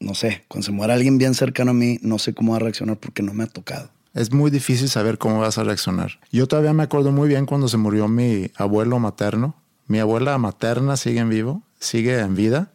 no 0.00 0.14
sé, 0.14 0.44
cuando 0.48 0.66
se 0.66 0.72
muera 0.72 0.94
alguien 0.94 1.18
bien 1.18 1.34
cercano 1.34 1.70
a 1.70 1.74
mí, 1.74 1.98
no 2.02 2.18
sé 2.18 2.34
cómo 2.34 2.52
va 2.52 2.56
a 2.56 2.60
reaccionar 2.60 2.96
porque 2.98 3.22
no 3.22 3.32
me 3.32 3.44
ha 3.44 3.46
tocado. 3.46 3.90
Es 4.14 4.32
muy 4.32 4.50
difícil 4.50 4.88
saber 4.88 5.16
cómo 5.16 5.40
vas 5.40 5.56
a 5.58 5.64
reaccionar. 5.64 6.18
Yo 6.30 6.46
todavía 6.46 6.74
me 6.74 6.82
acuerdo 6.82 7.12
muy 7.12 7.28
bien 7.28 7.46
cuando 7.46 7.68
se 7.68 7.78
murió 7.78 8.08
mi 8.08 8.50
abuelo 8.56 8.98
materno. 8.98 9.54
Mi 9.86 10.00
abuela 10.00 10.36
materna 10.38 10.96
sigue 10.96 11.20
en 11.20 11.30
vivo, 11.30 11.62
sigue 11.78 12.18
en 12.18 12.34
vida. 12.34 12.72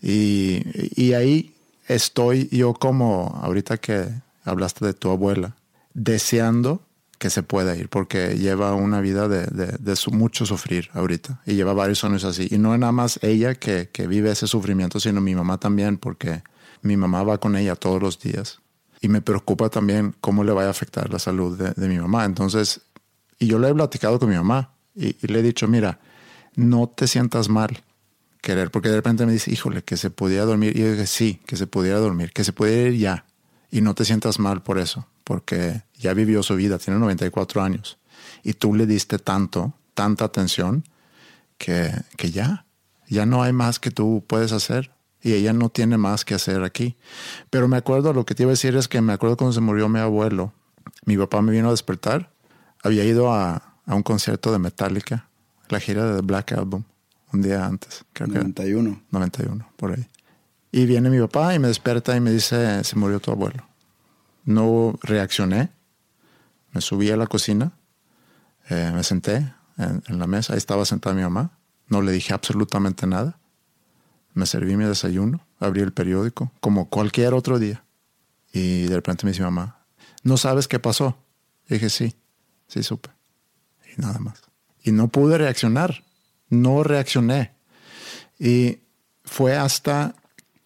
Y, 0.00 0.62
y 0.94 1.14
ahí 1.14 1.54
estoy 1.88 2.48
yo 2.52 2.74
como, 2.74 3.40
ahorita 3.42 3.78
que 3.78 4.06
hablaste 4.44 4.86
de 4.86 4.94
tu 4.94 5.10
abuela, 5.10 5.56
deseando 5.92 6.85
que 7.18 7.30
se 7.30 7.42
pueda 7.42 7.76
ir, 7.76 7.88
porque 7.88 8.36
lleva 8.36 8.74
una 8.74 9.00
vida 9.00 9.28
de, 9.28 9.46
de, 9.46 9.96
mucho 10.12 10.44
sufrir 10.44 10.90
ahorita 10.92 11.40
y 11.46 11.54
lleva 11.54 11.72
varios 11.72 12.04
años 12.04 12.24
así. 12.24 12.48
Y 12.50 12.58
no 12.58 12.74
es 12.74 12.80
nada 12.80 12.92
más 12.92 13.18
ella 13.22 13.54
que, 13.54 13.88
que, 13.90 14.06
vive 14.06 14.30
ese 14.30 14.46
sufrimiento, 14.46 15.00
sino 15.00 15.20
mi 15.20 15.34
mamá 15.34 15.58
también, 15.58 15.96
porque 15.96 16.42
mi 16.82 16.96
mamá 16.96 17.22
va 17.22 17.38
con 17.38 17.56
ella 17.56 17.74
todos 17.74 18.02
los 18.02 18.20
días. 18.20 18.60
Y 19.00 19.08
me 19.08 19.22
preocupa 19.22 19.68
también 19.70 20.14
cómo 20.20 20.44
le 20.44 20.52
vaya 20.52 20.68
a 20.68 20.70
afectar 20.70 21.10
la 21.10 21.18
salud 21.18 21.58
de, 21.58 21.88
mi 21.88 21.98
mamá. 21.98 22.24
Entonces, 22.24 22.82
y 23.38 23.46
yo 23.46 23.58
le 23.58 23.68
he 23.68 23.74
platicado 23.74 24.18
con 24.18 24.28
mi 24.28 24.36
mamá 24.36 24.74
y, 24.94 25.16
y 25.22 25.26
le 25.26 25.40
he 25.40 25.42
dicho, 25.42 25.68
mira, 25.68 26.00
no 26.54 26.88
te 26.88 27.06
sientas 27.06 27.48
mal 27.48 27.82
querer, 28.40 28.70
porque 28.70 28.88
de 28.88 28.96
repente 28.96 29.26
me 29.26 29.32
dice, 29.32 29.52
híjole, 29.52 29.82
que 29.82 29.96
se 29.96 30.10
pudiera 30.10 30.44
dormir. 30.44 30.76
Y 30.76 30.80
yo 30.80 30.92
dije, 30.92 31.06
sí, 31.06 31.40
que 31.46 31.56
se 31.56 31.66
pudiera 31.66 31.98
dormir, 31.98 32.32
que 32.32 32.44
se 32.44 32.52
pudiera 32.52 32.90
ir 32.90 32.98
ya. 32.98 33.24
Y 33.70 33.80
no 33.80 33.94
te 33.94 34.04
sientas 34.04 34.38
mal 34.38 34.62
por 34.62 34.78
eso, 34.78 35.06
porque 35.26 35.82
ya 35.98 36.14
vivió 36.14 36.44
su 36.44 36.54
vida, 36.54 36.78
tiene 36.78 37.00
94 37.00 37.60
años. 37.60 37.98
Y 38.44 38.52
tú 38.52 38.74
le 38.76 38.86
diste 38.86 39.18
tanto, 39.18 39.74
tanta 39.92 40.24
atención, 40.24 40.84
que, 41.58 41.90
que 42.16 42.30
ya, 42.30 42.64
ya 43.08 43.26
no 43.26 43.42
hay 43.42 43.52
más 43.52 43.80
que 43.80 43.90
tú 43.90 44.22
puedes 44.24 44.52
hacer. 44.52 44.92
Y 45.20 45.32
ella 45.32 45.52
no 45.52 45.68
tiene 45.68 45.98
más 45.98 46.24
que 46.24 46.34
hacer 46.34 46.62
aquí. 46.62 46.96
Pero 47.50 47.66
me 47.66 47.76
acuerdo, 47.76 48.12
lo 48.12 48.24
que 48.24 48.36
te 48.36 48.44
iba 48.44 48.50
a 48.50 48.52
decir 48.52 48.76
es 48.76 48.86
que 48.86 49.00
me 49.00 49.12
acuerdo 49.12 49.36
cuando 49.36 49.52
se 49.52 49.60
murió 49.60 49.88
mi 49.88 49.98
abuelo, 49.98 50.52
mi 51.04 51.16
papá 51.16 51.42
me 51.42 51.50
vino 51.50 51.66
a 51.66 51.70
despertar. 51.72 52.30
Había 52.84 53.02
ido 53.02 53.32
a, 53.32 53.74
a 53.84 53.94
un 53.96 54.04
concierto 54.04 54.52
de 54.52 54.60
Metallica, 54.60 55.28
la 55.70 55.80
gira 55.80 56.06
de 56.06 56.20
The 56.20 56.22
Black 56.22 56.52
Album 56.52 56.84
un 57.32 57.42
día 57.42 57.66
antes. 57.66 58.04
Creo 58.12 58.28
91. 58.28 59.02
91, 59.10 59.68
por 59.76 59.90
ahí. 59.90 60.06
Y 60.70 60.86
viene 60.86 61.10
mi 61.10 61.18
papá 61.18 61.52
y 61.52 61.58
me 61.58 61.66
despierta 61.66 62.16
y 62.16 62.20
me 62.20 62.30
dice, 62.30 62.84
se 62.84 62.96
murió 62.96 63.18
tu 63.18 63.32
abuelo. 63.32 63.66
No 64.46 64.98
reaccioné. 65.02 65.68
Me 66.72 66.80
subí 66.80 67.10
a 67.10 67.18
la 67.18 67.26
cocina, 67.26 67.72
eh, 68.70 68.90
me 68.94 69.04
senté 69.04 69.52
en, 69.76 70.18
la 70.18 70.26
mesa, 70.26 70.54
ahí 70.54 70.58
estaba 70.58 70.86
sentada 70.86 71.14
mi 71.14 71.20
mamá. 71.20 71.58
No 71.88 72.00
le 72.00 72.12
dije 72.12 72.32
absolutamente 72.32 73.06
nada. 73.06 73.38
Me 74.32 74.46
serví 74.46 74.74
mi 74.76 74.84
desayuno, 74.84 75.46
abrí 75.60 75.82
el 75.82 75.92
periódico, 75.92 76.50
como 76.60 76.88
cualquier 76.88 77.34
otro 77.34 77.58
día. 77.58 77.84
Y 78.50 78.86
de 78.86 78.94
repente 78.94 79.26
me 79.26 79.32
dice 79.32 79.42
mi 79.42 79.50
mamá, 79.50 79.84
¿no 80.22 80.38
sabes 80.38 80.68
qué 80.68 80.78
pasó? 80.78 81.18
Y 81.68 81.74
dije, 81.74 81.90
sí, 81.90 82.14
sí 82.66 82.82
supe. 82.82 83.10
Y 83.94 84.00
nada 84.00 84.18
más. 84.20 84.40
Y 84.82 84.92
no 84.92 85.08
pude 85.08 85.36
reaccionar 85.36 86.06
no 86.48 86.82
reaccioné. 86.82 87.52
Y 88.38 88.80
fue 89.24 89.56
hasta 89.56 90.14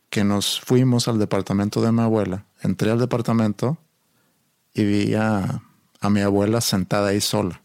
que 0.08 0.24
nos 0.24 0.60
fuimos 0.60 1.08
al 1.08 1.18
departamento 1.18 1.80
de 1.80 1.92
mi 1.92 2.00
abuela. 2.00 2.46
Entré 2.62 2.90
al 2.90 2.98
departamento 2.98 3.78
y 4.74 4.84
vi 4.84 5.14
a, 5.14 5.62
mi 6.08 6.20
abuela 6.20 6.60
sentada 6.60 7.08
ahí 7.08 7.20
sola. 7.20 7.62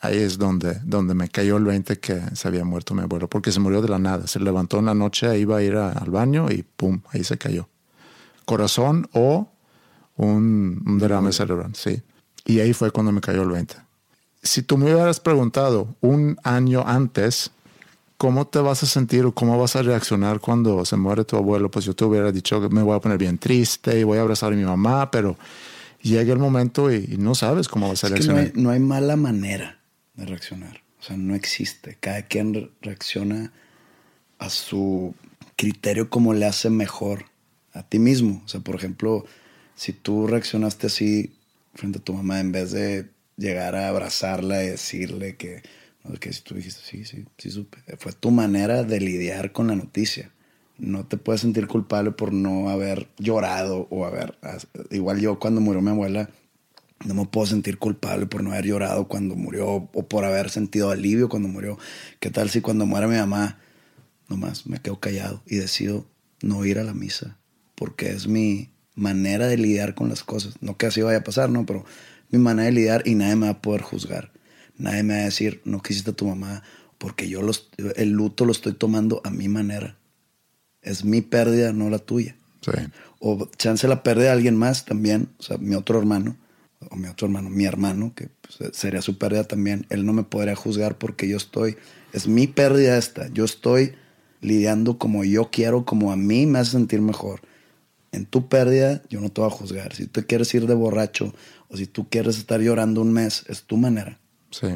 Ahí 0.00 0.18
es 0.18 0.38
donde, 0.38 0.80
donde 0.84 1.14
me 1.14 1.28
cayó 1.28 1.56
el 1.56 1.64
20 1.64 1.98
que 1.98 2.20
se 2.34 2.48
había 2.48 2.64
muerto 2.64 2.94
mi 2.94 3.02
abuelo, 3.02 3.28
porque 3.28 3.50
se 3.50 3.60
murió 3.60 3.80
de 3.82 3.88
la 3.88 3.98
nada. 3.98 4.26
Se 4.26 4.38
levantó 4.38 4.78
en 4.78 4.86
la 4.86 4.94
noche, 4.94 5.38
iba 5.38 5.56
a 5.56 5.62
ir 5.62 5.76
al 5.76 6.10
baño 6.10 6.50
y 6.50 6.62
pum, 6.62 7.00
ahí 7.10 7.24
se 7.24 7.38
cayó. 7.38 7.68
Corazón 8.44 9.08
o 9.12 9.50
un, 10.16 10.82
un 10.86 10.98
derrame 10.98 11.32
cerebral, 11.32 11.74
sí. 11.74 12.02
Y 12.44 12.60
ahí 12.60 12.72
fue 12.72 12.90
cuando 12.90 13.10
me 13.10 13.20
cayó 13.20 13.42
el 13.42 13.50
20 13.50 13.86
si 14.46 14.62
tú 14.62 14.78
me 14.78 14.84
hubieras 14.84 15.20
preguntado 15.20 15.94
un 16.00 16.38
año 16.42 16.84
antes, 16.86 17.50
¿cómo 18.16 18.46
te 18.46 18.58
vas 18.58 18.82
a 18.82 18.86
sentir 18.86 19.24
o 19.24 19.32
cómo 19.32 19.58
vas 19.58 19.76
a 19.76 19.82
reaccionar 19.82 20.40
cuando 20.40 20.84
se 20.84 20.96
muere 20.96 21.24
tu 21.24 21.36
abuelo? 21.36 21.70
Pues 21.70 21.84
yo 21.84 21.94
te 21.94 22.04
hubiera 22.04 22.32
dicho 22.32 22.60
que 22.60 22.68
me 22.68 22.82
voy 22.82 22.96
a 22.96 23.00
poner 23.00 23.18
bien 23.18 23.38
triste 23.38 23.98
y 23.98 24.04
voy 24.04 24.18
a 24.18 24.22
abrazar 24.22 24.52
a 24.52 24.56
mi 24.56 24.64
mamá, 24.64 25.10
pero 25.10 25.36
llega 26.02 26.32
el 26.32 26.38
momento 26.38 26.92
y, 26.92 27.16
no 27.18 27.34
sabes 27.34 27.68
cómo 27.68 27.88
vas 27.88 28.04
a 28.04 28.08
reaccionar. 28.08 28.52
no, 28.54 28.70
hay, 28.70 28.80
mala 28.80 29.16
manera 29.16 29.78
de 30.14 30.26
reaccionar. 30.26 30.82
O 31.00 31.02
sea, 31.02 31.16
no 31.16 31.34
existe. 31.34 31.96
Cada 32.00 32.22
quien 32.22 32.70
reacciona 32.80 33.52
a 34.38 34.50
su 34.50 35.14
criterio 35.56 36.10
como 36.10 36.34
le 36.34 36.46
hace 36.46 36.70
mejor 36.70 37.26
a 37.72 37.82
ti 37.82 37.98
mismo. 37.98 38.42
O 38.44 38.48
sea, 38.48 38.60
por 38.60 38.74
ejemplo, 38.74 39.24
si 39.74 39.92
tú 39.92 40.26
reaccionaste 40.26 40.86
así 40.86 41.34
frente 41.74 41.98
a 41.98 42.02
tu 42.02 42.14
mamá 42.14 42.40
en 42.40 42.52
vez 42.52 42.72
de 42.72 43.08
llegar 43.36 43.76
a 43.76 43.88
abrazarla 43.88 44.64
y 44.64 44.68
decirle 44.68 45.36
que, 45.36 45.62
que 46.14 46.32
si 46.32 46.42
tú 46.42 46.54
dijiste, 46.54 46.80
sí, 46.84 47.04
sí, 47.04 47.24
sí 47.38 47.50
supe. 47.50 47.78
Fue 47.98 48.12
tu 48.12 48.30
manera 48.30 48.82
de 48.84 49.00
lidiar 49.00 49.52
con 49.52 49.66
la 49.68 49.76
noticia. 49.76 50.32
no 50.78 51.06
te 51.06 51.16
puedes 51.16 51.40
sentir 51.40 51.66
culpable 51.68 52.10
por 52.10 52.32
no 52.32 52.68
haber 52.68 53.08
llorado 53.18 53.88
o 53.90 54.04
haber... 54.04 54.38
Igual 54.90 55.20
yo 55.20 55.38
cuando 55.38 55.60
murió 55.60 55.80
mi 55.80 55.90
abuela, 55.90 56.28
no 57.04 57.14
me 57.14 57.26
puedo 57.26 57.46
sentir 57.46 57.78
culpable 57.78 58.26
por 58.26 58.42
no 58.42 58.52
haber 58.52 58.66
llorado 58.66 59.08
cuando 59.08 59.36
murió 59.36 59.68
o 59.68 60.08
por 60.08 60.24
haber 60.24 60.50
sentido 60.50 60.90
alivio 60.90 61.28
cuando 61.28 61.48
murió. 61.48 61.78
¿Qué 62.20 62.30
tal 62.30 62.50
si 62.50 62.60
cuando 62.60 62.86
muera 62.86 63.06
mi 63.06 63.16
mamá, 63.16 63.58
nomás 64.28 64.66
me 64.66 64.78
quedo 64.78 64.98
callado 64.98 65.42
y 65.46 65.56
decido 65.56 66.06
no 66.42 66.64
ir 66.64 66.78
a 66.78 66.84
la 66.84 66.94
misa? 66.94 67.38
Porque 67.74 68.10
es 68.10 68.26
mi 68.28 68.70
manera 68.94 69.46
de 69.46 69.58
lidiar 69.58 69.94
con 69.94 70.08
las 70.08 70.24
cosas. 70.24 70.54
No 70.60 70.76
que 70.76 70.86
así 70.86 71.02
vaya 71.02 71.18
a 71.18 71.24
pasar, 71.24 71.50
¿no? 71.50 71.66
Pero 71.66 71.84
mi 72.30 72.38
manera 72.38 72.66
de 72.66 72.72
lidiar 72.72 73.02
y 73.06 73.14
nadie 73.14 73.36
me 73.36 73.46
va 73.46 73.52
a 73.52 73.62
poder 73.62 73.82
juzgar. 73.82 74.32
Nadie 74.78 75.02
me 75.02 75.14
va 75.14 75.20
a 75.20 75.24
decir, 75.24 75.60
no 75.64 75.80
quisiste 75.80 76.10
a 76.10 76.14
tu 76.14 76.26
mamá, 76.26 76.62
porque 76.98 77.28
yo 77.28 77.42
los, 77.42 77.70
el 77.96 78.10
luto 78.10 78.44
lo 78.44 78.52
estoy 78.52 78.74
tomando 78.74 79.20
a 79.24 79.30
mi 79.30 79.48
manera. 79.48 79.96
Es 80.82 81.04
mi 81.04 81.20
pérdida, 81.20 81.72
no 81.72 81.90
la 81.90 81.98
tuya. 81.98 82.36
Sí. 82.60 82.72
O 83.18 83.48
chance 83.56 83.86
la 83.88 84.02
pérdida 84.02 84.26
de 84.26 84.32
alguien 84.32 84.56
más 84.56 84.84
también, 84.84 85.28
o 85.38 85.42
sea, 85.42 85.58
mi 85.58 85.74
otro 85.74 85.98
hermano, 85.98 86.36
o 86.90 86.96
mi 86.96 87.08
otro 87.08 87.26
hermano, 87.26 87.50
mi 87.50 87.64
hermano, 87.64 88.12
que 88.14 88.28
pues, 88.42 88.76
sería 88.76 89.02
su 89.02 89.18
pérdida 89.18 89.44
también, 89.44 89.86
él 89.90 90.04
no 90.04 90.12
me 90.12 90.22
podría 90.22 90.54
juzgar 90.54 90.98
porque 90.98 91.28
yo 91.28 91.36
estoy, 91.36 91.76
es 92.12 92.28
mi 92.28 92.46
pérdida 92.46 92.98
esta, 92.98 93.28
yo 93.28 93.44
estoy 93.44 93.94
lidiando 94.40 94.98
como 94.98 95.24
yo 95.24 95.50
quiero, 95.50 95.84
como 95.84 96.12
a 96.12 96.16
mí 96.16 96.46
me 96.46 96.58
hace 96.58 96.72
sentir 96.72 97.00
mejor. 97.00 97.40
En 98.12 98.26
tu 98.26 98.48
pérdida 98.48 99.02
yo 99.10 99.20
no 99.20 99.30
te 99.30 99.40
voy 99.40 99.50
a 99.50 99.54
juzgar. 99.54 99.94
Si 99.94 100.06
tú 100.06 100.24
quieres 100.26 100.54
ir 100.54 100.66
de 100.66 100.74
borracho 100.74 101.34
o 101.68 101.76
si 101.76 101.86
tú 101.86 102.08
quieres 102.08 102.38
estar 102.38 102.60
llorando 102.60 103.02
un 103.02 103.12
mes, 103.12 103.44
es 103.48 103.64
tu 103.64 103.76
manera. 103.76 104.18
Sí. 104.50 104.68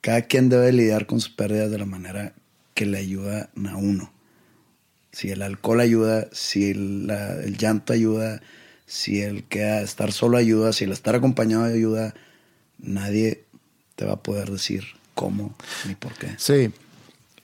Cada 0.00 0.22
quien 0.22 0.48
debe 0.48 0.72
lidiar 0.72 1.06
con 1.06 1.20
sus 1.20 1.30
pérdidas 1.30 1.70
de 1.70 1.78
la 1.78 1.86
manera 1.86 2.32
que 2.74 2.86
le 2.86 2.98
ayuda 2.98 3.50
a 3.66 3.76
uno. 3.76 4.12
Si 5.12 5.30
el 5.30 5.42
alcohol 5.42 5.80
ayuda, 5.80 6.28
si 6.32 6.70
el, 6.70 7.10
el 7.10 7.56
llanto 7.56 7.92
ayuda, 7.92 8.40
si 8.86 9.20
el 9.22 9.44
que 9.44 9.82
estar 9.82 10.12
solo 10.12 10.36
ayuda, 10.36 10.72
si 10.72 10.84
el 10.84 10.92
estar 10.92 11.14
acompañado 11.14 11.64
ayuda, 11.64 12.14
nadie 12.78 13.44
te 13.96 14.04
va 14.04 14.14
a 14.14 14.22
poder 14.22 14.50
decir 14.50 14.84
cómo 15.14 15.54
ni 15.86 15.94
por 15.94 16.14
qué. 16.14 16.34
Sí. 16.38 16.72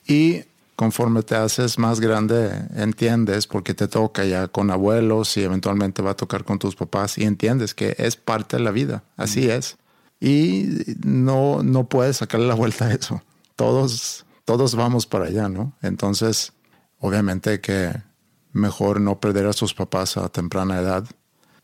Y 0.07 0.43
conforme 0.75 1.23
te 1.23 1.35
haces 1.35 1.77
más 1.77 1.99
grande, 1.99 2.51
entiendes 2.75 3.47
porque 3.47 3.73
te 3.73 3.87
toca 3.87 4.25
ya 4.25 4.47
con 4.47 4.71
abuelos 4.71 5.37
y 5.37 5.43
eventualmente 5.43 6.01
va 6.01 6.11
a 6.11 6.17
tocar 6.17 6.43
con 6.43 6.59
tus 6.59 6.75
papás 6.75 7.17
y 7.17 7.23
entiendes 7.23 7.73
que 7.73 7.95
es 7.97 8.15
parte 8.15 8.57
de 8.57 8.63
la 8.63 8.71
vida, 8.71 9.03
así 9.17 9.49
es. 9.49 9.77
Y 10.19 10.67
no, 11.03 11.61
no 11.63 11.87
puedes 11.87 12.17
sacarle 12.17 12.47
la 12.47 12.55
vuelta 12.55 12.85
a 12.85 12.93
eso. 12.93 13.21
Todos, 13.55 14.25
todos 14.45 14.75
vamos 14.75 15.05
para 15.05 15.25
allá, 15.25 15.49
¿no? 15.49 15.73
Entonces, 15.81 16.53
obviamente 16.99 17.61
que 17.61 17.93
mejor 18.51 18.99
no 18.99 19.19
perder 19.19 19.45
a 19.45 19.53
sus 19.53 19.73
papás 19.73 20.17
a 20.17 20.29
temprana 20.29 20.79
edad. 20.79 21.05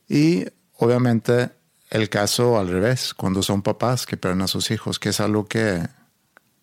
Y 0.07 0.45
obviamente 0.77 1.51
el 1.89 2.09
caso 2.09 2.57
al 2.59 2.69
revés, 2.69 3.13
cuando 3.13 3.41
son 3.41 3.61
papás 3.61 4.05
que 4.05 4.17
pierden 4.17 4.41
a 4.41 4.47
sus 4.47 4.71
hijos, 4.71 4.99
que 4.99 5.09
es 5.09 5.19
algo 5.19 5.45
que 5.45 5.87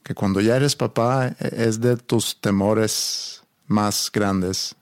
que 0.03 0.15
cuando 0.15 0.41
ya 0.41 0.57
eres 0.57 0.77
papá 0.77 1.29
e, 1.29 1.65
es 1.69 1.81
de 1.81 1.97
tus 1.97 2.41
temores 2.41 3.43
más 3.67 4.11
grandes 4.13 4.75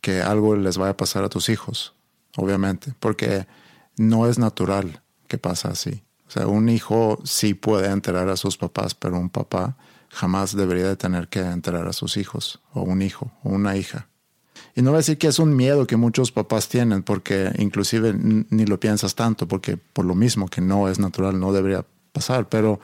que 0.00 0.22
algo 0.22 0.56
les 0.56 0.78
vaya 0.78 0.92
a 0.92 0.96
pasar 0.96 1.24
a 1.24 1.28
tus 1.28 1.48
hijos, 1.48 1.94
obviamente, 2.36 2.94
porque 3.00 3.46
no 3.96 4.26
es 4.26 4.38
natural 4.38 5.02
que 5.28 5.38
pasa 5.38 5.68
así. 5.68 6.02
O 6.28 6.30
sea, 6.30 6.46
un 6.46 6.68
hijo 6.68 7.18
sí 7.24 7.54
puede 7.54 7.88
enterar 7.88 8.28
a 8.28 8.36
sus 8.36 8.56
papás, 8.56 8.94
pero 8.94 9.18
un 9.18 9.30
papá 9.30 9.76
jamás 10.08 10.56
debería 10.56 10.88
de 10.88 10.96
tener 10.96 11.28
que 11.28 11.40
enterar 11.40 11.86
a 11.88 11.92
sus 11.92 12.16
hijos, 12.16 12.60
o 12.72 12.82
un 12.82 13.02
hijo, 13.02 13.30
o 13.42 13.50
una 13.50 13.76
hija. 13.76 14.08
Y 14.74 14.82
no 14.82 14.90
voy 14.90 14.96
a 14.96 14.98
decir 14.98 15.18
que 15.18 15.28
es 15.28 15.38
un 15.38 15.54
miedo 15.54 15.86
que 15.86 15.96
muchos 15.96 16.32
papás 16.32 16.68
tienen, 16.68 17.02
porque 17.02 17.52
inclusive 17.58 18.14
ni 18.14 18.66
lo 18.66 18.80
piensas 18.80 19.14
tanto, 19.14 19.46
porque 19.46 19.76
por 19.76 20.04
lo 20.04 20.14
mismo 20.14 20.48
que 20.48 20.60
no 20.60 20.88
es 20.88 20.98
natural, 20.98 21.38
no 21.38 21.52
debería 21.52 21.84
pasar, 22.12 22.48
pero 22.48 22.80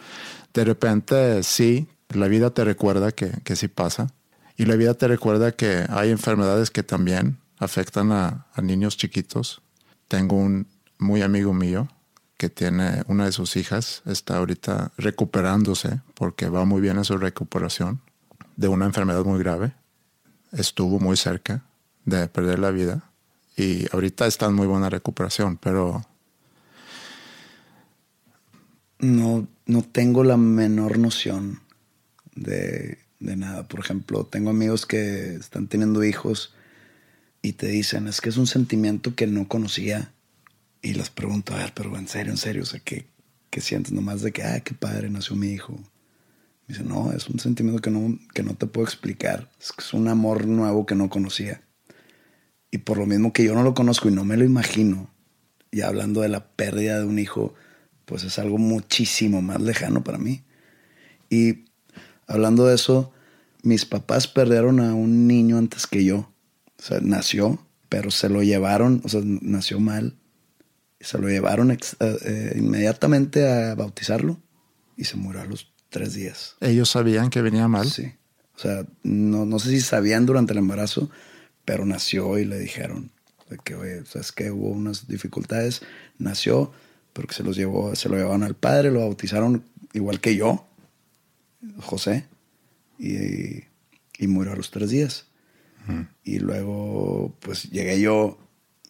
de 0.53 0.65
repente 0.65 1.43
sí, 1.43 1.89
la 2.11 2.29
vida 2.29 2.51
te 2.51 2.65
recuerda 2.65 3.13
que, 3.13 3.31
que 3.45 3.57
sí 3.57 3.69
pasa. 3.69 4.09
Y 4.57 4.67
la 4.67 4.77
vida 4.77 4.95
te 4.95 5.09
recuerda 5.09 5.53
que 5.53 5.87
hay 5.89 6.11
enfermedades 6.11 6.71
que 6.71 6.83
también 6.83 7.39
afectan 7.59 8.13
a, 8.13 8.47
niños 8.63 8.97
chiquitos. 8.97 9.63
Tengo 10.09 10.37
un 10.37 10.67
muy 10.99 11.23
amigo 11.23 11.55
mío 11.55 11.89
que 12.43 12.51
tiene 12.51 13.05
una 13.07 13.27
de 13.27 13.31
sus 13.31 13.55
hijas, 13.55 14.03
está 14.05 14.39
ahorita 14.39 14.91
recuperándose 14.99 16.01
porque 16.15 16.49
va 16.49 16.65
muy 16.65 16.81
bien 16.81 16.97
en 16.97 17.05
su 17.05 17.17
recuperación 17.17 18.01
de 18.57 18.67
una 18.67 18.85
enfermedad 18.85 19.25
muy 19.25 19.39
grave. 19.39 19.75
Estuvo 20.51 20.99
muy 20.99 21.17
cerca 21.17 21.65
de 22.05 22.27
perder 22.27 22.59
la 22.59 22.73
vida 22.73 23.13
y 23.57 23.87
ahorita 23.95 24.27
está 24.27 24.47
en 24.47 24.55
muy 24.55 24.67
buena 24.67 24.91
recuperación, 24.91 25.57
pero... 25.57 26.05
No, 28.99 29.47
no 29.67 29.83
tengo 29.83 30.25
la 30.25 30.37
menor 30.37 30.99
noción 30.99 31.61
de, 32.35 32.99
nada. 33.21 33.69
Por 33.69 33.79
ejemplo, 33.79 34.25
tengo 34.25 34.51
amigos 34.51 34.85
que 34.85 35.37
están 35.37 35.69
teniendo 35.69 36.03
hijos 36.03 36.53
y 37.41 37.53
te 37.53 37.69
dicen, 37.69 38.09
es 38.09 38.21
que 38.21 38.31
es 38.31 38.37
un 38.37 38.49
sentimiento 38.49 39.15
que 39.15 39.29
no 39.29 39.47
conocía. 39.47 40.13
Y 40.83 40.95
les 40.95 41.11
pregunto, 41.11 41.55
a 41.55 41.59
ver, 41.59 41.73
pero 41.75 41.97
en 41.97 42.09
serio, 42.09 42.33
en 42.33 42.39
serio, 42.39 42.63
o 42.63 42.67
sea, 42.67 42.81
¿qué, 42.81 43.07
qué 43.51 43.61
sientes 43.61 43.93
nomás 43.93 44.21
de 44.23 44.33
que, 44.33 44.43
ah, 44.43 44.61
qué 44.61 44.75
padre, 44.75 45.09
nació 45.09 45.37
mi 45.37 45.49
hijo? 45.49 45.75
Me 46.67 46.75
dice, 46.75 46.83
no, 46.83 47.13
es 47.13 47.29
un 47.29 47.39
sentimiento 47.39 47.81
que 47.81 47.91
no, 47.91 48.19
que 48.35 48.43
no 48.43 48.55
te 48.55 48.67
puedo 48.67 48.85
explicar. 48.85 49.49
Es, 49.61 49.95
un 49.95 50.09
amor 50.09 50.47
nuevo 50.47 50.85
que 50.85 50.97
no 50.97 51.09
conocía. 51.09 51.63
Y 52.73 52.79
por 52.79 52.99
lo 52.99 53.07
mismo 53.07 53.33
que 53.33 53.45
yo 53.45 53.55
no 53.55 53.63
lo 53.63 53.75
conozco 53.75 54.09
y 54.09 54.13
no 54.13 54.25
me 54.25 54.37
lo 54.37 54.45
imagino, 54.45 55.11
y 55.71 55.81
hablando 55.81 56.21
de 56.21 56.29
la 56.29 56.49
pérdida 56.49 56.99
de 56.99 57.07
un 57.07 57.19
hijo, 57.19 57.55
pues 58.05 58.25
es 58.25 58.39
algo 58.39 58.59
muchísimo 58.59 59.41
más 59.41 59.61
lejano 59.61 60.05
para 60.05 60.19
mí. 60.19 60.43
Y 61.31 61.65
hablando 62.27 62.67
de 62.67 62.75
eso, 62.75 63.13
mis 63.63 63.87
papás 63.87 64.29
perdieron 64.29 64.81
a 64.81 64.95
un 64.95 65.27
niño 65.27 65.57
antes 65.57 65.87
que 65.87 66.05
yo. 66.05 66.31
O 66.79 66.83
sea, 66.83 67.01
nació, 67.01 67.67
pero 67.89 68.11
se 68.11 68.29
lo 68.29 68.43
llevaron, 68.43 69.01
o 69.05 69.09
sea, 69.09 69.23
nació 69.25 69.81
mal. 69.81 70.17
Se 71.03 71.19
lo 71.19 71.29
llevaron 71.29 71.71
eh, 71.71 71.79
eh, 72.01 72.55
inmediatamente 72.57 73.49
a 73.49 73.75
bautizarlo 73.75 74.41
y 74.97 75.05
se 75.05 75.17
murió 75.17 75.43
a 75.43 75.45
los 75.45 75.73
tres 75.91 76.15
días. 76.15 76.57
¿Ellos 76.61 76.91
sabían 76.91 77.29
que 77.29 77.43
venía 77.43 77.69
mal? 77.69 77.89
Sí. 77.91 78.13
O 78.57 78.59
sea, 78.59 78.87
no, 79.03 79.45
no 79.45 79.59
sé 79.59 79.71
si 79.71 79.81
sabían 79.81 80.27
durante 80.27 80.53
el 80.53 80.59
embarazo, 80.59 81.11
pero 81.65 81.85
nació 81.85 82.39
y 82.39 82.45
le 82.45 82.59
dijeron 82.59 83.11
que, 83.65 83.75
oye, 83.75 84.03
es 84.15 84.33
que 84.33 84.51
hubo 84.51 84.69
unas 84.69 85.09
dificultades. 85.09 85.83
Nació, 86.19 86.73
porque 87.13 87.35
se 87.35 87.43
los 87.43 87.57
llevó, 87.57 87.95
se 87.97 88.09
lo 88.09 88.17
llevaron 88.17 88.43
al 88.43 88.55
padre, 88.55 88.91
lo 88.91 89.01
bautizaron 89.01 89.65
igual 89.93 90.21
que 90.21 90.37
yo, 90.37 90.67
José, 91.81 92.27
y, 92.99 93.65
y 94.19 94.27
murió 94.27 94.53
a 94.53 94.57
los 94.57 94.71
tres 94.71 94.91
días. 94.91 95.27
Y 96.23 96.39
luego, 96.39 97.35
pues 97.41 97.65
llegué 97.71 98.01
yo 98.01 98.39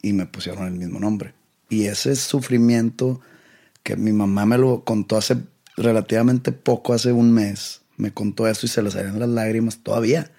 y 0.03 0.13
me 0.13 0.27
pusieron 0.27 0.67
el 0.67 0.75
mismo 0.75 1.01
nombre. 1.01 1.33
Y 1.73 1.87
ese 1.87 2.15
sufrimiento 2.17 3.23
que 3.83 3.97
mi 3.97 4.13
mamá 4.13 4.45
me 4.45 4.59
lo 4.59 4.85
contó 4.85 5.17
hace 5.17 5.39
relativamente 5.79 6.53
poco, 6.53 6.93
hace 6.93 7.13
un 7.13 7.33
mes, 7.33 7.81
me 7.97 8.13
contó 8.13 8.47
eso 8.47 8.67
y 8.67 8.69
se 8.69 8.83
le 8.83 8.91
salían 8.91 9.19
las 9.19 9.31
lágrimas 9.31 9.79
todavía, 9.79 10.31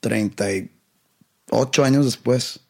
38 0.00 1.84
años 1.84 2.04
después. 2.04 2.62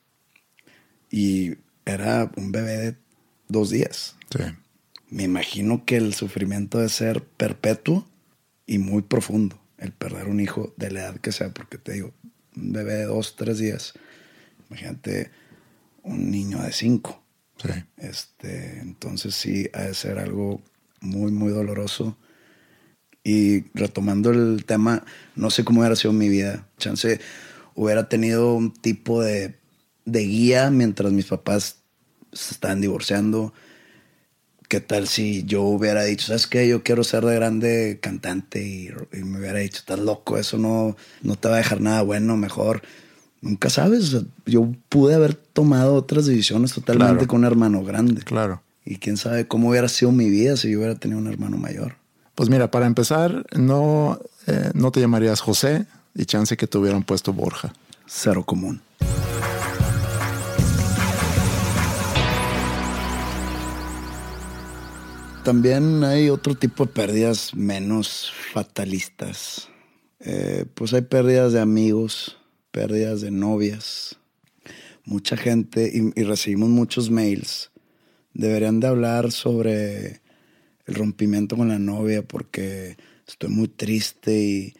Y 1.10 1.54
era 1.86 2.30
un 2.36 2.52
bebé 2.52 2.76
de 2.76 2.96
dos 3.48 3.70
días. 3.70 4.14
Me 5.08 5.22
imagino 5.22 5.86
que 5.86 5.96
el 5.96 6.12
sufrimiento 6.12 6.76
debe 6.76 6.90
ser 6.90 7.24
perpetuo 7.24 8.06
y 8.66 8.76
muy 8.76 9.00
profundo, 9.00 9.58
el 9.78 9.92
perder 9.92 10.28
un 10.28 10.40
hijo 10.40 10.74
de 10.76 10.90
la 10.90 11.00
edad 11.00 11.16
que 11.16 11.32
sea, 11.32 11.48
porque 11.54 11.78
te 11.78 11.94
digo, 11.94 12.12
un 12.54 12.72
bebé 12.72 12.96
de 12.96 13.04
dos, 13.06 13.36
tres 13.36 13.56
días, 13.56 13.94
imagínate 14.68 15.30
un 16.02 16.30
niño 16.30 16.60
de 16.62 16.72
cinco. 16.72 17.19
Este, 17.96 18.80
entonces 18.80 19.34
sí, 19.34 19.68
ha 19.72 19.82
de 19.82 19.94
ser 19.94 20.18
algo 20.18 20.60
muy, 21.00 21.32
muy 21.32 21.52
doloroso. 21.52 22.16
Y 23.22 23.64
retomando 23.74 24.30
el 24.30 24.64
tema, 24.64 25.04
no 25.36 25.50
sé 25.50 25.64
cómo 25.64 25.80
hubiera 25.80 25.96
sido 25.96 26.12
mi 26.12 26.28
vida. 26.28 26.66
Chance 26.78 27.20
hubiera 27.74 28.08
tenido 28.08 28.54
un 28.54 28.72
tipo 28.72 29.22
de, 29.22 29.56
de 30.04 30.20
guía 30.20 30.70
mientras 30.70 31.12
mis 31.12 31.26
papás 31.26 31.82
se 32.32 32.54
estaban 32.54 32.80
divorciando 32.80 33.52
¿Qué 34.70 34.80
tal 34.80 35.08
si 35.08 35.42
yo 35.46 35.64
hubiera 35.64 36.04
dicho, 36.04 36.28
sabes 36.28 36.46
qué, 36.46 36.68
yo 36.68 36.84
quiero 36.84 37.02
ser 37.02 37.24
de 37.24 37.34
grande 37.34 37.98
cantante 38.00 38.62
y, 38.62 38.90
me 39.24 39.40
hubiera 39.40 39.58
dicho, 39.58 39.78
estás 39.78 39.98
loco, 39.98 40.38
eso 40.38 40.58
no, 40.58 40.96
no 41.22 41.34
te 41.34 41.48
va 41.48 41.54
a 41.54 41.58
dejar 41.58 41.80
nada 41.80 42.02
bueno, 42.02 42.36
mejor. 42.36 42.80
Nunca 43.42 43.70
sabes, 43.70 44.16
yo 44.44 44.72
pude 44.88 45.14
haber 45.14 45.34
tomado 45.34 45.94
otras 45.94 46.26
decisiones 46.26 46.74
totalmente 46.74 47.26
con 47.26 47.40
un 47.40 47.46
hermano 47.46 47.82
grande. 47.82 48.22
Claro. 48.22 48.62
Y 48.84 48.96
quién 48.96 49.16
sabe 49.16 49.46
cómo 49.46 49.70
hubiera 49.70 49.88
sido 49.88 50.12
mi 50.12 50.28
vida 50.28 50.56
si 50.56 50.70
yo 50.70 50.78
hubiera 50.78 50.94
tenido 50.96 51.18
un 51.18 51.26
hermano 51.26 51.56
mayor. 51.56 51.96
Pues 52.34 52.50
mira, 52.50 52.70
para 52.70 52.86
empezar, 52.86 53.46
no, 53.56 54.18
eh, 54.46 54.70
no 54.74 54.90
te 54.90 55.00
llamarías 55.00 55.40
José 55.40 55.86
y 56.14 56.24
chance 56.26 56.56
que 56.56 56.66
te 56.66 56.76
hubieran 56.78 57.02
puesto 57.02 57.32
Borja. 57.32 57.72
cero 58.06 58.44
común. 58.44 58.82
También 65.44 66.04
hay 66.04 66.28
otro 66.28 66.54
tipo 66.54 66.84
de 66.84 66.92
pérdidas 66.92 67.54
menos 67.54 68.30
fatalistas. 68.52 69.68
Eh, 70.20 70.66
pues 70.74 70.92
hay 70.92 71.00
pérdidas 71.00 71.54
de 71.54 71.60
amigos, 71.60 72.36
pérdidas 72.70 73.20
de 73.20 73.30
novias. 73.30 74.16
Mucha 75.04 75.36
gente, 75.36 75.90
y, 75.92 76.22
recibimos 76.22 76.68
muchos 76.68 77.10
mails, 77.10 77.70
deberían 78.34 78.80
de 78.80 78.86
hablar 78.86 79.32
sobre 79.32 80.20
el 80.86 80.94
rompimiento 80.94 81.56
con 81.56 81.68
la 81.68 81.78
novia 81.78 82.22
porque 82.22 82.96
estoy 83.26 83.50
muy 83.50 83.68
triste 83.68 84.38
y, 84.38 84.74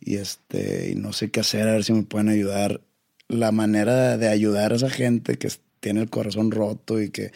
y, 0.00 0.16
este, 0.16 0.90
y 0.90 0.94
no 0.94 1.12
sé 1.12 1.30
qué 1.30 1.40
hacer, 1.40 1.68
a 1.68 1.72
ver 1.72 1.84
si 1.84 1.92
me 1.92 2.02
pueden 2.02 2.28
ayudar. 2.28 2.80
La 3.28 3.52
manera 3.52 4.16
de 4.16 4.28
ayudar 4.28 4.72
a 4.72 4.76
esa 4.76 4.90
gente 4.90 5.38
que 5.38 5.48
tiene 5.78 6.00
el 6.00 6.10
corazón 6.10 6.50
roto 6.50 7.00
y 7.00 7.10
que 7.10 7.32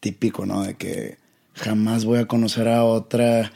típico, 0.00 0.46
¿no? 0.46 0.64
De 0.64 0.74
que 0.74 1.18
jamás 1.54 2.04
voy 2.04 2.18
a 2.18 2.26
conocer 2.26 2.68
a 2.68 2.84
otra 2.84 3.52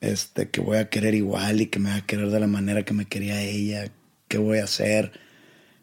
este, 0.00 0.50
que 0.50 0.60
voy 0.60 0.78
a 0.78 0.88
querer 0.88 1.14
igual 1.14 1.60
y 1.60 1.66
que 1.66 1.78
me 1.78 1.90
va 1.90 1.96
a 1.96 2.06
querer 2.06 2.30
de 2.30 2.40
la 2.40 2.46
manera 2.46 2.84
que 2.84 2.94
me 2.94 3.06
quería 3.06 3.40
ella. 3.42 3.90
¿Qué 4.28 4.38
voy 4.38 4.58
a 4.58 4.64
hacer? 4.64 5.12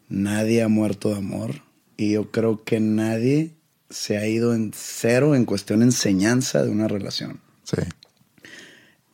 Nadie 0.07 0.61
ha 0.61 0.67
muerto 0.67 1.09
de 1.09 1.17
amor. 1.17 1.61
Y 1.97 2.11
yo 2.11 2.31
creo 2.31 2.63
que 2.63 2.79
nadie 2.79 3.55
se 3.89 4.17
ha 4.17 4.27
ido 4.27 4.53
en 4.53 4.71
cero 4.73 5.35
en 5.35 5.45
cuestión 5.45 5.79
de 5.79 5.85
enseñanza 5.85 6.63
de 6.63 6.69
una 6.69 6.87
relación. 6.87 7.39
Sí. 7.63 7.81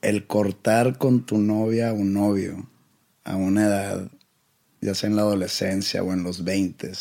El 0.02 0.28
cortar 0.28 0.98
con 0.98 1.26
tu 1.26 1.38
novia 1.38 1.94
o 1.94 2.04
novio 2.04 2.68
a 3.24 3.36
una 3.36 3.68
edad, 3.68 4.12
ya 4.82 4.96
sea 4.96 5.10
en 5.10 5.16
la 5.16 5.22
adolescencia 5.22 6.04
o 6.04 6.12
en 6.12 6.24
los 6.24 6.44
20, 6.44 6.92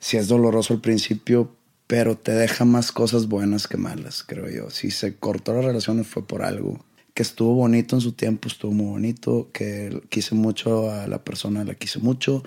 si 0.00 0.16
es 0.16 0.28
doloroso 0.28 0.74
al 0.74 0.80
principio, 0.80 1.54
pero 1.86 2.16
te 2.16 2.32
deja 2.32 2.64
más 2.64 2.92
cosas 2.92 3.26
buenas 3.28 3.68
que 3.68 3.76
malas, 3.76 4.22
creo 4.22 4.48
yo. 4.48 4.70
Si 4.70 4.90
se 4.90 5.16
cortó 5.16 5.54
la 5.54 5.62
relación 5.62 6.04
fue 6.04 6.26
por 6.26 6.42
algo 6.42 6.84
que 7.18 7.22
estuvo 7.22 7.52
bonito 7.52 7.96
en 7.96 8.00
su 8.00 8.12
tiempo, 8.12 8.46
estuvo 8.46 8.70
muy 8.70 8.86
bonito, 8.86 9.48
que 9.52 10.04
quise 10.08 10.36
mucho 10.36 10.88
a 10.88 11.08
la 11.08 11.24
persona, 11.24 11.64
la 11.64 11.74
quise 11.74 11.98
mucho, 11.98 12.44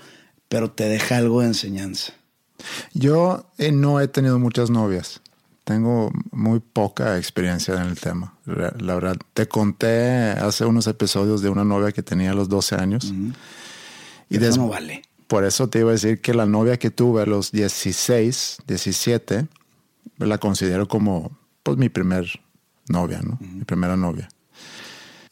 pero 0.48 0.70
te 0.70 0.84
deja 0.84 1.18
algo 1.18 1.42
de 1.42 1.48
enseñanza. 1.48 2.14
Yo 2.94 3.44
eh, 3.58 3.70
no 3.70 4.00
he 4.00 4.08
tenido 4.08 4.38
muchas 4.38 4.70
novias. 4.70 5.20
Tengo 5.64 6.10
muy 6.30 6.60
poca 6.60 7.18
experiencia 7.18 7.74
en 7.74 7.82
el 7.82 8.00
tema. 8.00 8.34
La 8.46 8.94
verdad, 8.94 9.18
te 9.34 9.46
conté 9.46 10.30
hace 10.30 10.64
unos 10.64 10.86
episodios 10.86 11.42
de 11.42 11.50
una 11.50 11.64
novia 11.64 11.92
que 11.92 12.02
tenía 12.02 12.30
a 12.30 12.34
los 12.34 12.48
12 12.48 12.76
años. 12.76 13.12
Y 14.30 14.42
Eso 14.42 14.56
no 14.56 14.68
vale. 14.68 15.02
Por 15.26 15.44
eso 15.44 15.68
te 15.68 15.80
iba 15.80 15.90
a 15.90 15.92
decir 15.92 16.22
que 16.22 16.32
la 16.32 16.46
novia 16.46 16.78
que 16.78 16.90
tuve 16.90 17.20
a 17.20 17.26
los 17.26 17.52
16, 17.52 18.62
17, 18.66 19.48
la 20.16 20.38
considero 20.38 20.88
como 20.88 21.30
pues 21.62 21.76
mi 21.76 21.90
primer 21.90 22.24
novia, 22.88 23.20
¿no? 23.20 23.38
Mi 23.38 23.64
primera 23.64 23.98
novia. 23.98 24.30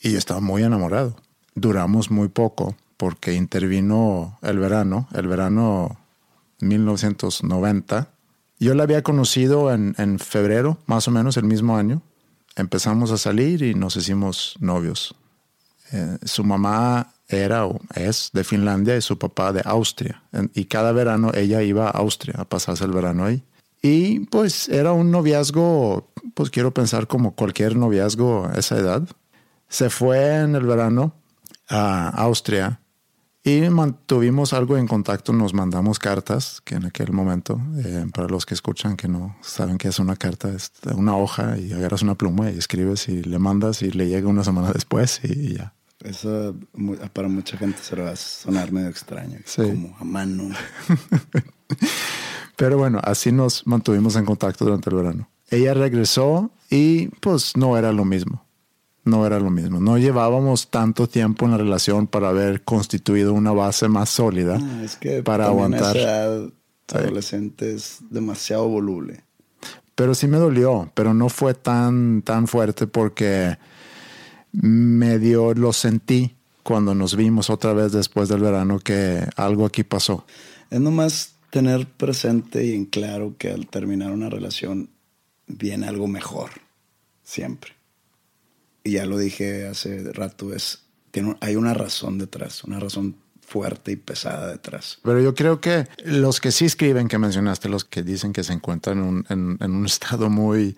Y 0.01 0.13
yo 0.13 0.19
estaba 0.19 0.41
muy 0.41 0.63
enamorado. 0.63 1.17
Duramos 1.55 2.11
muy 2.11 2.29
poco 2.29 2.77
porque 2.97 3.35
intervino 3.35 4.39
el 4.43 4.59
verano, 4.59 5.09
el 5.13 5.27
verano 5.27 5.99
1990. 6.61 8.09
Yo 8.59 8.75
la 8.75 8.83
había 8.83 9.03
conocido 9.03 9.73
en, 9.73 9.95
en 9.99 10.19
febrero, 10.19 10.79
más 10.87 11.09
o 11.09 11.11
menos 11.11 11.37
el 11.37 11.45
mismo 11.45 11.77
año. 11.77 12.03
Empezamos 12.57 13.11
a 13.11 13.19
salir 13.19 13.63
y 13.63 13.75
nos 13.75 13.97
hicimos 13.97 14.57
novios. 14.61 15.15
Eh, 15.93 16.19
su 16.25 16.45
mamá 16.45 17.15
era 17.29 17.67
o 17.67 17.81
es 17.95 18.31
de 18.33 18.45
Finlandia 18.45 18.97
y 18.97 19.03
su 19.03 19.19
papá 19.19 19.53
de 19.53 19.63
Austria. 19.65 20.23
Y 20.55 20.67
cada 20.67 20.93
verano 20.93 21.33
ella 21.35 21.63
iba 21.63 21.87
a 21.87 21.91
Austria 21.91 22.35
a 22.39 22.45
pasarse 22.45 22.85
el 22.85 22.93
verano 22.93 23.25
ahí. 23.25 23.43
Y 23.83 24.21
pues 24.27 24.69
era 24.69 24.93
un 24.93 25.11
noviazgo, 25.11 26.11
pues 26.35 26.51
quiero 26.51 26.75
pensar 26.75 27.07
como 27.07 27.35
cualquier 27.35 27.77
noviazgo 27.77 28.47
a 28.47 28.55
esa 28.59 28.77
edad. 28.77 29.09
Se 29.71 29.89
fue 29.89 30.41
en 30.41 30.57
el 30.57 30.67
verano 30.67 31.15
a 31.69 32.09
Austria 32.09 32.81
y 33.43 33.61
mantuvimos 33.71 34.53
algo 34.53 34.77
en 34.77 34.87
contacto, 34.87 35.33
nos 35.33 35.55
mandamos 35.55 35.99
cartas, 35.99 36.61
que 36.63 36.75
en 36.75 36.85
aquel 36.85 37.13
momento, 37.13 37.59
eh, 37.79 38.05
para 38.13 38.29
los 38.29 38.45
que 38.45 38.53
escuchan 38.53 38.97
que 38.97 39.09
no 39.09 39.37
saben 39.41 39.79
qué 39.79 39.89
es 39.89 39.99
una 39.99 40.17
carta, 40.17 40.51
es 40.51 40.73
una 40.95 41.17
hoja 41.17 41.57
y 41.57 41.73
agarras 41.73 42.03
una 42.03 42.17
pluma 42.17 42.51
y 42.51 42.59
escribes 42.59 43.09
y 43.09 43.23
le 43.23 43.39
mandas 43.39 43.81
y 43.81 43.93
le 43.93 44.09
llega 44.09 44.29
una 44.29 44.45
semana 44.45 44.73
después 44.73 45.21
y 45.23 45.55
ya. 45.55 45.73
Eso 46.01 46.57
para 47.13 47.29
mucha 47.29 47.57
gente 47.57 47.79
se 47.81 47.95
va 47.95 48.11
a 48.11 48.17
sonar 48.17 48.73
medio 48.73 48.89
extraño, 48.89 49.39
como 49.57 49.97
a 49.99 50.05
mano. 50.05 50.51
Pero 52.57 52.77
bueno, 52.77 53.01
así 53.05 53.31
nos 53.31 53.67
mantuvimos 53.67 54.17
en 54.17 54.25
contacto 54.25 54.65
durante 54.65 54.91
el 54.91 54.97
verano. 54.97 55.31
Ella 55.49 55.75
regresó 55.75 56.51
y 56.69 57.09
pues 57.21 57.57
no 57.57 57.79
era 57.79 57.93
lo 57.93 58.05
mismo. 58.05 58.45
No 59.11 59.27
era 59.27 59.41
lo 59.41 59.51
mismo. 59.51 59.81
No 59.81 59.99
llevábamos 59.99 60.69
tanto 60.69 61.09
tiempo 61.09 61.45
en 61.45 61.51
la 61.51 61.59
relación 61.59 62.07
para 62.07 62.29
haber 62.29 62.63
constituido 62.63 63.35
una 63.35 63.51
base 63.51 63.89
más 63.89 64.09
sólida 64.09 64.59
ah, 64.61 64.83
es 64.85 64.97
que 64.97 65.23
para 65.23 65.47
aguantar. 65.47 65.97
Esa 65.97 66.49
adolescente 66.99 67.75
es 67.75 67.99
demasiado 68.09 68.69
voluble. 68.69 69.25
Pero 69.95 70.15
sí 70.15 70.27
me 70.29 70.39
dolió, 70.39 70.91
pero 70.95 71.13
no 71.13 71.29
fue 71.29 71.55
tan, 71.55 72.23
tan 72.23 72.47
fuerte 72.47 72.87
porque 72.87 73.59
medio 74.53 75.55
lo 75.55 75.73
sentí 75.73 76.37
cuando 76.63 76.95
nos 76.95 77.17
vimos 77.17 77.51
otra 77.51 77.73
vez 77.73 77.93
después 77.93 78.29
del 78.29 78.41
verano 78.41 78.79
que 78.79 79.27
algo 79.37 79.67
aquí 79.67 79.83
pasó. 79.83 80.25
Es 80.71 80.81
nomás 80.81 81.35
tener 81.51 81.87
presente 81.87 82.65
y 82.65 82.75
en 82.75 82.85
claro 82.85 83.35
que 83.37 83.51
al 83.51 83.67
terminar 83.67 84.13
una 84.13 84.31
relación 84.31 84.89
viene 85.47 85.89
algo 85.89 86.07
mejor, 86.07 86.51
siempre. 87.25 87.80
Y 88.91 88.95
ya 88.95 89.07
lo 89.07 89.19
dije 89.19 89.69
hace 89.69 90.13
rato, 90.13 90.53
es, 90.53 90.81
tiene, 91.13 91.37
hay 91.41 91.55
una 91.55 91.75
razón 91.75 92.19
detrás, 92.19 92.65
una 92.65 92.81
razón 92.81 93.15
fuerte 93.41 93.93
y 93.93 93.97
pesada 93.97 94.49
detrás. 94.49 94.99
Pero 95.05 95.21
yo 95.21 95.33
creo 95.37 95.61
que 95.61 95.87
los 96.05 96.41
que 96.41 96.51
sí 96.51 96.65
escriben 96.65 97.07
que 97.07 97.17
mencionaste, 97.17 97.69
los 97.69 97.85
que 97.85 98.03
dicen 98.03 98.33
que 98.33 98.43
se 98.43 98.53
encuentran 98.53 99.25
en 99.29 99.59
un 99.61 99.87
estado 99.87 100.29
muy 100.29 100.77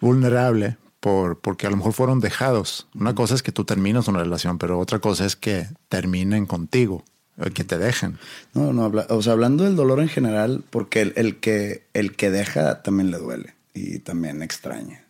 vulnerable, 0.00 0.78
por, 1.00 1.38
porque 1.38 1.66
a 1.66 1.70
lo 1.70 1.76
mejor 1.76 1.92
fueron 1.92 2.20
dejados. 2.20 2.88
Una 2.94 3.14
cosa 3.14 3.34
es 3.34 3.42
que 3.42 3.52
tú 3.52 3.66
terminas 3.66 4.08
una 4.08 4.20
relación, 4.20 4.56
pero 4.56 4.78
otra 4.78 5.00
cosa 5.00 5.26
es 5.26 5.36
que 5.36 5.66
terminen 5.90 6.46
contigo, 6.46 7.04
eh, 7.36 7.50
que 7.50 7.64
te 7.64 7.76
dejen. 7.76 8.18
No, 8.54 8.72
no, 8.72 8.90
o 9.10 9.20
sea, 9.20 9.34
hablando 9.34 9.64
del 9.64 9.76
dolor 9.76 10.00
en 10.00 10.08
general, 10.08 10.64
porque 10.70 11.12
el, 11.14 11.36
que, 11.40 11.84
el 11.92 12.16
que 12.16 12.30
deja 12.30 12.80
también 12.80 13.10
le 13.10 13.18
duele 13.18 13.54
y 13.74 13.98
también 13.98 14.40
extraña. 14.42 15.04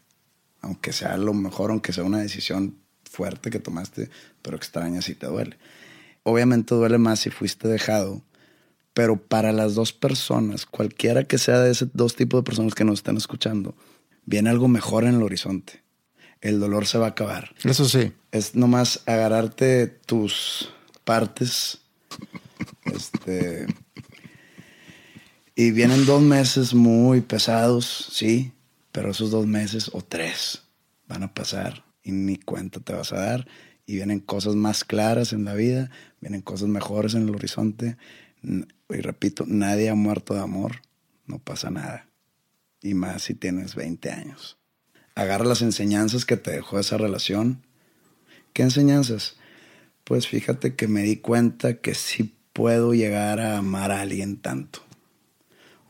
Aunque 0.63 0.93
sea 0.93 1.17
lo 1.17 1.35
mejor, 1.35 1.71
aunque 1.71 1.93
sea 1.93 2.05
una 2.05 2.19
decisión 2.19 2.77
fuerte 3.11 3.51
que 3.51 3.59
tomaste, 3.59 4.11
pero 4.43 4.57
extraña 4.57 5.03
si 5.03 5.15
te 5.15 5.27
duele. 5.27 5.59
Obviamente 6.23 6.75
duele 6.75 6.99
más 6.99 7.21
si 7.21 7.31
fuiste 7.31 7.69
dejado, 7.69 8.23
pero 8.95 9.17
para 9.17 9.53
las 9.53 9.75
dos 9.75 9.93
personas, 9.93 10.67
cualquiera 10.67 11.25
que 11.25 11.39
sea 11.39 11.61
de 11.61 11.71
esos 11.71 11.89
dos 11.93 12.15
tipos 12.15 12.41
de 12.41 12.45
personas 12.45 12.75
que 12.75 12.85
nos 12.85 13.01
están 13.01 13.17
escuchando, 13.17 13.75
viene 14.27 14.51
algo 14.51 14.69
mejor 14.69 15.05
en 15.05 15.15
el 15.15 15.23
horizonte. 15.23 15.83
El 16.41 16.61
dolor 16.61 16.87
se 16.87 16.99
va 16.99 17.07
a 17.07 17.11
acabar. 17.11 17.55
Eso 17.65 17.85
sí. 17.85 18.13
Es 18.33 18.55
nomás 18.55 19.03
agarrarte 19.07 19.87
tus 19.87 20.73
partes. 21.05 21.79
este. 22.85 23.67
Y 25.55 25.73
vienen 25.73 26.07
dos 26.07 26.23
meses 26.23 26.73
muy 26.73 27.21
pesados, 27.21 28.09
sí, 28.13 28.53
pero 28.93 29.11
esos 29.11 29.30
dos 29.30 29.47
meses 29.47 29.91
o 29.93 30.03
tres 30.03 30.62
van 31.07 31.22
a 31.22 31.34
pasar 31.34 31.84
y 32.03 32.12
ni 32.12 32.36
cuenta 32.36 32.80
te 32.80 32.93
vas 32.93 33.12
a 33.12 33.20
dar. 33.20 33.49
Y 33.86 33.97
vienen 33.97 34.20
cosas 34.20 34.55
más 34.55 34.84
claras 34.84 35.32
en 35.32 35.45
la 35.45 35.55
vida, 35.55 35.91
vienen 36.20 36.43
cosas 36.43 36.68
mejores 36.68 37.14
en 37.14 37.22
el 37.22 37.34
horizonte. 37.34 37.97
Y 38.43 39.01
repito, 39.01 39.45
nadie 39.47 39.91
ha 39.91 39.95
muerto 39.95 40.34
de 40.34 40.41
amor, 40.41 40.82
no 41.26 41.38
pasa 41.38 41.70
nada 41.70 42.11
y 42.82 42.95
más 42.95 43.22
si 43.22 43.34
tienes 43.34 43.74
20 43.74 44.11
años. 44.11 44.59
Agarra 45.14 45.45
las 45.45 45.62
enseñanzas 45.62 46.24
que 46.24 46.36
te 46.36 46.51
dejó 46.51 46.78
esa 46.78 46.97
relación. 46.97 47.66
¿Qué 48.53 48.62
enseñanzas? 48.62 49.36
Pues 50.05 50.26
fíjate 50.26 50.74
que 50.74 50.88
me 50.88 51.03
di 51.03 51.16
cuenta 51.16 51.74
que 51.80 51.95
sí 51.95 52.34
puedo 52.53 52.95
llegar 52.95 53.41
a 53.41 53.59
amar 53.59 53.93
a 53.93 54.01
alguien 54.01 54.36
tanto. 54.38 54.80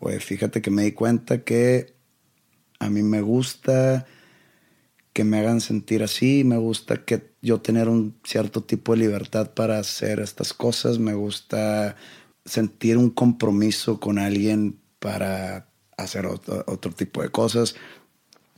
O 0.01 0.11
fíjate 0.11 0.63
que 0.63 0.71
me 0.71 0.83
di 0.83 0.93
cuenta 0.93 1.45
que 1.45 1.95
a 2.81 2.91
mí 2.91 3.03
me 3.03 3.21
gusta 3.21 4.07
que 5.13 5.25
me 5.25 5.39
hagan 5.39 5.61
sentir 5.61 6.03
así, 6.03 6.45
me 6.45 6.57
gusta 6.57 7.05
que 7.05 7.31
yo 7.43 7.61
tener 7.61 7.89
un 7.89 8.17
cierto 8.25 8.63
tipo 8.63 8.93
de 8.93 8.99
libertad 8.99 9.53
para 9.53 9.79
hacer 9.79 10.21
estas 10.21 10.53
cosas, 10.53 10.99
me 10.99 11.15
gusta 11.15 11.97
sentir 12.45 12.97
un 12.97 13.11
compromiso 13.11 14.01
con 14.01 14.19
alguien 14.19 14.79
para 14.99 15.69
hacer 15.97 16.27
otro, 16.27 16.93
tipo 16.93 17.23
de 17.23 17.29
cosas. 17.29 17.77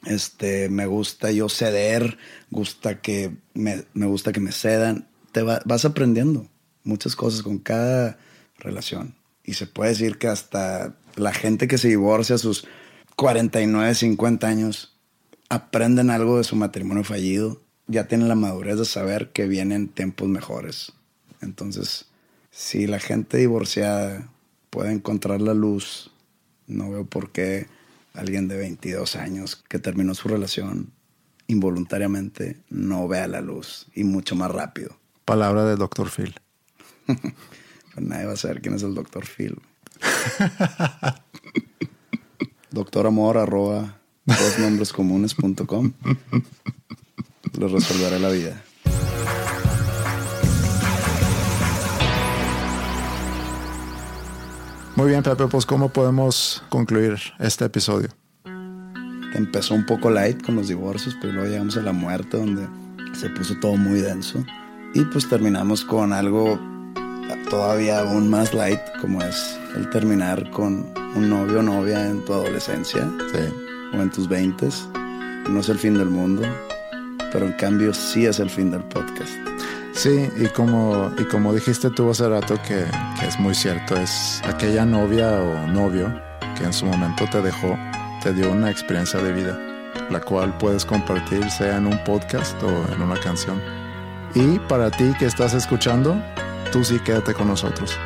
Este, 0.04 0.68
me 0.68 0.86
gusta 0.86 1.30
yo 1.30 1.48
ceder, 1.48 2.18
gusta 2.50 3.00
que 3.00 3.36
me, 3.54 3.84
gusta 3.94 4.32
que 4.32 4.40
me 4.40 4.52
cedan. 4.52 5.08
Te 5.32 5.42
vas 5.42 5.84
aprendiendo 5.84 6.48
muchas 6.84 7.16
cosas 7.16 7.42
con 7.42 7.58
cada 7.58 8.18
relación. 8.58 9.14
Y 9.44 9.54
se 9.54 9.66
puede 9.66 9.90
decir 9.90 10.18
que 10.18 10.28
hasta 10.28 10.94
la 11.16 11.32
gente 11.32 11.66
que 11.66 11.78
se 11.78 11.88
divorcia 11.88 12.38
sus 12.38 12.66
49, 13.16 13.94
50 13.94 14.46
años, 14.46 14.96
aprenden 15.48 16.10
algo 16.10 16.38
de 16.38 16.44
su 16.44 16.56
matrimonio 16.56 17.04
fallido, 17.04 17.60
ya 17.86 18.08
tienen 18.08 18.28
la 18.28 18.34
madurez 18.34 18.78
de 18.78 18.84
saber 18.84 19.30
que 19.32 19.46
vienen 19.46 19.88
tiempos 19.88 20.28
mejores. 20.28 20.92
Entonces, 21.40 22.06
si 22.50 22.86
la 22.86 23.00
gente 23.00 23.36
divorciada 23.36 24.28
puede 24.70 24.92
encontrar 24.92 25.40
la 25.40 25.54
luz, 25.54 26.10
no 26.66 26.90
veo 26.90 27.04
por 27.04 27.32
qué 27.32 27.66
alguien 28.14 28.48
de 28.48 28.56
22 28.56 29.16
años 29.16 29.56
que 29.56 29.78
terminó 29.78 30.14
su 30.14 30.28
relación 30.28 30.92
involuntariamente 31.46 32.60
no 32.70 33.06
vea 33.08 33.26
la 33.28 33.40
luz 33.40 33.86
y 33.94 34.04
mucho 34.04 34.34
más 34.36 34.50
rápido. 34.50 34.96
Palabra 35.24 35.64
del 35.64 35.78
doctor 35.78 36.10
Phil. 36.10 36.34
Pues 37.94 38.06
nadie 38.06 38.24
va 38.24 38.32
a 38.32 38.36
saber 38.36 38.62
quién 38.62 38.74
es 38.74 38.82
el 38.84 38.94
doctor 38.94 39.26
Phil. 39.26 39.60
Doctor 42.72 43.06
Amor 43.06 43.36
arroba 43.36 43.98
dosnombrescomunes.com 44.24 45.92
Les 47.58 47.70
resolveré 47.70 48.18
la 48.18 48.30
vida. 48.30 48.62
Muy 54.96 55.08
bien, 55.08 55.22
Pepe, 55.22 55.46
pues 55.48 55.66
¿cómo 55.66 55.90
podemos 55.90 56.62
concluir 56.70 57.18
este 57.38 57.66
episodio? 57.66 58.08
Empezó 59.34 59.74
un 59.74 59.84
poco 59.84 60.10
light 60.10 60.42
con 60.42 60.56
los 60.56 60.68
divorcios, 60.68 61.16
pero 61.20 61.34
luego 61.34 61.48
llegamos 61.48 61.76
a 61.76 61.82
la 61.82 61.92
muerte 61.92 62.36
donde 62.38 62.68
se 63.14 63.28
puso 63.30 63.54
todo 63.60 63.76
muy 63.76 64.00
denso. 64.00 64.44
Y 64.94 65.04
pues 65.06 65.28
terminamos 65.28 65.84
con 65.84 66.12
algo 66.12 66.58
todavía 67.50 68.00
aún 68.00 68.30
más 68.30 68.54
light, 68.54 68.80
como 69.00 69.22
es 69.22 69.58
el 69.76 69.90
terminar 69.90 70.50
con 70.50 71.01
un 71.14 71.28
novio 71.28 71.60
o 71.60 71.62
novia 71.62 72.08
en 72.08 72.24
tu 72.24 72.32
adolescencia 72.32 73.08
o 73.92 73.96
en 74.00 74.10
tus 74.10 74.28
veintes. 74.28 74.88
No 75.48 75.60
es 75.60 75.68
el 75.68 75.78
fin 75.78 75.94
del 75.94 76.08
mundo, 76.08 76.42
pero 77.32 77.46
en 77.46 77.52
cambio 77.54 77.92
sí 77.92 78.26
es 78.26 78.38
el 78.38 78.48
fin 78.48 78.70
del 78.70 78.82
podcast. 78.84 79.32
Sí, 79.92 80.30
y 80.36 80.46
como, 80.46 81.10
y 81.18 81.24
como 81.24 81.52
dijiste 81.52 81.90
tú 81.90 82.10
hace 82.10 82.28
rato 82.28 82.54
que, 82.66 82.86
que 83.20 83.26
es 83.26 83.38
muy 83.38 83.54
cierto, 83.54 83.96
es 83.96 84.40
aquella 84.44 84.86
novia 84.86 85.28
o 85.30 85.66
novio 85.68 86.12
que 86.56 86.64
en 86.64 86.72
su 86.72 86.86
momento 86.86 87.24
te 87.30 87.42
dejó, 87.42 87.76
te 88.22 88.32
dio 88.32 88.50
una 88.50 88.70
experiencia 88.70 89.20
de 89.20 89.32
vida, 89.32 89.58
la 90.10 90.20
cual 90.20 90.56
puedes 90.58 90.84
compartir 90.84 91.50
sea 91.50 91.76
en 91.76 91.86
un 91.86 92.02
podcast 92.04 92.60
o 92.62 92.92
en 92.94 93.02
una 93.02 93.20
canción. 93.20 93.60
Y 94.34 94.58
para 94.60 94.90
ti 94.90 95.12
que 95.18 95.26
estás 95.26 95.52
escuchando, 95.52 96.16
tú 96.72 96.82
sí 96.82 96.98
quédate 97.00 97.34
con 97.34 97.48
nosotros. 97.48 97.98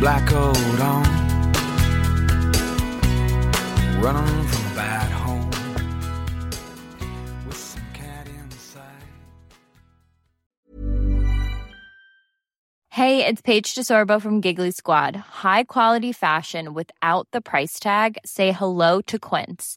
Black 0.00 0.26
coat 0.26 0.56
on, 0.80 1.02
running 4.00 4.46
from 4.48 4.72
a 4.72 4.74
bad 4.74 5.12
home 5.12 5.50
with 7.46 7.56
some 7.56 7.82
cat 7.92 8.26
inside. 8.26 9.04
Hey, 12.88 13.26
it's 13.26 13.42
Paige 13.42 13.74
DeSorbo 13.74 14.22
from 14.22 14.40
Giggly 14.40 14.70
Squad. 14.70 15.16
High 15.16 15.64
quality 15.64 16.12
fashion 16.12 16.72
without 16.72 17.28
the 17.32 17.42
price 17.42 17.78
tag. 17.78 18.16
Say 18.24 18.52
hello 18.52 19.02
to 19.02 19.18
Quince. 19.18 19.76